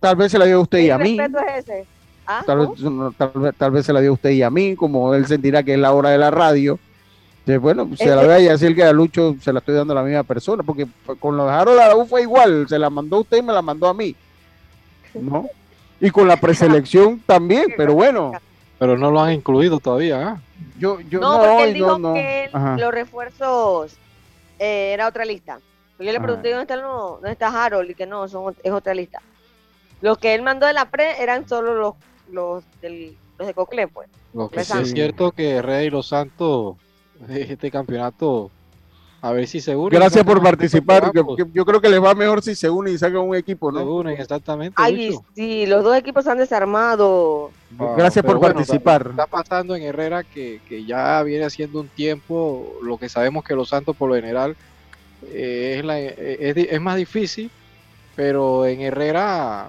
tal 0.00 0.16
vez 0.16 0.32
se 0.32 0.38
la 0.38 0.46
dio 0.46 0.56
a 0.56 0.60
usted 0.60 0.78
y 0.78 0.84
¿Qué 0.86 0.92
a 0.92 0.98
mí, 0.98 1.18
respeto 1.18 1.38
es 1.46 1.58
ese? 1.58 1.86
¿Ah? 2.26 2.42
tal 2.46 2.58
vez, 2.58 2.80
no, 2.80 3.12
tal, 3.12 3.30
vez, 3.34 3.54
tal 3.56 3.70
vez 3.70 3.86
se 3.86 3.92
la 3.92 4.00
dio 4.00 4.10
a 4.10 4.14
usted 4.14 4.30
y 4.30 4.42
a 4.42 4.50
mí, 4.50 4.76
como 4.76 5.14
él 5.14 5.26
sentirá 5.26 5.62
que 5.62 5.74
es 5.74 5.78
la 5.78 5.92
hora 5.92 6.10
de 6.10 6.18
la 6.18 6.30
radio. 6.30 6.78
Entonces, 7.40 7.60
bueno, 7.62 7.88
se 7.96 8.06
la 8.06 8.16
voy 8.16 8.46
a 8.46 8.52
decir 8.52 8.74
que 8.74 8.84
a 8.84 8.92
Lucho 8.92 9.36
se 9.40 9.52
la 9.52 9.60
estoy 9.60 9.74
dando 9.74 9.92
a 9.94 9.96
la 9.96 10.02
misma 10.02 10.22
persona, 10.22 10.62
porque 10.62 10.86
con 11.18 11.36
los 11.36 11.46
de 11.46 11.52
Harold 11.52 11.80
Araúz 11.80 12.08
fue 12.08 12.22
igual, 12.22 12.66
se 12.68 12.78
la 12.78 12.90
mandó 12.90 13.16
a 13.16 13.20
usted 13.20 13.38
y 13.38 13.42
me 13.42 13.54
la 13.54 13.62
mandó 13.62 13.88
a 13.88 13.94
mí. 13.94 14.14
¿No? 15.14 15.48
Y 15.98 16.10
con 16.10 16.28
la 16.28 16.36
preselección 16.36 17.22
también, 17.26 17.72
pero 17.76 17.94
bueno, 17.94 18.32
Pero 18.78 18.96
no 18.96 19.10
lo 19.10 19.20
han 19.20 19.32
incluido 19.32 19.78
todavía. 19.80 20.28
¿ah? 20.28 20.40
yo, 20.78 21.00
yo 21.00 21.20
no, 21.20 21.32
no, 21.32 21.38
porque 21.38 21.64
él 21.64 21.70
no, 21.70 21.74
dijo 21.74 21.98
no. 21.98 22.14
que 22.14 22.44
él- 22.44 22.50
los 22.78 22.92
refuerzos 22.92 23.96
eh, 24.58 24.92
era 24.92 25.08
otra 25.08 25.24
lista. 25.24 25.60
Yo 25.98 26.12
le 26.12 26.20
pregunté 26.20 26.50
dónde 26.50 26.62
está, 26.62 26.76
no, 26.76 27.14
dónde 27.14 27.32
está 27.32 27.64
Harold 27.64 27.90
y 27.90 27.94
que 27.94 28.06
no, 28.06 28.28
son, 28.28 28.54
es 28.62 28.70
otra 28.70 28.94
lista. 28.94 29.20
Los 30.00 30.16
que 30.18 30.34
él 30.34 30.42
mandó 30.42 30.66
de 30.66 30.72
la 30.72 30.84
pre 30.90 31.20
eran 31.20 31.48
solo 31.48 31.74
los, 31.74 31.94
los, 32.30 32.64
del, 32.80 33.16
los 33.36 33.48
de 33.48 33.54
Coclé, 33.54 33.88
pues. 33.88 34.08
Lo 34.32 34.48
que 34.48 34.62
sí 34.62 34.78
es 34.78 34.92
cierto 34.92 35.32
que 35.32 35.60
Rey 35.60 35.86
y 35.86 35.90
Los 35.90 36.06
Santos, 36.08 36.76
este 37.28 37.70
campeonato, 37.72 38.52
a 39.20 39.32
ver 39.32 39.46
si 39.48 39.60
se 39.60 39.74
unen. 39.74 39.98
Gracias 39.98 40.24
por 40.24 40.40
participar. 40.42 41.10
que 41.12 41.22
yo 41.52 41.64
creo 41.64 41.80
que 41.80 41.88
les 41.88 42.02
va 42.02 42.14
mejor 42.14 42.40
si 42.42 42.54
se 42.54 42.70
unen 42.70 42.94
y 42.94 42.98
sacan 42.98 43.20
un 43.22 43.34
equipo, 43.34 43.72
Se 43.72 43.78
¿no? 43.78 43.96
unen, 43.96 44.20
exactamente. 44.20 44.74
Ay, 44.76 45.08
Lucho. 45.10 45.24
sí, 45.34 45.66
los 45.66 45.82
dos 45.82 45.96
equipos 45.96 46.24
se 46.24 46.30
han 46.30 46.38
desarmado. 46.38 47.50
Ah, 47.78 47.94
Gracias 47.96 48.24
por 48.24 48.38
bueno, 48.38 48.54
participar. 48.54 49.08
Está 49.10 49.26
pasando 49.26 49.74
en 49.74 49.82
Herrera 49.82 50.22
que, 50.22 50.60
que 50.68 50.84
ya 50.84 51.22
viene 51.24 51.44
haciendo 51.44 51.80
un 51.80 51.88
tiempo, 51.88 52.74
lo 52.82 52.96
que 52.96 53.08
sabemos 53.08 53.42
que 53.44 53.54
Los 53.56 53.70
Santos 53.70 53.96
por 53.96 54.08
lo 54.08 54.14
general 54.14 54.56
eh, 55.26 55.76
es, 55.78 55.84
la- 55.84 55.98
eh, 56.00 56.14
es, 56.40 56.56
es 56.56 56.80
más 56.80 56.96
difícil, 56.96 57.50
pero 58.14 58.66
en 58.66 58.80
Herrera 58.82 59.68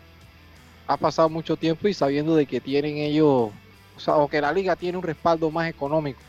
ha 0.87 0.97
pasado 0.97 1.27
mucho 1.29 1.55
tiempo 1.55 1.87
y 1.87 1.93
sabiendo 1.93 2.35
de 2.35 2.45
que 2.45 2.59
tienen 2.61 2.97
ellos, 2.97 3.49
o, 3.97 3.99
sea, 3.99 4.15
o 4.17 4.27
que 4.27 4.41
la 4.41 4.51
liga 4.51 4.75
tiene 4.75 4.97
un 4.97 5.03
respaldo 5.03 5.49
más 5.49 5.67
económico. 5.69 6.19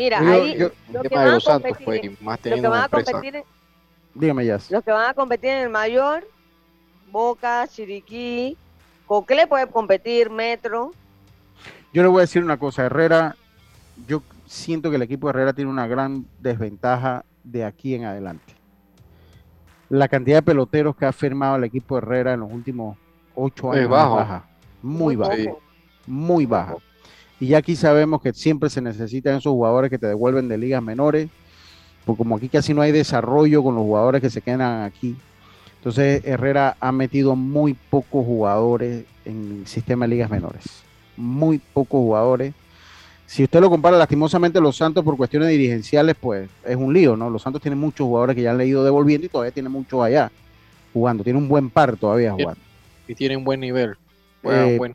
Mira, 0.00 0.22
Yo- 0.22 0.30
ahí 0.32 0.58
yo- 0.58 0.70
que 1.02 1.08
van 1.14 1.28
a 1.28 1.40
competir, 1.40 2.16
más 2.22 2.38
los 2.42 2.60
que 2.60 2.68
van 2.68 2.82
a 2.84 2.88
competir 2.88 3.36
en- 3.36 3.44
Dígame, 4.14 4.46
ya. 4.46 4.58
los 4.70 4.82
que 4.82 4.90
van 4.92 5.10
a 5.10 5.14
competir 5.14 5.50
en 5.50 5.58
el 5.64 5.68
mayor, 5.68 6.26
Boca, 7.10 7.66
Chiriquí, 7.68 8.56
Coclé 9.04 9.46
puede 9.46 9.66
competir, 9.66 10.30
Metro. 10.30 10.92
Yo 11.92 12.02
le 12.02 12.08
voy 12.08 12.18
a 12.18 12.20
decir 12.22 12.42
una 12.42 12.56
cosa, 12.58 12.86
Herrera, 12.86 13.36
yo 14.06 14.22
siento 14.46 14.88
que 14.88 14.96
el 14.96 15.02
equipo 15.02 15.26
de 15.26 15.32
Herrera 15.32 15.52
tiene 15.52 15.70
una 15.70 15.86
gran 15.86 16.24
desventaja 16.38 17.24
de 17.44 17.64
aquí 17.66 17.94
en 17.94 18.06
adelante. 18.06 18.54
La 19.90 20.08
cantidad 20.08 20.38
de 20.38 20.42
peloteros 20.42 20.96
que 20.96 21.04
ha 21.04 21.12
firmado 21.12 21.56
el 21.56 21.64
equipo 21.64 21.96
de 21.96 22.06
Herrera 22.06 22.32
en 22.32 22.40
los 22.40 22.50
últimos 22.52 22.96
ocho 23.34 23.74
Es 23.74 23.80
años 23.80 23.90
bajo. 23.90 24.16
baja, 24.16 24.48
muy 24.80 25.14
baja, 25.16 25.36
poco. 25.44 25.60
muy 26.06 26.46
baja. 26.46 26.74
Y 27.40 27.48
ya 27.48 27.58
aquí 27.58 27.74
sabemos 27.74 28.20
que 28.20 28.32
siempre 28.34 28.68
se 28.68 28.82
necesitan 28.82 29.36
esos 29.36 29.52
jugadores 29.52 29.90
que 29.90 29.98
te 29.98 30.06
devuelven 30.06 30.48
de 30.48 30.58
ligas 30.58 30.82
menores, 30.82 31.28
porque 32.04 32.18
como 32.18 32.36
aquí 32.36 32.48
casi 32.48 32.74
no 32.74 32.82
hay 32.82 32.92
desarrollo 32.92 33.62
con 33.62 33.74
los 33.74 33.82
jugadores 33.82 34.20
que 34.20 34.28
se 34.30 34.42
quedan 34.42 34.82
aquí. 34.82 35.16
Entonces 35.76 36.22
Herrera 36.26 36.76
ha 36.78 36.92
metido 36.92 37.34
muy 37.34 37.72
pocos 37.72 38.26
jugadores 38.26 39.04
en 39.24 39.60
el 39.60 39.66
sistema 39.66 40.04
de 40.04 40.10
ligas 40.10 40.30
menores. 40.30 40.64
Muy 41.16 41.58
pocos 41.58 41.98
jugadores. 42.00 42.52
Si 43.24 43.44
usted 43.44 43.60
lo 43.60 43.70
compara 43.70 43.96
lastimosamente 43.96 44.60
los 44.60 44.76
Santos 44.76 45.02
por 45.04 45.16
cuestiones 45.16 45.48
dirigenciales, 45.48 46.16
pues 46.20 46.50
es 46.66 46.76
un 46.76 46.92
lío, 46.92 47.16
¿no? 47.16 47.30
Los 47.30 47.42
Santos 47.42 47.62
tienen 47.62 47.78
muchos 47.78 48.06
jugadores 48.06 48.36
que 48.36 48.42
ya 48.42 48.50
han 48.50 48.58
le 48.58 48.66
ido 48.66 48.84
devolviendo 48.84 49.26
y 49.26 49.30
todavía 49.30 49.52
tienen 49.52 49.72
muchos 49.72 50.02
allá 50.02 50.30
jugando. 50.92 51.24
Tiene 51.24 51.38
un 51.38 51.48
buen 51.48 51.70
par 51.70 51.96
todavía 51.96 52.32
jugando. 52.32 52.60
Y 53.08 53.14
tienen 53.14 53.44
buen 53.44 53.60
nivel. 53.60 53.96
Bueno, 54.42 54.66
Eh, 54.66 54.76
bueno. 54.78 54.94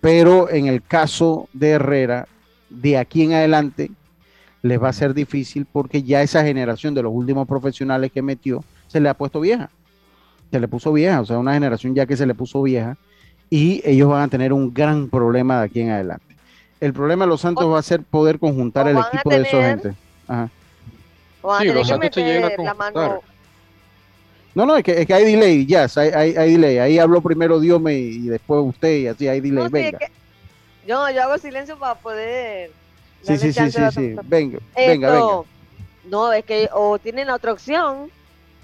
Pero 0.00 0.50
en 0.50 0.66
el 0.66 0.82
caso 0.82 1.48
de 1.52 1.70
Herrera, 1.70 2.26
de 2.70 2.98
aquí 2.98 3.22
en 3.24 3.32
adelante, 3.32 3.90
les 4.62 4.82
va 4.82 4.88
a 4.88 4.92
ser 4.92 5.14
difícil 5.14 5.66
porque 5.70 6.02
ya 6.02 6.22
esa 6.22 6.42
generación 6.44 6.94
de 6.94 7.02
los 7.02 7.12
últimos 7.12 7.46
profesionales 7.46 8.12
que 8.12 8.22
metió 8.22 8.64
se 8.86 9.00
le 9.00 9.08
ha 9.08 9.14
puesto 9.14 9.40
vieja. 9.40 9.70
Se 10.50 10.60
le 10.60 10.68
puso 10.68 10.92
vieja, 10.92 11.20
o 11.20 11.26
sea, 11.26 11.38
una 11.38 11.54
generación 11.54 11.94
ya 11.94 12.06
que 12.06 12.16
se 12.16 12.26
le 12.26 12.34
puso 12.34 12.62
vieja 12.62 12.96
y 13.50 13.82
ellos 13.84 14.08
van 14.08 14.22
a 14.22 14.28
tener 14.28 14.52
un 14.52 14.72
gran 14.72 15.08
problema 15.08 15.58
de 15.58 15.64
aquí 15.66 15.80
en 15.80 15.90
adelante. 15.90 16.24
El 16.80 16.92
problema 16.92 17.24
de 17.24 17.30
los 17.30 17.40
Santos 17.40 17.70
va 17.70 17.78
a 17.78 17.82
ser 17.82 18.02
poder 18.02 18.38
conjuntar 18.38 18.88
el 18.88 18.98
equipo 18.98 19.30
de 19.30 19.40
esa 19.42 19.62
gente. 19.62 19.94
Ajá. 20.26 20.50
O 21.42 21.48
van 21.48 21.56
a 21.56 21.60
Sí, 21.60 21.66
tener 21.68 21.74
los 21.76 21.86
que 21.86 21.88
Santos 21.88 22.14
se 22.14 22.20
llegan 22.22 22.44
a 22.44 22.46
meter 22.46 22.64
la 22.64 22.74
mano. 22.74 23.20
No, 24.58 24.66
no, 24.66 24.76
es 24.76 24.82
que, 24.82 24.90
es 25.00 25.06
que 25.06 25.14
hay 25.14 25.24
delay, 25.24 25.64
ya, 25.66 25.86
hay, 25.94 26.08
hay, 26.08 26.36
hay 26.36 26.52
delay. 26.54 26.78
Ahí 26.78 26.98
habló 26.98 27.20
primero 27.20 27.60
Diome 27.60 27.94
y 27.94 28.26
después 28.26 28.60
usted 28.64 28.92
y 28.96 29.06
así 29.06 29.28
hay 29.28 29.40
delay. 29.40 29.62
No, 29.62 29.62
sí, 29.62 29.66
es 29.66 29.72
venga. 29.84 29.98
que- 29.98 30.08
yo, 30.84 31.10
yo 31.10 31.22
hago 31.22 31.38
silencio 31.38 31.78
para 31.78 31.94
poder. 31.94 32.72
Sí, 33.22 33.38
sí, 33.38 33.52
sí, 33.52 33.70
sí, 33.70 33.78
la 33.80 33.90
sí. 33.92 34.14
Venga, 34.24 34.58
venga, 34.76 35.12
venga. 35.12 35.42
No, 36.10 36.32
es 36.32 36.44
que 36.44 36.68
o 36.72 36.98
tienen 36.98 37.28
la 37.28 37.36
otra 37.36 37.52
opción, 37.52 38.10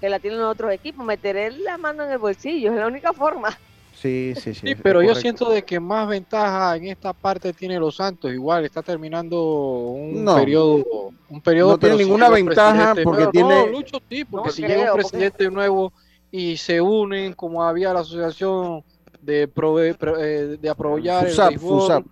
que 0.01 0.09
la 0.09 0.19
tienen 0.19 0.41
otros 0.41 0.69
equipos, 0.73 1.05
meter 1.05 1.53
la 1.59 1.77
mano 1.77 2.03
en 2.03 2.11
el 2.11 2.17
bolsillo, 2.17 2.73
es 2.73 2.77
la 2.77 2.87
única 2.87 3.13
forma. 3.13 3.57
Sí, 4.05 4.33
sí, 4.35 4.53
sí. 4.53 4.59
Sí, 4.61 4.69
es 4.73 4.81
pero 4.83 5.01
yo 5.01 5.07
correcto. 5.09 5.21
siento 5.21 5.49
de 5.49 5.63
que 5.63 5.79
más 5.79 6.07
ventaja 6.07 6.75
en 6.75 6.85
esta 6.89 7.11
parte 7.11 7.53
tiene 7.53 7.79
los 7.79 7.95
Santos. 7.95 8.31
Igual 8.31 8.63
está 8.65 8.83
terminando 8.83 9.41
un 9.41 10.23
No. 10.23 10.35
periodo, 10.35 10.83
un 11.27 11.41
periodo. 11.41 11.71
No 11.71 11.77
tiene 11.79 11.95
ninguna 11.97 12.29
ventaja 12.29 12.93
porque 13.03 13.17
nuevo. 13.23 13.31
tiene- 13.31 13.65
No, 13.65 13.67
Lucho, 13.67 13.97
sí, 14.07 14.23
porque 14.23 14.47
No 14.49 14.53
si 14.53 14.61
creo, 14.63 14.77
llega 14.77 14.93
un 14.93 15.01
porque- 15.01 15.09
presidente 15.17 15.49
nuevo 15.49 15.91
y 16.31 16.55
se 16.57 16.79
unen 16.81 17.33
como 17.33 17.63
había 17.63 17.93
la 17.93 18.01
asociación 18.01 18.83
de 19.21 19.49
prove- 19.51 19.97
pro- 19.97 20.19
eh, 20.19 20.57
de 20.57 20.69
apoyar 20.69 21.25
FUSAP, 21.27 21.51
el 21.53 21.57
béisbol 21.57 21.79
FUSAP. 21.81 22.05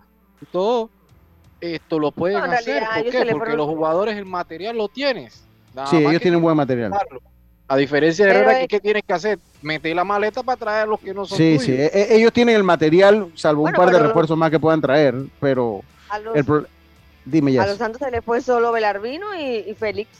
todo, 0.50 0.90
esto 1.60 1.98
lo 2.00 2.10
pueden 2.10 2.38
No, 2.38 2.44
hacer. 2.46 2.82
realidad, 2.82 2.88
¿Por 3.02 3.10
qué? 3.12 3.18
Porque 3.18 3.34
fueron- 3.36 3.56
los 3.58 3.66
jugadores 3.68 4.16
el 4.16 4.24
material 4.26 4.76
lo 4.76 4.88
tienes. 4.88 5.44
Nada 5.72 5.86
Sí, 5.88 5.98
ellos 5.98 6.20
tienen 6.20 6.42
buen 6.42 6.56
material. 6.56 6.90
usarlo. 6.90 7.20
A 7.66 7.76
diferencia 7.76 8.26
de 8.26 8.30
Herrera, 8.32 8.52
es- 8.52 8.58
que 8.60 8.68
¿qué 8.68 8.80
tienes 8.80 9.02
que 9.06 9.12
hacer? 9.14 9.38
Meter 9.62 9.96
la 9.96 10.04
maleta 10.04 10.42
para 10.42 10.56
traer 10.56 10.82
a 10.82 10.86
los 10.86 11.00
que 11.00 11.14
no 11.14 11.24
son 11.24 11.38
Sí, 11.38 11.54
tuyos. 11.58 11.64
sí. 11.64 11.72
e- 11.72 11.90
e- 11.94 12.16
ellos 12.16 12.32
tienen 12.32 12.56
el 12.56 12.62
material, 12.64 13.28
salvo 13.34 13.62
Bueno, 13.62 13.78
un 13.78 13.84
par 13.86 13.94
de 13.94 14.00
refuerzos 14.02 14.36
más 14.36 14.50
que 14.50 14.60
puedan 14.60 14.80
traer, 14.82 15.14
pero 15.40 15.80
A 16.10 16.18
los, 16.18 16.36
el 16.36 16.44
pro- 16.44 16.66
Dime 17.24 17.52
a 17.52 17.54
ya. 17.54 17.66
los 17.66 17.78
Santos 17.78 18.00
se 18.00 18.10
le 18.10 18.20
fue 18.20 18.42
solo 18.42 18.70
Belarvino 18.70 19.34
y, 19.34 19.64
y 19.70 19.74
Félix. 19.74 20.10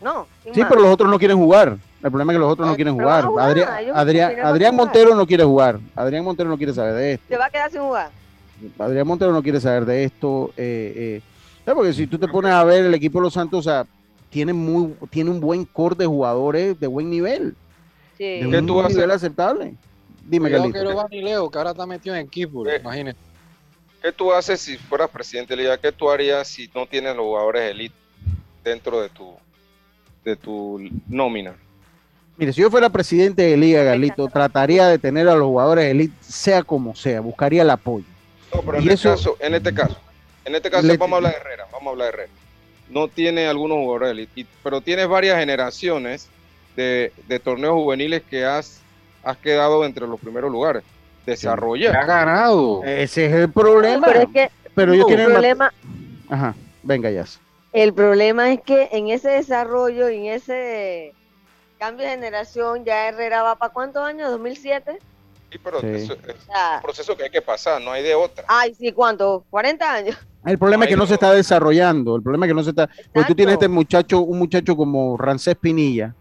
No, 0.00 0.28
Sí, 0.52 0.60
más. 0.60 0.68
pero 0.68 0.82
los 0.82 0.92
otros 0.92 1.10
no 1.10 1.18
quieren 1.18 1.36
jugar. 1.36 1.76
El 2.02 2.10
problema 2.10 2.32
es 2.32 2.36
que 2.36 2.40
los 2.40 2.52
otros 2.52 2.68
no 2.68 2.76
quieren 2.76 2.94
jugar. 2.94 3.24
a 3.24 3.26
jugar, 3.26 3.48
Adrián, 3.92 4.36
Adrián. 4.44 4.76
Montero 4.76 5.14
no 5.16 5.26
quiere 5.26 5.42
jugar. 5.42 5.80
Adrián 5.96 6.22
Montero 6.22 6.48
no 6.48 6.56
quiere 6.56 6.72
saber 6.72 6.94
de 6.94 7.12
esto. 7.14 7.24
se 7.28 7.36
va 7.36 7.46
a 7.46 7.50
quedar 7.50 7.70
sin 7.72 7.80
jugar. 7.80 8.10
Adrián 8.78 9.06
Montero 9.06 9.32
no 9.32 9.42
quiere 9.42 9.60
saber 9.60 9.84
de 9.86 10.04
esto. 10.04 10.52
eh, 10.56 11.20
eh. 11.66 11.72
Porque 11.74 11.92
si 11.92 12.06
tú 12.06 12.16
te 12.16 12.28
pones 12.28 12.52
a 12.52 12.62
ver 12.62 12.84
el 12.84 12.94
equipo 12.94 13.18
de 13.18 13.24
los 13.24 13.32
Santos, 13.34 13.58
o 13.58 13.62
sea, 13.68 13.84
tiene, 14.36 14.52
muy, 14.52 14.94
tiene 15.08 15.30
un 15.30 15.40
buen 15.40 15.64
core 15.64 15.96
de 15.96 16.04
jugadores 16.04 16.78
de 16.78 16.86
buen 16.86 17.08
nivel. 17.08 17.56
Sí. 18.18 18.24
De 18.24 18.40
¿Qué 18.40 18.58
un 18.58 18.66
tú 18.66 18.82
nivel 18.86 19.10
aceptable. 19.10 19.72
Dime, 20.26 20.50
Cuidado 20.50 20.66
que 20.66 20.72
Carlito. 20.72 20.90
no 20.90 20.96
va 20.98 21.08
ni 21.10 21.22
Leo, 21.22 21.50
que 21.50 21.56
ahora 21.56 21.70
está 21.70 21.86
metido 21.86 22.14
en 22.14 22.26
equipo, 22.26 22.66
Eh, 22.68 22.76
imagínate. 22.78 23.18
¿Qué 24.02 24.12
tú 24.12 24.34
haces 24.34 24.60
si 24.60 24.76
fueras 24.76 25.08
presidente 25.08 25.56
de 25.56 25.62
liga? 25.62 25.78
¿Qué 25.78 25.90
tú 25.90 26.10
harías 26.10 26.46
si 26.46 26.70
no 26.74 26.86
tienes 26.86 27.16
los 27.16 27.24
jugadores 27.24 27.70
elite 27.70 27.94
dentro 28.62 29.00
de 29.00 29.08
tu 29.08 29.32
de 30.22 30.36
tu 30.36 30.86
nómina? 31.08 31.54
Mire, 32.36 32.52
si 32.52 32.60
yo 32.60 32.70
fuera 32.70 32.90
presidente 32.90 33.40
de 33.40 33.56
Liga, 33.56 33.82
Carlito, 33.86 34.28
trataría 34.28 34.88
de 34.88 34.98
tener 34.98 35.26
a 35.30 35.34
los 35.34 35.46
jugadores 35.46 35.86
elite, 35.86 36.14
sea 36.20 36.62
como 36.62 36.94
sea, 36.94 37.22
buscaría 37.22 37.62
el 37.62 37.70
apoyo. 37.70 38.04
No, 38.54 38.60
pero 38.60 38.76
en, 38.76 38.84
Y 38.84 38.88
este 38.88 38.94
eso- 38.94 39.10
caso, 39.12 39.36
en 39.40 39.54
este 39.54 39.72
caso, 39.72 39.96
en 40.44 40.54
este 40.54 40.70
caso 40.70 40.86
Le- 40.86 40.98
vamos 40.98 41.14
a 41.14 41.16
hablar 41.16 41.32
de 41.32 41.38
Herrera, 41.40 41.64
vamos 41.72 41.86
a 41.86 41.90
hablar 41.92 42.06
de 42.08 42.12
Herrera. 42.12 42.32
No 42.90 43.08
tiene 43.08 43.46
algunos 43.48 43.78
jugadores 43.78 44.28
y- 44.36 44.46
pero 44.62 44.80
tienes 44.80 45.08
varias 45.08 45.38
generaciones 45.38 46.28
de, 46.76 47.12
de 47.26 47.38
torneos 47.40 47.74
juveniles 47.74 48.22
que 48.22 48.44
has, 48.44 48.80
has 49.24 49.36
quedado 49.38 49.84
entre 49.84 50.06
los 50.06 50.20
primeros 50.20 50.50
lugares. 50.50 50.82
Se 51.24 51.30
ha 51.30 51.32
Desarrolla. 51.32 51.92
ganado. 52.04 52.84
Ese 52.84 53.26
es 53.26 53.32
el 53.32 53.50
problema. 53.52 54.06
Pero 54.06 54.20
es 54.20 54.28
que 54.32 54.50
Pero 54.74 54.92
ellos 54.92 55.06
el 55.08 55.08
tienen... 55.08 55.26
ma- 55.28 55.32
problema, 55.34 55.72
Ajá, 56.28 56.54
venga 56.82 57.10
ya. 57.10 57.24
el 57.72 57.92
problema 57.94 58.52
es 58.52 58.60
que 58.60 58.88
en 58.92 59.08
ese 59.08 59.30
desarrollo, 59.30 60.06
en 60.08 60.26
ese 60.26 61.12
cambio 61.78 62.04
de 62.06 62.12
generación, 62.12 62.84
ya 62.84 63.08
Herrera 63.08 63.42
va 63.42 63.56
para 63.56 63.72
cuántos 63.72 64.04
años, 64.04 64.30
2007. 64.30 64.98
Sí, 65.56 65.60
pero 65.64 65.80
Sí. 65.80 65.86
eso 65.88 66.12
es 66.12 66.18
un 66.18 66.82
proceso 66.82 67.16
que 67.16 67.24
hay 67.24 67.30
que 67.30 67.42
pasar, 67.42 67.80
no 67.80 67.90
hay 67.92 68.02
de 68.02 68.14
otra. 68.14 68.44
ay, 68.48 68.74
sí, 68.74 68.92
¿cuánto? 68.92 69.44
40 69.50 69.92
años. 69.92 70.16
El 70.44 70.58
problema 70.58 70.84
es 70.84 70.90
que 70.90 70.96
no 70.96 71.06
se 71.06 71.14
está 71.14 71.32
desarrollando. 71.32 72.14
El 72.16 72.22
problema 72.22 72.46
es 72.46 72.50
que 72.50 72.54
no 72.54 72.62
se 72.62 72.70
está. 72.70 72.88
Porque 73.12 73.28
tú 73.28 73.34
tienes 73.34 73.54
este 73.54 73.64
Exacto. 73.64 73.74
muchacho, 73.74 74.20
un 74.20 74.38
muchacho 74.38 74.76
como 74.76 75.16
Rancés 75.16 75.56
Pinilla, 75.56 76.14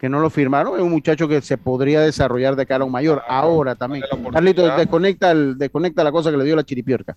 que 0.00 0.08
no 0.08 0.20
lo 0.20 0.30
firmaron, 0.30 0.76
es 0.76 0.82
un 0.82 0.90
muchacho 0.90 1.26
que 1.28 1.40
se 1.42 1.58
podría 1.58 2.00
desarrollar 2.00 2.56
de 2.56 2.64
cara 2.64 2.82
a 2.84 2.86
un 2.86 2.92
mayor. 2.92 3.22
Ahora 3.28 3.74
también. 3.74 4.04
Carlitos, 4.32 4.76
desconecta, 4.76 5.30
el- 5.30 5.58
desconecta 5.58 6.02
la 6.04 6.12
cosa 6.12 6.30
que 6.30 6.36
le 6.38 6.44
dio 6.44 6.56
la 6.56 6.64
chiripiorca. 6.64 7.16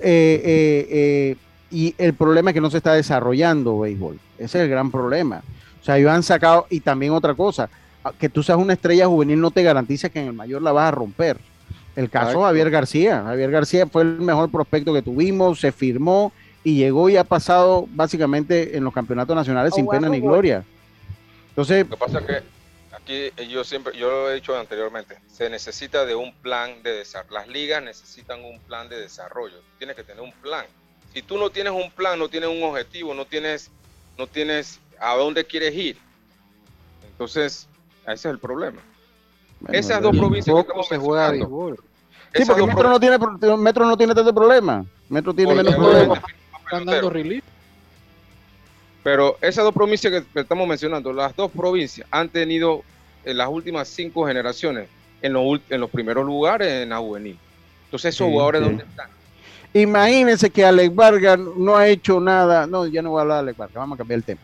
Eh, 0.00 0.40
eh, 0.44 0.86
eh, 0.90 1.36
y 1.70 1.94
el 1.98 2.14
problema 2.14 2.50
es 2.50 2.54
que 2.54 2.60
no 2.60 2.70
se 2.70 2.78
está 2.78 2.94
desarrollando 2.94 3.78
béisbol. 3.78 4.18
Ese 4.38 4.58
es 4.58 4.64
el 4.64 4.68
gran 4.70 4.90
problema. 4.90 5.42
O 5.80 5.84
sea, 5.84 5.96
ellos 5.98 6.10
han 6.10 6.22
sacado, 6.24 6.66
y 6.70 6.80
también 6.80 7.12
otra 7.12 7.34
cosa, 7.34 7.68
que 8.18 8.28
tú 8.28 8.42
seas 8.42 8.58
una 8.58 8.72
estrella 8.72 9.06
juvenil 9.06 9.40
no 9.40 9.50
te 9.50 9.62
garantiza 9.62 10.08
que 10.08 10.20
en 10.20 10.28
el 10.28 10.32
mayor 10.32 10.62
la 10.62 10.72
vas 10.72 10.88
a 10.88 10.90
romper. 10.90 11.38
El 11.96 12.08
caso. 12.08 12.42
Javier 12.42 12.70
García. 12.70 13.22
Javier 13.22 13.50
García 13.50 13.86
fue 13.86 14.02
el 14.02 14.20
mejor 14.20 14.50
prospecto 14.50 14.94
que 14.94 15.02
tuvimos, 15.02 15.60
se 15.60 15.72
firmó 15.72 16.32
y 16.62 16.76
llegó 16.76 17.08
y 17.08 17.16
ha 17.16 17.24
pasado 17.24 17.86
básicamente 17.90 18.76
en 18.76 18.84
los 18.84 18.92
campeonatos 18.92 19.34
nacionales 19.34 19.74
sin 19.74 19.86
pena 19.86 20.08
ni 20.08 20.20
gloria. 20.20 20.64
Entonces, 21.50 21.84
Lo 21.88 21.96
que 21.96 22.00
pasa 22.00 22.18
es 22.20 22.26
que 22.26 22.42
aquí 22.92 23.32
eh, 23.36 23.48
yo 23.48 23.64
siempre, 23.64 23.96
yo 23.98 24.10
lo 24.10 24.30
he 24.30 24.34
dicho 24.34 24.56
anteriormente, 24.58 25.18
se 25.26 25.50
necesita 25.50 26.06
de 26.06 26.14
un 26.14 26.32
plan 26.34 26.82
de 26.82 26.92
desarrollo. 26.92 27.34
Las 27.34 27.48
ligas 27.48 27.82
necesitan 27.82 28.44
un 28.44 28.60
plan 28.60 28.88
de 28.88 29.00
desarrollo. 29.00 29.56
Tienes 29.78 29.96
que 29.96 30.04
tener 30.04 30.22
un 30.22 30.32
plan. 30.32 30.64
Si 31.12 31.22
tú 31.22 31.38
no 31.38 31.50
tienes 31.50 31.72
un 31.72 31.90
plan, 31.90 32.18
no 32.18 32.28
tienes 32.28 32.50
un 32.50 32.62
objetivo, 32.62 33.14
no 33.14 33.24
tienes, 33.24 33.70
no 34.16 34.26
tienes 34.26 34.78
a 35.00 35.16
dónde 35.16 35.44
quieres 35.44 35.74
ir. 35.74 35.96
Entonces, 37.10 37.66
ese 38.12 38.28
es 38.28 38.32
el 38.34 38.38
problema. 38.38 38.78
bueno, 39.60 39.78
Esas 39.78 40.00
dos 40.02 40.16
provincias 40.16 40.54
que 40.54 40.60
estamos 40.60 40.88
se 40.88 40.96
juega. 40.98 41.32
Sí, 41.32 42.44
porque 42.46 42.66
Metro 42.66 42.88
no, 42.88 43.00
tiene, 43.00 43.18
Metro 43.58 43.86
no 43.86 43.96
tiene 43.96 44.14
tanto 44.14 44.34
problema. 44.34 44.84
Metro 45.08 45.34
tiene 45.34 45.54
menos 45.54 45.76
no 45.76 45.82
problemas. 45.84 46.18
es- 46.18 46.24
Están 46.64 46.84
dando 46.86 47.10
relief. 47.10 47.42
Pero 49.02 49.36
esas 49.40 49.64
dos 49.64 49.74
provincias 49.74 50.22
que- 50.32 50.40
estamos 50.40 50.68
mencionando, 50.68 51.12
las 51.12 51.34
dos 51.34 51.50
provincias 51.50 52.06
han 52.10 52.28
tenido 52.28 52.82
en 53.24 53.38
las 53.38 53.48
últimas 53.48 53.88
cinco 53.88 54.26
generaciones 54.26 54.88
en 55.22 55.32
los, 55.32 55.60
en 55.68 55.80
los 55.80 55.90
primeros 55.90 56.24
lugares 56.24 56.82
en 56.82 56.90
la 56.90 56.98
juvenil. 56.98 57.38
Entonces, 57.86 58.14
esos 58.14 58.26
Sí, 58.26 58.32
jugadores, 58.32 58.60
sí. 58.62 58.68
¿dónde 58.68 58.84
están? 58.84 59.08
Imagínense 59.72 60.50
que 60.50 60.64
Alex 60.64 60.94
Vargas 60.94 61.38
no 61.38 61.76
ha 61.76 61.88
hecho 61.88 62.20
nada. 62.20 62.66
No, 62.66 62.86
ya 62.86 63.02
no 63.02 63.10
voy 63.10 63.18
a 63.18 63.22
hablar 63.22 63.36
de 63.38 63.40
Alex 63.40 63.58
Vargas, 63.58 63.74
vamos 63.76 63.96
a 63.96 63.98
cambiar 63.98 64.18
el 64.18 64.24
tema. 64.24 64.40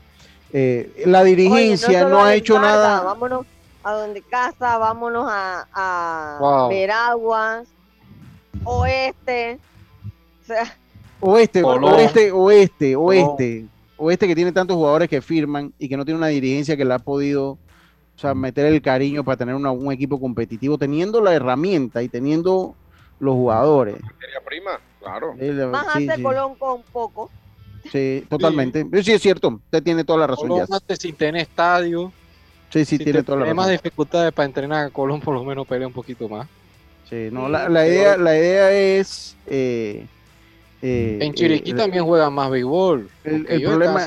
Eh, 0.52 1.02
la 1.06 1.22
dirigencia 1.24 2.04
no 2.08 2.24
ha 2.24 2.34
hecho 2.34 2.54
Vargas, 2.54 2.72
nada. 2.72 3.00
Vámonos 3.02 3.46
a 3.86 3.92
donde 3.92 4.20
casa, 4.22 4.78
vámonos 4.78 5.26
a, 5.30 5.66
a 5.72 6.38
Wow. 6.40 6.68
Veraguas, 6.70 7.68
Oeste. 8.64 9.58
O 10.42 10.46
sea, 10.46 10.76
Oeste, 11.20 11.62
Colón. 11.62 11.92
oeste, 11.94 12.30
oeste, 12.32 12.96
oeste, 12.96 13.64
oeste 13.96 14.26
que 14.28 14.34
tiene 14.34 14.52
tantos 14.52 14.76
jugadores 14.76 15.08
que 15.08 15.22
firman 15.22 15.72
y 15.78 15.88
que 15.88 15.96
no 15.96 16.04
tiene 16.04 16.18
una 16.18 16.26
dirigencia 16.28 16.76
que 16.76 16.84
le 16.84 16.94
ha 16.94 16.98
podido 16.98 17.50
o 17.52 18.18
sea, 18.18 18.34
meter 18.34 18.66
el 18.66 18.80
cariño 18.80 19.22
para 19.24 19.36
tener 19.36 19.54
una- 19.54 19.70
un 19.72 19.92
equipo 19.92 20.18
competitivo, 20.18 20.78
teniendo 20.78 21.20
la 21.20 21.34
herramienta 21.34 22.02
y 22.02 22.08
teniendo 22.08 22.74
los 23.20 23.34
jugadores. 23.34 24.02
Materia 24.02 24.40
prima, 24.44 24.70
claro. 25.00 25.34
Eh, 25.38 25.52
más 25.70 25.86
sí, 25.94 26.08
hace 26.08 26.16
sí, 26.16 26.22
Colón 26.22 26.54
con 26.54 26.82
poco. 26.92 27.30
sí, 27.92 28.24
totalmente. 28.28 28.84
Pero 28.86 29.02
Sí, 29.02 29.12
es 29.12 29.20
cierto, 29.22 29.48
usted 29.48 29.82
tiene 29.82 30.02
toda 30.04 30.20
la 30.20 30.26
razón. 30.28 30.48
Colón 30.48 30.66
Jazz. 30.66 30.80
antes 30.80 30.98
sin 30.98 31.14
tener 31.14 31.42
estadio. 31.42 32.10
Sí, 32.84 32.84
sí, 32.84 32.98
si 32.98 33.04
tiene 33.04 33.22
toda 33.22 33.38
la 33.38 33.44
tiene 33.44 33.54
más 33.54 33.66
razón. 33.66 33.80
dificultades 33.82 34.32
para 34.32 34.46
entrenar 34.46 34.86
a 34.86 34.90
Colón, 34.90 35.20
por 35.20 35.34
lo 35.34 35.44
menos 35.44 35.66
pelea 35.66 35.86
un 35.86 35.92
poquito 35.92 36.28
más. 36.28 36.46
Sí, 37.08 37.28
no, 37.30 37.48
la, 37.48 37.68
la 37.68 37.86
idea, 37.86 38.16
la 38.16 38.36
idea 38.36 38.72
es 38.72 39.36
eh, 39.46 40.06
eh, 40.82 41.18
En 41.20 41.32
Chiriquí 41.34 41.70
eh, 41.70 41.74
también 41.74 42.04
juegan 42.04 42.32
más 42.32 42.50
béisbol. 42.50 43.08
el- 43.24 43.46
el 43.48 43.62
problema- 43.62 44.06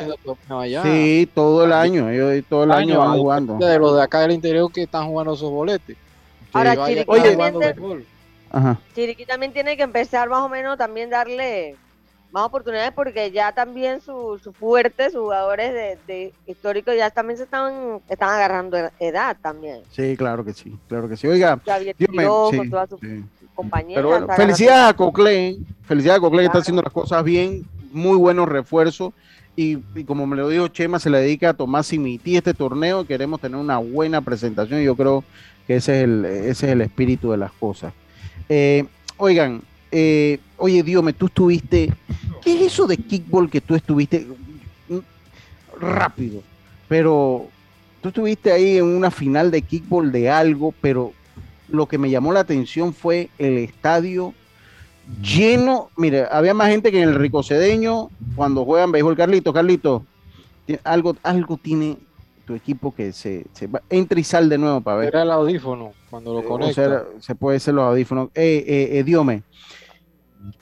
allá. 0.62 0.84
Sí, 0.84 1.30
todo 1.34 1.64
el 1.66 1.74
año, 1.74 2.10
ellos 2.10 2.44
todo 2.50 2.64
el 2.66 2.72
año 2.72 3.00
van 3.00 3.12
a 3.12 3.14
jugando. 3.14 3.58
De 3.58 3.80
los 3.80 3.96
de 3.96 4.04
acá 4.04 4.20
del 4.22 4.32
interior 4.32 4.72
que 4.72 4.84
están 4.84 5.08
jugando 5.08 5.34
esos 5.34 5.50
boletes. 5.50 5.96
Ahora, 6.54 6.76
Chiriquí, 6.86 7.06
Oye. 7.08 7.34
jugando 7.36 7.60
también, 7.60 7.76
béisbol. 7.82 8.06
Ajá. 8.52 8.80
Chiriquí 8.96 9.26
también 9.26 9.54
tiene 9.54 9.78
que 9.78 9.84
empezar 9.84 10.28
más 10.30 10.42
o 10.42 10.50
menos 10.50 10.78
también 10.78 11.10
darle 11.10 11.76
más 12.32 12.44
oportunidades 12.46 12.92
porque 12.94 13.32
ya 13.32 13.52
también 13.52 14.02
su, 14.02 14.40
su 14.44 14.54
fuerte, 14.54 15.06
sus 15.10 15.22
jugadores 15.22 15.74
de, 15.74 15.98
de 16.08 16.34
históricos 16.46 16.96
ya 16.96 17.10
también 17.10 17.38
se 17.38 17.44
están, 17.44 18.00
están 18.08 18.30
agarrando 18.30 18.78
edad 19.00 19.36
también. 19.42 19.82
Sí, 19.92 20.16
claro 20.16 20.46
que 20.46 20.54
sí, 20.54 20.78
claro 20.88 21.10
que 21.10 21.18
sí. 21.18 21.28
Oiga, 21.28 21.60
Javier 21.66 21.96
Dios 21.98 22.10
me- 22.12 22.24
Tiró 22.24 22.48
sí, 22.52 22.58
con 22.58 22.70
todas 22.70 22.90
sus 22.90 23.00
sí. 23.00 23.24
compañeras. 23.56 23.96
Pero 23.96 24.10
bueno, 24.10 24.28
felicidades 24.36 24.90
a 24.90 24.94
Cocle, 24.96 25.58
felicidades 25.86 26.18
a 26.20 26.22
Cocle 26.22 26.40
que 26.40 26.46
está 26.46 26.52
Claro. 26.54 26.62
haciendo 26.62 26.82
las 26.84 26.94
cosas 26.94 27.24
bien, 27.24 27.66
muy 27.92 28.18
buenos 28.18 28.48
refuerzos. 28.48 29.14
Y, 29.56 29.80
y 29.96 30.04
como 30.06 30.26
me 30.28 30.38
lo 30.38 30.48
dijo 30.48 30.68
Chema, 30.70 31.00
se 31.00 31.10
le 31.10 31.18
dedica 31.20 31.50
a 31.50 31.54
Tomás 31.54 31.88
Simití 31.88 32.38
este 32.38 32.54
torneo. 32.54 33.06
Queremos 33.06 33.42
tener 33.42 33.58
una 33.60 33.78
buena 33.80 34.22
presentación 34.22 34.80
y 34.80 34.86
yo 34.86 34.96
creo 34.96 35.24
que 35.68 35.78
ese 35.78 35.98
es 35.98 36.04
el, 36.06 36.26
ese 36.26 36.50
es 36.68 36.72
el 36.74 36.82
espíritu 36.82 37.32
de 37.32 37.38
las 37.38 37.52
cosas. 37.54 37.92
Eh, 38.48 38.86
oigan, 39.18 39.62
eh, 39.92 40.40
oye, 40.58 40.84
Dios, 40.84 41.04
tú 41.18 41.28
estuviste 41.28 41.94
¿Qué 42.42 42.56
es 42.56 42.74
eso 42.74 42.88
de 42.88 42.98
kickball 42.98 43.50
que 43.50 43.62
tú 43.62 43.76
estuviste 43.76 44.26
rápido? 45.80 46.42
Pero 46.88 47.48
tú 48.02 48.10
estuviste 48.10 48.52
ahí 48.52 48.78
en 48.78 48.86
una 48.86 49.12
final 49.12 49.52
de 49.52 49.62
kickball 49.62 50.12
de 50.12 50.30
algo, 50.30 50.74
pero 50.82 51.14
lo 51.68 51.86
que 51.86 51.98
me 51.98 52.10
llamó 52.10 52.32
la 52.34 52.40
atención 52.42 52.94
fue 52.94 53.30
el 53.38 53.58
estadio 53.58 54.34
lleno. 55.22 55.90
Mire, 55.98 56.26
había 56.32 56.54
más 56.54 56.70
gente 56.70 56.92
que 56.92 57.02
en 57.02 57.10
el 57.10 57.16
Ricocedeño 57.16 58.10
cuando 58.36 58.66
juegan 58.66 58.92
béisbol. 58.92 59.16
Carlito, 59.18 59.54
Carlito, 59.54 60.06
algo, 60.84 61.16
algo 61.24 61.58
tiene 61.58 61.98
tu 62.46 62.56
equipo 62.56 62.96
que 62.96 63.12
se, 63.14 63.46
se 63.54 63.68
va, 63.68 63.82
entra 63.90 64.20
y 64.20 64.24
sal 64.24 64.50
de 64.50 64.58
nuevo 64.58 64.82
para 64.82 64.98
ver. 64.98 65.10
Era 65.10 65.22
el 65.24 65.32
audífono 65.32 65.94
cuando 66.10 66.34
lo 66.34 66.40
Eh, 66.40 66.46
o 66.46 66.50
conecta. 66.50 66.74
sea, 66.74 67.04
se 67.20 67.36
puede 67.36 67.60
ser 67.60 67.76
los 67.76 67.86
audífonos. 67.86 68.30
Eh, 68.34 68.64
eh, 68.66 68.98
eh, 68.98 69.04
Diome, 69.04 69.44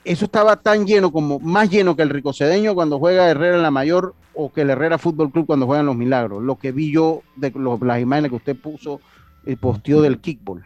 eso 0.04 0.24
estaba 0.24 0.56
tan 0.56 0.86
lleno 0.86 1.10
como 1.12 1.38
más 1.38 1.70
lleno 1.70 1.94
que 1.96 2.02
el 2.02 2.10
Ricocedeño 2.10 2.74
cuando 2.74 2.98
juega 2.98 3.28
Herrera 3.28 3.56
en 3.56 3.62
la 3.62 3.70
mayor 3.70 4.14
o 4.34 4.52
que 4.52 4.62
el 4.62 4.70
Herrera 4.70 4.98
Fútbol 4.98 5.30
Club 5.30 5.46
cuando 5.46 5.66
juegan 5.66 5.86
los 5.86 5.96
Milagros. 5.96 6.42
Lo 6.42 6.56
que 6.56 6.72
vi 6.72 6.92
yo 6.92 7.22
de 7.36 7.50
los- 7.54 7.80
las 7.82 8.00
imágenes 8.00 8.30
que 8.30 8.36
usted 8.36 8.56
puso, 8.56 9.00
el 9.46 9.56
posteó 9.56 10.02
del 10.02 10.18
kickball. 10.18 10.64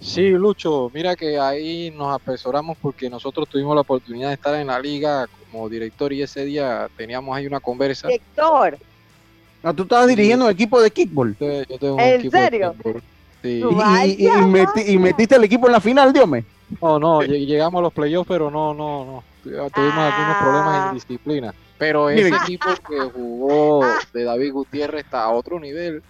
Sí, 0.00 0.30
Lucho, 0.30 0.90
mira 0.92 1.14
que 1.14 1.38
ahí 1.38 1.92
nos 1.96 2.12
apresuramos 2.12 2.76
porque 2.82 3.08
nosotros 3.08 3.48
tuvimos 3.48 3.74
la 3.76 3.82
oportunidad 3.82 4.28
de 4.28 4.34
estar 4.34 4.54
en 4.56 4.66
la 4.66 4.80
liga 4.80 5.28
como 5.50 5.68
director 5.68 6.12
y 6.12 6.22
ese 6.22 6.44
día 6.44 6.88
teníamos 6.96 7.36
ahí 7.36 7.46
una 7.46 7.60
conversa. 7.60 8.08
Director. 8.08 8.78
Ah, 9.62 9.72
tú 9.72 9.84
estabas 9.84 10.08
dirigiendo 10.08 10.46
un 10.46 10.50
equipo 10.50 10.80
de 10.82 10.90
kickball. 10.90 11.36
Yo 11.38 11.78
tengo 11.78 11.94
un 11.94 12.00
¿En 12.00 12.22
de 12.22 12.30
serio? 12.30 12.74
Sí. 13.42 13.48
Y, 13.62 13.62
y- 13.62 14.24
y- 14.24 14.26
y 14.26 14.30
meti- 14.30 14.88
y 14.88 14.98
metiste 14.98 15.36
el 15.36 15.44
equipo 15.44 15.66
en 15.66 15.72
la 15.72 15.80
final, 15.80 16.12
Diome. 16.12 16.44
No, 16.80 16.98
no, 16.98 17.20
lleg- 17.22 17.46
llegamos 17.46 17.78
a 17.78 17.82
los 17.82 17.92
playoffs, 17.92 18.28
pero 18.28 18.50
no, 18.50 18.72
no, 18.74 19.04
no. 19.04 19.24
Tuvimos 19.42 19.96
algunos 19.96 20.36
problemas 20.40 20.88
en 20.88 20.94
disciplina. 20.94 21.54
Pero 21.78 22.08
ese 22.10 22.24
Miren. 22.24 22.40
equipo 22.44 22.68
que 22.88 23.00
jugó 23.10 23.84
de 24.12 24.22
David 24.24 24.52
Gutiérrez 24.52 25.04
está 25.04 25.24
a 25.24 25.30
otro 25.30 25.58
nivel. 25.58 26.02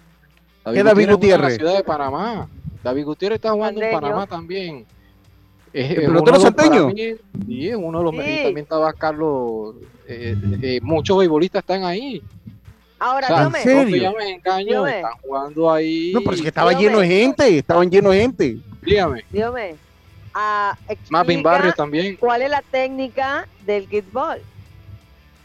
¿Qué 0.71 0.83
David 0.83 0.83
juega 0.83 1.01
en 1.01 1.07
la 1.07 1.13
Gutiérrez? 1.15 1.55
ciudad 1.57 1.75
de 1.77 1.83
Panamá. 1.83 2.47
David 2.83 3.05
Gutiérrez 3.05 3.37
está 3.37 3.51
jugando 3.51 3.81
en. 3.81 3.91
Panamá 3.91 4.27
también. 4.27 4.85
Es- 5.73 5.89
¿El 5.89 5.97
es 5.97 6.05
pelotero 6.05 6.21
uno 6.21 6.25
de 6.25 6.31
los- 6.31 6.41
santeño? 6.43 6.81
para 6.83 6.93
mí, 6.93 7.15
Sí, 7.47 7.69
es 7.69 7.75
uno 7.75 7.97
de 7.97 8.03
los. 8.03 8.13
Sí. 8.13 8.21
Y 8.21 8.43
también 8.43 8.57
estaba 8.63 8.93
Carlos. 8.93 9.75
eh, 10.07 10.35
eh, 10.61 10.79
muchos 10.83 11.17
beisbolistas 11.17 11.61
están 11.61 11.83
ahí. 11.83 12.21
Ahora, 12.99 13.25
O 13.25 13.29
sea, 13.29 13.39
Diome, 13.41 13.57
¿en 13.57 13.63
serio? 13.63 14.11
no 14.11 14.17
me 14.17 14.29
engaño, 14.31 14.65
Dígame. 14.67 14.95
están 14.97 15.13
jugando 15.23 15.71
ahí. 15.71 16.11
No, 16.13 16.19
pero 16.21 16.33
es 16.33 16.41
que 16.41 16.47
estaba 16.49 16.71
lleno 16.73 16.99
de 16.99 17.07
gente, 17.07 17.57
estaban 17.57 17.89
llenos 17.89 18.13
de 18.13 18.21
gente. 18.21 18.57
Dígame. 18.83 19.23
Diome, 19.31 19.75
Mapin 20.33 21.39
explica 21.39 21.49
Barrios 21.49 21.75
también. 21.75 22.17
¿Cuál 22.17 22.41
es 22.41 22.49
la 22.49 22.61
técnica 22.61 23.47
del 23.65 23.87
kickball? 23.87 24.41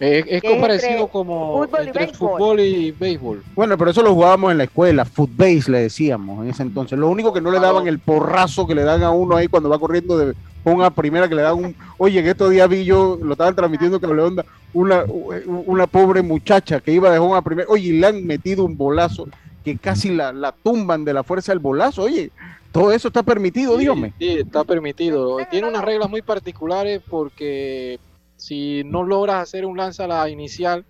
Es, 0.01 0.25
es 0.29 0.43
que 0.43 0.49
como 0.49 0.55
es 0.55 0.61
parecido 0.61 0.93
entre 0.93 1.09
como 1.09 1.59
fútbol 1.59 1.81
y 1.83 1.87
entre 1.89 2.07
béisbol. 2.07 2.31
fútbol 2.31 2.61
y 2.61 2.91
béisbol. 2.93 3.43
Bueno, 3.57 3.77
pero 3.77 3.91
eso 3.91 4.03
lo 4.03 4.15
jugábamos 4.15 4.53
en 4.53 4.59
la 4.59 4.65
escuela, 4.65 5.05
footbase 5.05 5.71
le 5.71 5.81
decíamos 5.81 6.45
en 6.45 6.51
ese 6.51 6.63
entonces. 6.63 6.97
Lo 6.97 7.09
único 7.09 7.33
que 7.33 7.41
no 7.41 7.51
le 7.51 7.59
daban 7.59 7.89
el 7.89 7.99
porrazo 7.99 8.67
que 8.67 8.77
le 8.77 8.85
dan 8.85 9.03
a 9.03 9.11
uno 9.11 9.37
ahí 9.37 9.49
cuando 9.49 9.69
va 9.69 9.79
corriendo 9.79 10.17
de 10.17 10.35
una 10.65 10.91
primera 10.91 11.29
que 11.29 11.35
le 11.35 11.43
dan 11.43 11.55
un. 11.55 11.77
Oye, 11.97 12.21
en 12.21 12.29
estos 12.29 12.51
días 12.51 12.69
vi 12.69 12.85
yo, 12.85 13.19
lo 13.21 13.33
estaban 13.33 13.57
transmitiendo 13.57 14.01
Cable 14.01 14.23
Onda, 14.23 14.45
una, 14.73 15.05
una 15.47 15.87
pobre 15.87 16.23
muchacha 16.23 16.81
que 16.81 16.93
iba 16.93 17.11
de 17.11 17.19
home 17.19 17.37
a 17.37 17.43
primera. 17.43 17.69
Oye, 17.69 17.89
y 17.89 17.99
le 17.99 18.07
han 18.07 18.25
metido 18.25 18.65
un 18.65 18.77
bolazo 18.77 19.27
que 19.65 19.77
casi 19.79 20.11
la, 20.11 20.33
la 20.33 20.53
tumban 20.53 21.05
de 21.05 21.13
la 21.13 21.25
fuerza 21.25 21.53
del 21.53 21.59
bolazo. 21.59 22.03
Oye, 22.03 22.31
todo 22.73 22.93
eso 22.93 23.09
está 23.09 23.23
permitido, 23.23 23.75
Sí, 23.75 23.81
dígame. 23.81 24.13
Sí, 24.19 24.39
está 24.39 24.65
permitido. 24.65 25.39
Tiene 25.51 25.69
unas 25.69 25.85
reglas 25.85 26.11
muy 26.11 26.23
particulares 26.23 27.03
porque 27.09 27.99
si 28.37 28.83
no 28.85 29.03
logras 29.03 29.43
hacer 29.43 29.67
un 29.67 29.77
lance 29.77 30.03
a 30.03 30.07
la 30.07 30.29
inicial, 30.29 30.85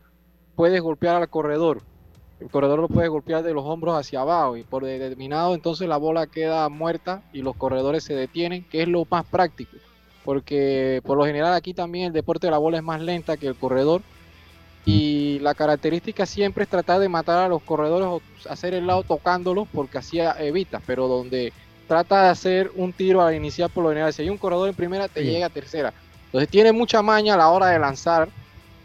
puedes 0.54 0.80
golpear 0.80 1.16
al 1.16 1.28
corredor. 1.28 1.82
El 2.40 2.50
corredor 2.50 2.78
lo 2.78 2.88
puedes 2.88 3.10
golpear 3.10 3.42
de 3.42 3.52
los 3.52 3.64
hombros 3.64 3.98
hacia 3.98 4.20
abajo 4.20 4.56
y 4.56 4.62
por 4.62 4.84
determinado 4.84 5.54
entonces 5.54 5.88
la 5.88 5.96
bola 5.96 6.26
queda 6.26 6.68
muerta 6.68 7.22
y 7.32 7.42
los 7.42 7.56
corredores 7.56 8.04
se 8.04 8.14
detienen, 8.14 8.64
que 8.64 8.82
es 8.82 8.88
lo 8.88 9.06
más 9.10 9.24
práctico. 9.26 9.76
Porque 10.24 11.00
por 11.04 11.16
lo 11.16 11.24
general 11.24 11.54
aquí 11.54 11.74
también 11.74 12.06
el 12.06 12.12
deporte 12.12 12.46
de 12.46 12.50
la 12.52 12.58
bola 12.58 12.76
es 12.76 12.82
más 12.82 13.00
lenta 13.00 13.36
que 13.36 13.46
el 13.46 13.56
corredor 13.56 14.02
y 14.84 15.38
la 15.40 15.54
característica 15.54 16.26
siempre 16.26 16.64
es 16.64 16.70
tratar 16.70 17.00
de 17.00 17.08
matar 17.08 17.38
a 17.38 17.48
los 17.48 17.62
corredores 17.62 18.06
o 18.06 18.22
hacer 18.48 18.74
el 18.74 18.86
lado 18.86 19.02
tocándolos 19.02 19.68
porque 19.72 19.98
así 19.98 20.18
evitas, 20.38 20.82
pero 20.86 21.08
donde 21.08 21.52
trata 21.88 22.22
de 22.24 22.28
hacer 22.28 22.70
un 22.74 22.92
tiro 22.92 23.20
a 23.22 23.30
la 23.30 23.34
inicial 23.36 23.68
por 23.70 23.82
lo 23.82 23.88
general, 23.88 24.12
si 24.12 24.22
hay 24.22 24.28
un 24.30 24.38
corredor 24.38 24.68
en 24.68 24.74
primera 24.76 25.08
te 25.08 25.22
Sí. 25.22 25.30
llega 25.30 25.46
a 25.46 25.50
tercera. 25.50 25.92
Entonces 26.26 26.48
tiene 26.50 26.70
mucha 26.72 27.02
maña 27.02 27.34
a 27.34 27.38
la 27.38 27.48
hora 27.48 27.68
de 27.68 27.78
lanzar 27.78 28.28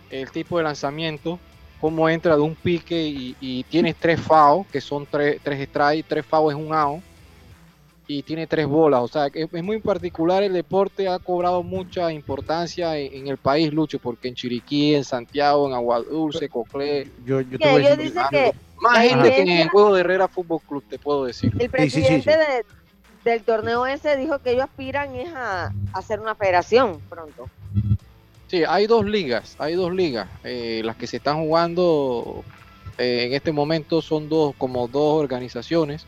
el 0.09 0.31
tipo 0.31 0.57
de 0.57 0.63
lanzamiento, 0.63 1.39
cómo 1.81 2.07
entra 2.07 2.35
de 2.35 2.41
un 2.41 2.55
pique 2.55 3.03
y, 3.05 3.35
y 3.41 3.63
tienes 3.65 3.95
tres 3.99 4.21
FAO, 4.21 4.65
que 4.71 4.79
son 4.79 5.05
tres, 5.11 5.39
tres 5.43 5.67
strikes, 5.67 6.05
tres 6.07 6.25
FAO 6.25 6.49
es 6.49 6.55
un 6.55 6.73
AO, 6.73 7.01
y 8.07 8.21
tiene 8.23 8.47
tres 8.47 8.67
bolas. 8.67 9.01
O 9.01 9.07
sea, 9.07 9.27
es, 9.33 9.47
es 9.51 9.63
muy 9.63 9.81
particular 9.81 10.43
el 10.43 10.53
deporte, 10.53 11.07
ha 11.07 11.19
cobrado 11.19 11.63
mucha 11.63 12.11
importancia 12.11 12.97
en, 12.97 13.13
en 13.13 13.27
el 13.27 13.37
país, 13.37 13.73
Lucho, 13.73 13.99
porque 13.99 14.27
en 14.29 14.35
Chiriquí, 14.35 14.95
en 14.95 15.03
Santiago, 15.03 15.67
en 15.67 15.73
Aguadulce, 15.73 16.47
Coclé, 16.47 17.11
Yo, 17.25 17.41
yo 17.41 17.57
te 17.57 17.69
voy 17.69 17.85
a 17.85 17.95
decir- 17.95 18.13
que 18.29 18.53
más 18.79 18.99
gente 18.99 19.29
que 19.33 19.41
en 19.41 19.49
el 19.49 19.69
juego 19.69 19.93
de 19.93 20.01
Herrera 20.01 20.27
Fútbol 20.27 20.59
Club, 20.67 20.83
te 20.89 20.99
puedo 20.99 21.25
decir. 21.25 21.51
El 21.53 21.59
sí, 21.59 21.65
sí, 21.65 21.69
presidente 21.69 22.31
sí. 22.31 22.37
de- 22.37 22.65
del 23.23 23.43
torneo 23.43 23.85
ese 23.85 24.17
dijo 24.17 24.39
que 24.39 24.51
ellos 24.51 24.65
aspiran 24.65 25.15
es 25.15 25.33
a, 25.33 25.65
a 25.67 25.71
hacer 25.93 26.19
una 26.19 26.35
federación 26.35 26.99
pronto. 27.09 27.49
Sí, 28.47 28.63
hay 28.67 28.85
dos 28.87 29.05
ligas, 29.05 29.55
hay 29.59 29.73
dos 29.75 29.91
ligas. 29.93 30.27
eh, 30.43 30.81
las 30.83 30.95
que 30.95 31.07
se 31.07 31.17
están 31.17 31.41
jugando 31.43 32.43
eh, 32.97 33.25
en 33.27 33.33
este 33.33 33.51
momento 33.51 34.01
son 34.01 34.29
dos, 34.29 34.53
como 34.57 34.87
dos 34.87 35.19
organizaciones 35.21 36.05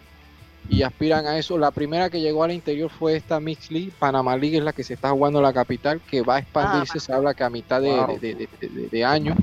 y 0.70 0.84
aspiran 0.84 1.26
a 1.26 1.38
eso. 1.38 1.58
La 1.58 1.72
primera 1.72 2.10
que 2.10 2.22
llegó 2.22 2.44
al 2.44 2.52
interior 2.52 2.90
fue 2.92 3.16
esta 3.16 3.40
Mix 3.40 3.72
League, 3.72 3.92
Panama 3.98 4.36
League 4.38 4.58
es 4.58 4.64
la 4.64 4.74
que 4.74 4.84
se 4.84 4.94
está 4.96 5.10
jugando 5.10 5.40
en 5.40 5.44
la 5.44 5.54
capital, 5.54 6.02
que 6.02 6.22
va 6.22 6.36
a 6.36 6.40
expandirse, 6.40 7.00
se 7.00 7.14
habla 7.14 7.34
que 7.34 7.44
a 7.44 7.50
mitad 7.50 7.82
de, 7.82 7.90
Wow. 7.96 8.08
de- 8.20 8.36
de- 8.36 8.50
de- 8.60 8.70
de- 8.70 8.90
de 8.90 9.06
año. 9.06 9.36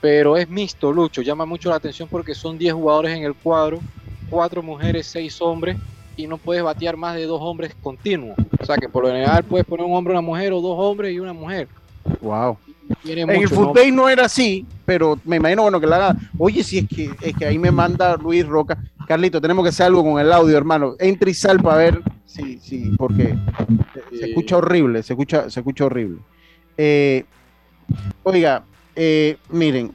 Pero 0.00 0.36
es 0.36 0.48
mixto, 0.48 0.90
Lucho, 0.90 1.22
llama 1.22 1.46
mucho 1.46 1.68
la 1.70 1.76
atención 1.76 2.08
porque 2.08 2.34
son 2.34 2.58
10 2.58 2.74
jugadores 2.74 3.16
en 3.16 3.22
el 3.22 3.34
cuadro, 3.34 3.78
cuatro 4.28 4.60
mujeres, 4.60 5.06
seis 5.06 5.40
hombres, 5.40 5.76
y 6.22 6.26
no 6.26 6.38
puedes 6.38 6.62
batear 6.62 6.96
más 6.96 7.16
de 7.16 7.26
dos 7.26 7.40
hombres 7.42 7.74
continuos. 7.82 8.36
O 8.60 8.64
sea 8.64 8.76
que 8.76 8.88
por 8.88 9.02
lo 9.04 9.10
general 9.10 9.42
puedes 9.44 9.66
poner 9.66 9.84
un 9.84 9.94
hombre, 9.94 10.12
una 10.12 10.20
mujer, 10.22 10.52
o 10.52 10.60
dos 10.60 10.76
hombres 10.78 11.12
y 11.14 11.18
una 11.20 11.32
mujer. 11.32 11.68
Wow. 12.20 12.56
Tiene 13.02 13.22
En 13.22 13.30
el 13.30 13.36
mucho, 13.42 13.54
¿no? 13.54 13.60
fútbol 13.68 13.94
no 13.94 14.08
era 14.08 14.24
así, 14.26 14.66
pero 14.84 15.18
me 15.24 15.36
imagino 15.36 15.62
bueno 15.62 15.80
que 15.80 15.86
la 15.86 15.96
haga. 15.96 16.16
Oye, 16.38 16.62
si 16.64 16.78
es 16.78 16.88
que 16.88 17.10
es 17.20 17.36
que 17.36 17.46
ahí 17.46 17.58
me 17.58 17.70
manda 17.70 18.16
Luis 18.16 18.46
Roca. 18.46 18.76
Carlito, 19.06 19.40
tenemos 19.40 19.62
que 19.64 19.70
hacer 19.70 19.86
algo 19.86 20.02
con 20.02 20.20
el 20.20 20.32
audio, 20.32 20.56
hermano. 20.56 20.94
Entra 20.98 21.30
y 21.30 21.34
sal 21.34 21.60
para 21.60 21.76
ver 21.76 22.02
si, 22.24 22.58
sí, 22.58 22.90
porque 22.96 23.34
se 24.10 24.18
Sí. 24.18 24.24
escucha 24.30 24.56
horrible, 24.58 25.02
se 25.02 25.12
escucha, 25.12 25.48
se 25.50 25.60
escucha 25.60 25.84
horrible. 25.86 26.18
Eh, 26.76 27.24
oiga, 28.22 28.64
eh, 28.96 29.36
miren. 29.50 29.92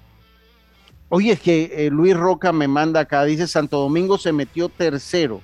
Oye, 1.10 1.32
es 1.32 1.40
que 1.40 1.72
eh, 1.74 1.90
Luis 1.90 2.16
Roca 2.16 2.52
me 2.52 2.68
manda 2.68 3.00
acá, 3.02 3.24
dice 3.24 3.48
Santo 3.48 3.80
Domingo 3.80 4.18
se 4.18 4.34
metió 4.34 4.68
tercero. 4.70 5.42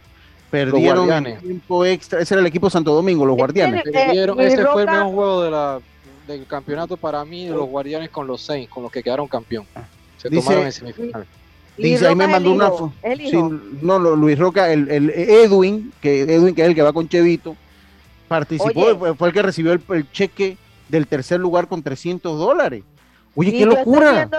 Perdieron 0.54 1.10
tiempo 1.41 1.84
extra. 1.84 2.22
Ese 2.22 2.36
era 2.36 2.41
el 2.41 2.45
equipo 2.45 2.70
Santo 2.70 2.93
Domingo, 2.93 3.26
los 3.26 3.36
guardianes. 3.36 3.84
Eh, 3.88 3.91
Perdieron- 3.91 4.39
ese 4.39 4.64
fue 4.68 4.84
el 4.84 4.88
mejor 4.89 5.12
juego 5.14 5.41
de 5.41 5.49
la, 5.51 5.80
del 6.28 6.45
campeonato 6.45 6.95
para 6.95 7.26
mí 7.26 7.45
de 7.47 7.56
los 7.56 7.68
Guardianes 7.68 8.12
con 8.12 8.28
los 8.28 8.39
Saints, 8.43 8.70
con 8.72 8.84
los 8.84 8.91
que 8.91 9.01
quedaron 9.01 9.28
campeón. 9.28 9.66
Se 10.18 10.30
Dice- 10.30 10.43
tomaron 10.43 10.66
en 10.68 10.72
semifinal. 10.72 11.26
Dice, 11.76 12.08
ahí 12.08 12.14
me 12.16 12.28
mandó 12.28 12.51
una 12.51 12.66
hijo, 12.68 12.78
fo- 12.78 12.93
es 13.01 13.20
el 13.20 13.28
Sí, 13.32 13.38
no, 13.82 13.97
lo- 13.97 14.16
Luis 14.16 14.38
Roca, 14.38 14.72
el, 14.72 14.91
el 14.91 15.10
Edwin, 15.10 15.91
que 15.99 16.22
Edwin, 16.22 16.54
que 16.54 16.62
es 16.62 16.68
el 16.68 16.76
que 16.76 16.84
va 16.84 16.93
con 16.93 17.10
Chevito, 17.10 17.56
participó, 18.28 18.80
Oye. 18.80 19.16
fue, 19.16 19.28
el 19.30 19.34
que 19.34 19.41
recibió 19.41 19.74
el, 19.74 19.82
el 19.89 20.12
cheque 20.12 20.56
del 20.88 21.08
tercer 21.08 21.39
lugar 21.39 21.68
con 21.68 21.82
300 21.82 22.38
dólares. 22.38 22.84
Oye, 23.34 23.49
Sí, 23.49 23.58
qué 23.58 23.66
locura. 23.66 24.30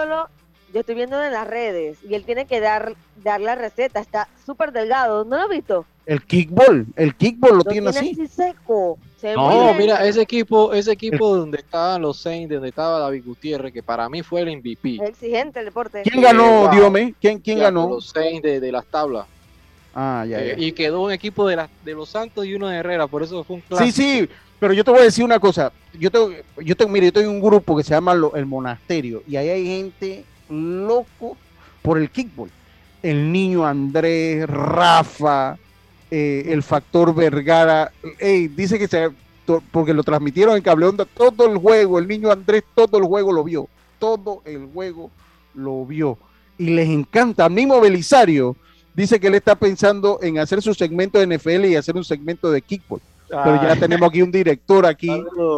yo 0.73 0.79
estoy 0.79 0.95
viendo 0.95 1.21
en 1.21 1.33
las 1.33 1.45
redes 1.45 1.97
y 2.09 2.13
él 2.15 2.23
tiene 2.23 2.45
que 2.45 2.61
dar, 2.61 2.95
dar 3.21 3.41
la 3.41 3.55
receta. 3.55 3.99
Está 3.99 4.29
súper 4.45 4.71
delgado. 4.71 5.25
¿No 5.25 5.35
lo 5.35 5.43
has 5.43 5.49
visto? 5.49 5.85
El 6.05 6.21
kickball, 6.23 6.85
el 6.95 7.15
kickball 7.15 7.51
lo, 7.51 7.57
Lo 7.57 7.63
tiene 7.63 7.89
así. 7.89 8.15
seco. 8.27 8.99
Se 9.19 9.27
ve 9.29 9.37
muy 9.37 9.55
No, 9.55 9.73
mira, 9.73 10.05
ese 10.05 10.21
equipo, 10.21 10.71
ese 10.73 10.91
equipo 10.91 11.35
donde 11.35 11.57
estaban 11.57 12.01
los 12.03 12.19
Saints, 12.19 12.53
donde 12.53 12.69
estaba 12.69 12.99
David 12.99 13.23
Gutiérrez, 13.25 13.73
que 13.73 13.81
para 13.81 14.07
mí 14.07 14.21
fue 14.21 14.41
el 14.41 14.49
MVP. 14.57 14.95
Es 15.01 15.09
exigente 15.09 15.59
el 15.59 15.65
deporte. 15.65 16.03
¿Quién 16.03 16.21
ganó, 16.21 16.61
wow. 16.65 16.71
Diome? 16.71 17.15
¿Quién, 17.19 17.39
quién 17.39 17.57
ganó? 17.59 17.89
Los 17.89 18.09
Saints 18.09 18.43
de, 18.43 18.59
de 18.59 18.71
las 18.71 18.85
tablas. 18.85 19.25
Ah, 19.95 20.25
ya, 20.29 20.41
Eh, 20.43 20.55
ya. 20.57 20.63
y 20.65 20.71
quedó 20.73 21.01
un 21.01 21.11
equipo 21.11 21.47
de, 21.47 21.55
las 21.55 21.69
de 21.83 21.93
los 21.93 22.09
Santos 22.09 22.45
y 22.45 22.53
uno 22.53 22.67
de 22.67 22.77
Herrera, 22.77 23.07
por 23.07 23.23
eso 23.23 23.43
fue 23.43 23.55
un 23.67 23.77
Sí, 23.79 23.91
sí, 23.91 24.29
pero 24.59 24.73
yo 24.73 24.83
te 24.83 24.91
voy 24.91 24.99
a 24.99 25.03
decir 25.05 25.23
una 25.25 25.39
cosa. 25.39 25.71
Yo 25.97 26.11
tengo, 26.11 26.29
yo 26.63 26.75
tengo, 26.75 26.91
mire, 26.91 27.07
yo 27.07 27.13
tengo 27.13 27.31
un 27.31 27.41
grupo 27.41 27.75
que 27.77 27.83
se 27.83 27.91
llama 27.95 28.13
lo- 28.13 28.35
el 28.35 28.45
Monasterio 28.45 29.23
y 29.27 29.37
ahí 29.37 29.49
hay 29.49 29.65
gente 29.65 30.23
loco 30.49 31.35
por 31.81 31.97
el 31.97 32.09
kickball. 32.11 32.49
El 33.01 33.31
niño 33.31 33.65
Andrés, 33.65 34.45
Rafa, 34.47 35.57
eh, 36.11 36.45
el 36.47 36.63
factor 36.63 37.13
Vergara. 37.13 37.91
Dice 38.21 38.77
que 38.79 38.87
se, 38.87 39.09
porque 39.71 39.93
lo 39.93 40.03
transmitieron 40.03 40.55
en 40.55 40.61
cable 40.63 40.85
onda 40.87 41.05
todo 41.05 41.45
el 41.51 41.57
juego, 41.57 41.99
el 41.99 42.07
niño 42.07 42.31
Andrés 42.31 42.63
todo 42.73 42.97
el 42.97 43.03
juego 43.05 43.31
lo 43.31 43.43
vio, 43.43 43.67
todo 43.99 44.41
el 44.45 44.67
juego 44.73 45.11
lo 45.53 45.85
vio 45.85 46.17
y 46.57 46.69
les 46.69 46.89
encanta. 46.89 47.47
Mismo 47.49 47.79
Belisario 47.79 48.55
dice 48.93 49.19
que 49.19 49.27
él 49.27 49.35
está 49.35 49.55
pensando 49.55 50.19
en 50.21 50.39
hacer 50.39 50.61
su 50.61 50.73
segmento 50.73 51.19
de 51.19 51.27
NFL 51.37 51.65
y 51.65 51.75
hacer 51.75 51.95
un 51.95 52.03
segmento 52.03 52.49
de 52.51 52.61
kickball. 52.61 53.01
Pero 53.27 53.55
ya 53.61 53.71
Ah. 53.71 53.75
tenemos 53.79 54.07
aquí 54.09 54.21
un 54.21 54.31
director 54.31 54.85
aquí 54.85 55.09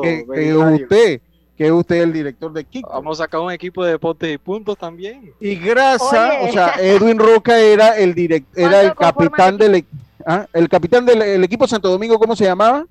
que, 0.01 0.25
que 0.33 0.49
es 0.49 0.55
usted, 0.55 1.21
que 1.57 1.65
es 1.65 1.71
usted 1.71 1.95
el 2.01 2.13
director 2.13 2.51
de 2.53 2.63
kickball. 2.63 2.93
Vamos 2.93 3.19
a 3.19 3.23
sacar 3.25 3.41
un 3.41 3.51
equipo 3.51 3.83
de 3.83 3.91
deportes 3.91 4.33
y 4.33 4.37
puntos 4.37 4.77
también. 4.77 5.31
Y 5.39 5.55
Grasa, 5.55 6.39
Oye. 6.41 6.49
o 6.49 6.53
sea, 6.53 6.73
Edwin 6.79 7.19
Roca 7.19 7.59
era 7.59 7.97
el 7.97 8.13
direct, 8.15 8.57
era 8.57 8.81
el 8.81 8.95
¿Cuánto 8.95 9.15
conforma 9.17 9.37
capitán 9.37 9.57
del 9.57 9.75
e- 9.75 9.85
ah, 10.27 10.47
el 10.53 10.69
capitán 10.69 11.05
del 11.05 11.21
el 11.23 11.43
equipo 11.43 11.67
Santo 11.67 11.89
Domingo, 11.89 12.19
¿cómo 12.19 12.35
se 12.35 12.45
llamaba? 12.45 12.85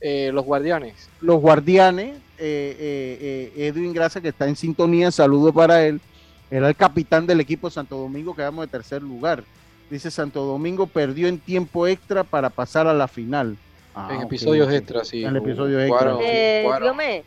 Eh, 0.00 0.30
los 0.32 0.44
guardianes. 0.44 1.08
Los 1.20 1.40
Guardianes, 1.40 2.16
eh, 2.38 2.76
eh, 2.78 3.52
eh, 3.56 3.66
Edwin 3.66 3.92
Grasa, 3.92 4.20
que 4.20 4.28
está 4.28 4.46
en 4.48 4.56
sintonía, 4.56 5.10
saludo 5.10 5.52
para 5.52 5.84
él, 5.84 6.00
era 6.50 6.68
el 6.68 6.76
capitán 6.76 7.26
del 7.26 7.40
equipo 7.40 7.68
Santo 7.68 7.96
Domingo, 7.96 8.34
quedamos 8.34 8.64
de 8.64 8.70
tercer 8.70 9.02
lugar. 9.02 9.42
Dice 9.90 10.10
Santo 10.10 10.44
Domingo 10.44 10.86
perdió 10.86 11.28
en 11.28 11.38
tiempo 11.38 11.86
extra 11.86 12.22
para 12.22 12.50
pasar 12.50 12.86
a 12.86 12.94
la 12.94 13.08
final. 13.08 13.56
Ah, 13.94 14.10
en 14.14 14.22
episodios 14.22 14.68
ok. 14.68 14.74
extras, 14.74 15.08
sí. 15.08 15.24
En 15.24 15.34
episodios 15.36 15.82
extra. 15.82 16.16
Eh, 16.22 16.64
dígame, 16.80 17.24